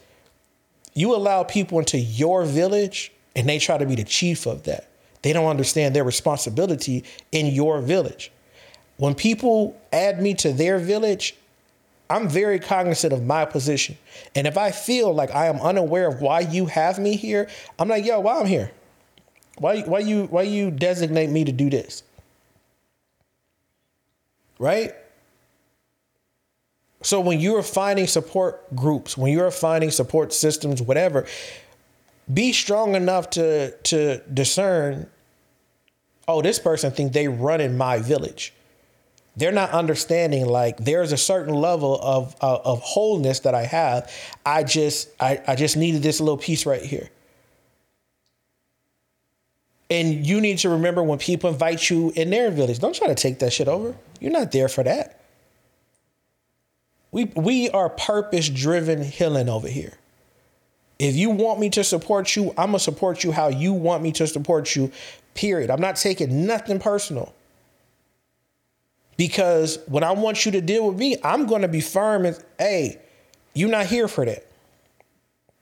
you 0.93 1.15
allow 1.15 1.43
people 1.43 1.79
into 1.79 1.99
your 1.99 2.43
village 2.43 3.11
and 3.35 3.47
they 3.47 3.59
try 3.59 3.77
to 3.77 3.85
be 3.85 3.95
the 3.95 4.03
chief 4.03 4.45
of 4.45 4.63
that. 4.63 4.88
They 5.21 5.33
don't 5.33 5.47
understand 5.47 5.95
their 5.95 6.03
responsibility 6.03 7.03
in 7.31 7.47
your 7.47 7.81
village. 7.81 8.31
When 8.97 9.15
people 9.15 9.79
add 9.91 10.21
me 10.21 10.33
to 10.35 10.51
their 10.51 10.77
village, 10.77 11.35
I'm 12.09 12.27
very 12.27 12.59
cognizant 12.59 13.13
of 13.13 13.23
my 13.23 13.45
position. 13.45 13.97
And 14.35 14.47
if 14.47 14.57
I 14.57 14.71
feel 14.71 15.13
like 15.13 15.33
I 15.33 15.47
am 15.47 15.59
unaware 15.61 16.07
of 16.07 16.21
why 16.21 16.41
you 16.41 16.65
have 16.65 16.99
me 16.99 17.15
here, 17.15 17.47
I'm 17.77 17.87
like, 17.87 18.05
yo, 18.05 18.19
why 18.19 18.39
I'm 18.39 18.47
here? 18.47 18.71
Why, 19.57 19.81
why 19.81 19.99
you 19.99 20.25
why 20.25 20.43
you 20.43 20.71
designate 20.71 21.29
me 21.29 21.43
to 21.45 21.51
do 21.51 21.69
this? 21.69 22.03
Right? 24.57 24.93
So 27.01 27.19
when 27.19 27.39
you're 27.39 27.63
finding 27.63 28.07
support 28.07 28.75
groups, 28.75 29.17
when 29.17 29.31
you're 29.31 29.51
finding 29.51 29.91
support 29.91 30.33
systems, 30.33 30.81
whatever, 30.81 31.25
be 32.31 32.53
strong 32.53 32.95
enough 32.95 33.29
to 33.31 33.71
to 33.71 34.19
discern 34.33 35.09
oh, 36.29 36.43
this 36.43 36.59
person 36.59 36.91
think 36.91 37.11
they 37.11 37.27
run 37.27 37.59
in 37.59 37.75
my 37.75 37.99
village. 37.99 38.53
They're 39.35 39.51
not 39.51 39.71
understanding 39.71 40.45
like 40.45 40.77
there's 40.77 41.11
a 41.11 41.17
certain 41.17 41.53
level 41.53 41.99
of 42.01 42.35
uh, 42.41 42.59
of 42.63 42.81
wholeness 42.81 43.39
that 43.41 43.55
I 43.55 43.63
have. 43.63 44.11
I 44.45 44.63
just 44.63 45.09
I, 45.19 45.41
I 45.47 45.55
just 45.55 45.75
needed 45.75 46.03
this 46.03 46.19
little 46.19 46.37
piece 46.37 46.65
right 46.65 46.81
here. 46.81 47.09
And 49.89 50.25
you 50.25 50.39
need 50.39 50.59
to 50.59 50.69
remember 50.69 51.01
when 51.01 51.17
people 51.17 51.49
invite 51.49 51.89
you 51.89 52.11
in 52.15 52.29
their 52.29 52.51
village, 52.51 52.77
don't 52.77 52.93
try 52.93 53.07
to 53.07 53.15
take 53.15 53.39
that 53.39 53.51
shit 53.51 53.67
over. 53.67 53.95
You're 54.19 54.31
not 54.31 54.51
there 54.51 54.69
for 54.69 54.83
that. 54.83 55.19
We 57.11 57.25
we 57.35 57.69
are 57.69 57.89
purpose 57.89 58.49
driven 58.49 59.01
healing 59.01 59.49
over 59.49 59.67
here. 59.67 59.98
If 60.99 61.15
you 61.15 61.29
want 61.29 61.61
me 61.61 61.69
to 61.71 61.83
support 61.83 62.35
you, 62.35 62.49
I'm 62.51 62.67
gonna 62.67 62.79
support 62.79 63.23
you 63.23 63.31
how 63.31 63.47
you 63.47 63.71
want 63.73 64.03
me 64.03 64.11
to 64.13 64.27
support 64.27 64.75
you. 64.75 64.91
Period. 65.33 65.71
I'm 65.71 65.79
not 65.79 65.95
taking 65.95 66.45
nothing 66.45 66.79
personal. 66.79 67.33
Because 69.15 69.79
when 69.87 70.03
I 70.03 70.11
want 70.11 70.45
you 70.45 70.51
to 70.51 70.61
deal 70.61 70.87
with 70.87 70.97
me, 70.97 71.15
I'm 71.23 71.45
gonna 71.45 71.69
be 71.69 71.79
firm 71.79 72.25
and 72.25 72.37
hey, 72.57 72.99
you're 73.53 73.69
not 73.69 73.85
here 73.85 74.09
for 74.09 74.25
that. 74.25 74.45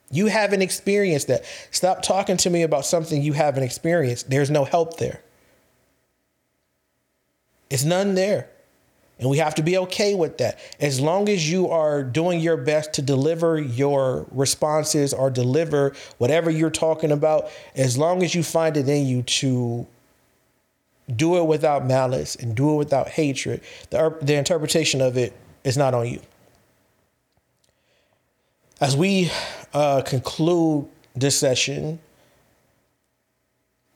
You 0.09 0.27
haven't 0.27 0.61
experienced 0.61 1.27
that. 1.27 1.45
Stop 1.69 2.01
talking 2.01 2.38
to 2.38 2.49
me 2.49 2.64
about 2.64 2.85
something 2.85 3.22
you 3.22 3.34
haven't 3.34 3.64
experienced. 3.64 4.30
There's 4.30 4.49
no 4.49 4.65
help 4.65 4.97
there. 4.97 5.22
It's 7.69 7.84
none 7.84 8.15
there. 8.15 8.49
And 9.19 9.30
we 9.30 9.38
have 9.39 9.56
to 9.56 9.64
be 9.64 9.77
okay 9.80 10.14
with 10.14 10.38
that. 10.38 10.60
As 10.80 10.99
long 10.99 11.27
as 11.27 11.49
you 11.49 11.69
are 11.69 12.03
doing 12.03 12.39
your 12.39 12.57
best 12.57 12.94
to 12.94 13.02
deliver 13.02 13.60
your 13.60 14.27
responses 14.31 15.14
or 15.14 15.31
deliver 15.31 15.94
whatever 16.19 16.52
you're 16.52 16.69
talking 16.69 17.11
about, 17.11 17.49
as 17.76 17.98
long 17.98 18.22
as 18.22 18.35
you 18.35 18.44
find 18.44 18.77
it 18.77 18.88
in 18.88 19.07
you 19.07 19.23
to 19.23 19.88
do 21.15 21.38
it 21.38 21.45
without 21.45 21.85
malice 21.85 22.35
and 22.35 22.56
do 22.56 22.76
it 22.76 22.77
without 22.77 23.10
hatred, 23.10 23.61
the, 23.89 24.15
the 24.22 24.35
interpretation 24.35 25.02
of 25.02 25.18
it 25.18 25.34
is 25.64 25.77
not 25.77 25.95
on 25.95 26.07
you. 26.07 26.22
As 28.80 28.95
we 28.95 29.31
uh, 29.73 30.03
conclude 30.03 30.88
this 31.15 31.39
session, 31.39 31.98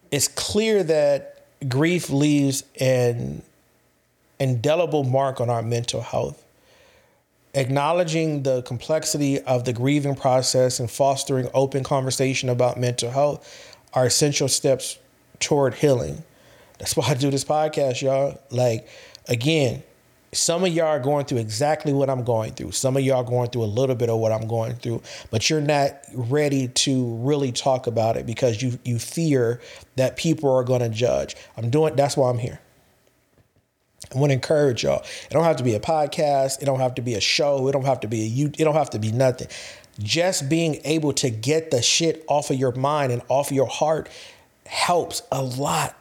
it's 0.10 0.27
clear 0.27 0.81
that 0.84 1.45
grief 1.69 2.10
leaves 2.10 2.64
an 2.80 3.43
indelible 4.41 5.03
mark 5.03 5.39
on 5.39 5.49
our 5.51 5.61
mental 5.61 6.01
health. 6.01 6.43
Acknowledging 7.53 8.43
the 8.43 8.63
complexity 8.63 9.39
of 9.41 9.65
the 9.65 9.73
grieving 9.73 10.15
process 10.15 10.80
and 10.80 10.89
fostering 10.89 11.47
open 11.53 11.84
conversation 11.84 12.49
about 12.49 12.80
mental 12.80 13.11
health 13.11 13.77
are 13.93 14.05
essential 14.05 14.47
steps 14.47 14.97
toward 15.39 15.76
healing. 15.76 16.23
That's 16.80 16.97
why 16.97 17.09
I 17.09 17.13
do 17.13 17.30
this 17.30 17.43
podcast, 17.43 18.01
y'all. 18.01 18.41
Like, 18.49 18.88
again, 19.27 19.84
some 20.31 20.63
of 20.63 20.73
y'all 20.73 20.88
are 20.88 20.99
going 20.99 21.26
through 21.26 21.39
exactly 21.39 21.93
what 21.93 22.09
I'm 22.09 22.23
going 22.23 22.53
through. 22.53 22.72
Some 22.72 22.97
of 22.97 23.03
y'all 23.03 23.18
are 23.18 23.23
going 23.23 23.49
through 23.49 23.63
a 23.63 23.65
little 23.65 23.95
bit 23.95 24.09
of 24.09 24.18
what 24.18 24.31
I'm 24.31 24.47
going 24.47 24.73
through, 24.76 25.03
but 25.30 25.49
you're 25.49 25.61
not 25.61 25.99
ready 26.15 26.69
to 26.69 27.15
really 27.18 27.51
talk 27.51 27.85
about 27.85 28.18
it 28.18 28.26
because 28.26 28.61
you 28.61 28.80
you 28.85 28.97
fear 28.97 29.61
that 29.97 30.18
people 30.18 30.51
are 30.51 30.63
going 30.63 30.81
to 30.81 30.89
judge. 30.89 31.35
I'm 31.57 31.69
doing 31.69 31.95
that's 31.95 32.18
why 32.18 32.30
I'm 32.30 32.39
here. 32.39 32.59
I 34.13 34.17
want 34.17 34.31
to 34.31 34.33
encourage 34.33 34.83
y'all. 34.83 35.03
It 35.03 35.29
don't 35.29 35.43
have 35.43 35.57
to 35.57 35.63
be 35.63 35.75
a 35.75 35.79
podcast. 35.79 36.61
It 36.61 36.65
don't 36.65 36.79
have 36.79 36.95
to 36.95 37.01
be 37.01 37.13
a 37.13 37.21
show. 37.21 37.67
It 37.67 37.71
don't 37.71 37.85
have 37.85 38.01
to 38.01 38.07
be 38.07 38.21
a 38.21 38.25
you. 38.25 38.47
It 38.47 38.63
don't 38.63 38.75
have 38.75 38.89
to 38.91 38.99
be 38.99 39.11
nothing. 39.11 39.47
Just 39.99 40.49
being 40.49 40.81
able 40.83 41.13
to 41.13 41.29
get 41.29 41.71
the 41.71 41.81
shit 41.81 42.23
off 42.27 42.49
of 42.49 42.57
your 42.57 42.71
mind 42.73 43.11
and 43.11 43.21
off 43.29 43.51
of 43.51 43.55
your 43.55 43.67
heart 43.67 44.09
helps 44.65 45.21
a 45.31 45.41
lot. 45.41 45.95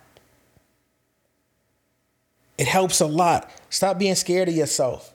It 2.58 2.66
helps 2.66 3.00
a 3.00 3.06
lot. 3.06 3.50
Stop 3.70 3.98
being 3.98 4.14
scared 4.14 4.48
of 4.48 4.54
yourself. 4.54 5.14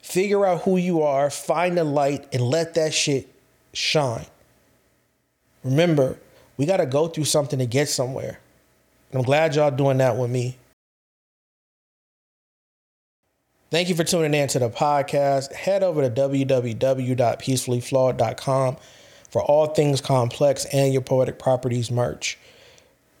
Figure 0.00 0.44
out 0.44 0.62
who 0.62 0.76
you 0.76 1.02
are, 1.02 1.30
find 1.30 1.78
the 1.78 1.84
light, 1.84 2.26
and 2.32 2.42
let 2.42 2.74
that 2.74 2.92
shit 2.92 3.28
shine. 3.72 4.26
Remember, 5.62 6.18
we 6.56 6.66
got 6.66 6.76
to 6.76 6.86
go 6.86 7.08
through 7.08 7.24
something 7.24 7.58
to 7.58 7.66
get 7.66 7.88
somewhere. 7.88 8.38
And 9.10 9.18
I'm 9.18 9.24
glad 9.24 9.54
y'all 9.54 9.70
doing 9.70 9.98
that 9.98 10.16
with 10.16 10.30
me. 10.30 10.58
Thank 13.70 13.88
you 13.88 13.94
for 13.96 14.04
tuning 14.04 14.34
in 14.34 14.48
to 14.48 14.58
the 14.58 14.68
podcast. 14.70 15.52
Head 15.52 15.82
over 15.82 16.02
to 16.02 16.10
www.peacefullyflawed.com 16.10 18.76
for 19.30 19.42
all 19.42 19.66
things 19.66 20.00
Kamplexx 20.00 20.66
and 20.72 20.92
your 20.92 21.02
poetic 21.02 21.40
properties 21.40 21.90
merch. 21.90 22.38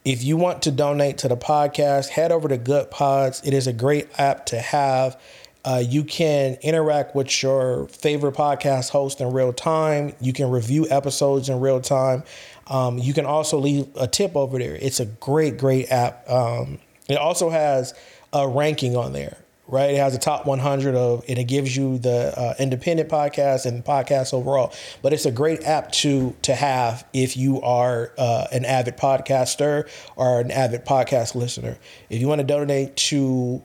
If 0.04 0.22
you 0.22 0.36
want 0.36 0.62
to 0.62 0.70
donate 0.70 1.18
to 1.18 1.28
the 1.28 1.36
podcast, 1.36 2.10
head 2.10 2.30
over 2.30 2.46
to 2.46 2.58
Goodpods. 2.58 3.44
It 3.44 3.54
is 3.54 3.66
a 3.66 3.72
great 3.72 4.08
app 4.18 4.46
to 4.46 4.60
have. 4.60 5.20
Uh, 5.64 5.82
you 5.84 6.04
can 6.04 6.58
interact 6.60 7.16
with 7.16 7.42
your 7.42 7.88
favorite 7.88 8.34
podcast 8.34 8.90
host 8.90 9.20
in 9.20 9.32
real 9.32 9.52
time. 9.52 10.14
You 10.20 10.34
can 10.34 10.50
review 10.50 10.86
episodes 10.90 11.48
in 11.48 11.58
real 11.58 11.80
time. 11.80 12.22
Um, 12.66 12.98
you 12.98 13.14
can 13.14 13.24
also 13.24 13.58
leave 13.58 13.88
a 13.96 14.06
tip 14.06 14.36
over 14.36 14.58
there. 14.58 14.76
It's 14.76 15.00
a 15.00 15.06
great, 15.06 15.56
great 15.56 15.90
app. 15.90 16.28
Um, 16.30 16.78
it 17.08 17.16
also 17.16 17.48
has 17.48 17.94
a 18.32 18.46
ranking 18.46 18.94
on 18.94 19.14
there 19.14 19.38
right? 19.66 19.90
It 19.90 19.96
has 19.96 20.14
a 20.14 20.18
top 20.18 20.46
100 20.46 20.94
of, 20.94 21.24
and 21.28 21.38
it 21.38 21.44
gives 21.44 21.76
you 21.76 21.98
the 21.98 22.38
uh, 22.38 22.54
independent 22.58 23.08
podcast 23.08 23.66
and 23.66 23.84
podcasts 23.84 24.34
overall. 24.34 24.72
But 25.02 25.12
it's 25.12 25.26
a 25.26 25.30
great 25.30 25.64
app 25.64 25.92
to 25.92 26.36
to 26.42 26.54
have 26.54 27.06
if 27.12 27.36
you 27.36 27.60
are 27.62 28.12
uh, 28.18 28.46
an 28.52 28.64
avid 28.64 28.96
podcaster 28.96 29.88
or 30.16 30.40
an 30.40 30.50
avid 30.50 30.84
podcast 30.84 31.34
listener. 31.34 31.78
If 32.10 32.20
you 32.20 32.28
want 32.28 32.40
to 32.40 32.46
donate 32.46 32.96
to 32.96 33.62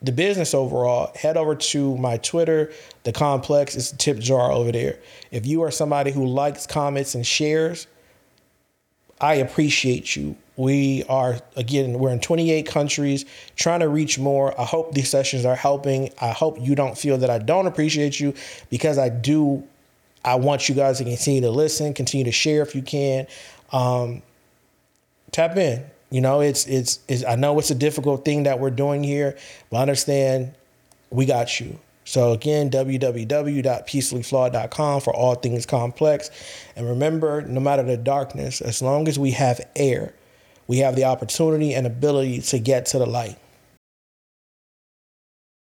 the 0.00 0.12
business 0.12 0.54
overall, 0.54 1.12
head 1.16 1.36
over 1.36 1.56
to 1.56 1.96
my 1.96 2.18
Twitter, 2.18 2.72
the 3.02 3.12
Kamplexx. 3.12 3.76
It's 3.76 3.92
a 3.92 3.96
tip 3.96 4.18
jar 4.18 4.52
over 4.52 4.70
there. 4.70 4.98
If 5.30 5.46
you 5.46 5.62
are 5.62 5.70
somebody 5.70 6.12
who 6.12 6.26
likes, 6.26 6.66
comments, 6.66 7.14
and 7.14 7.26
shares, 7.26 7.86
I 9.20 9.34
appreciate 9.34 10.14
you. 10.14 10.36
We 10.58 11.04
are, 11.08 11.38
again, 11.54 11.98
we're 12.00 12.10
in 12.10 12.18
28 12.18 12.66
countries 12.66 13.24
trying 13.54 13.78
to 13.78 13.88
reach 13.88 14.18
more. 14.18 14.60
I 14.60 14.64
hope 14.64 14.92
these 14.92 15.08
sessions 15.08 15.44
are 15.44 15.54
helping. 15.54 16.10
I 16.20 16.32
hope 16.32 16.58
you 16.60 16.74
don't 16.74 16.98
feel 16.98 17.16
that 17.18 17.30
I 17.30 17.38
don't 17.38 17.68
appreciate 17.68 18.18
you 18.18 18.34
because 18.68 18.98
I 18.98 19.08
do. 19.08 19.62
I 20.24 20.34
want 20.34 20.68
you 20.68 20.74
guys 20.74 20.98
to 20.98 21.04
continue 21.04 21.42
to 21.42 21.50
listen, 21.50 21.94
continue 21.94 22.24
to 22.24 22.32
share 22.32 22.62
if 22.62 22.74
you 22.74 22.82
can. 22.82 23.28
Um, 23.70 24.22
tap 25.30 25.56
in. 25.56 25.84
You 26.10 26.22
know, 26.22 26.40
it's, 26.40 26.66
it's, 26.66 26.98
it's, 27.06 27.24
I 27.24 27.36
know 27.36 27.56
it's 27.60 27.70
a 27.70 27.76
difficult 27.76 28.24
thing 28.24 28.42
that 28.42 28.58
we're 28.58 28.70
doing 28.70 29.04
here, 29.04 29.38
but 29.70 29.76
understand 29.76 30.54
we 31.10 31.24
got 31.24 31.60
you. 31.60 31.78
So 32.04 32.32
again, 32.32 32.68
www.peacefullyflawed.com 32.70 35.00
for 35.02 35.14
all 35.14 35.36
things 35.36 35.66
Kamplexx. 35.66 36.30
And 36.74 36.88
remember, 36.88 37.42
no 37.42 37.60
matter 37.60 37.84
the 37.84 37.96
darkness, 37.96 38.60
as 38.60 38.82
long 38.82 39.06
as 39.06 39.20
we 39.20 39.30
have 39.32 39.60
air, 39.76 40.14
we 40.68 40.78
have 40.78 40.94
the 40.94 41.04
opportunity 41.04 41.74
and 41.74 41.86
ability 41.86 42.40
to 42.42 42.58
get 42.58 42.86
to 42.86 42.98
the 42.98 43.06
light. 43.06 43.36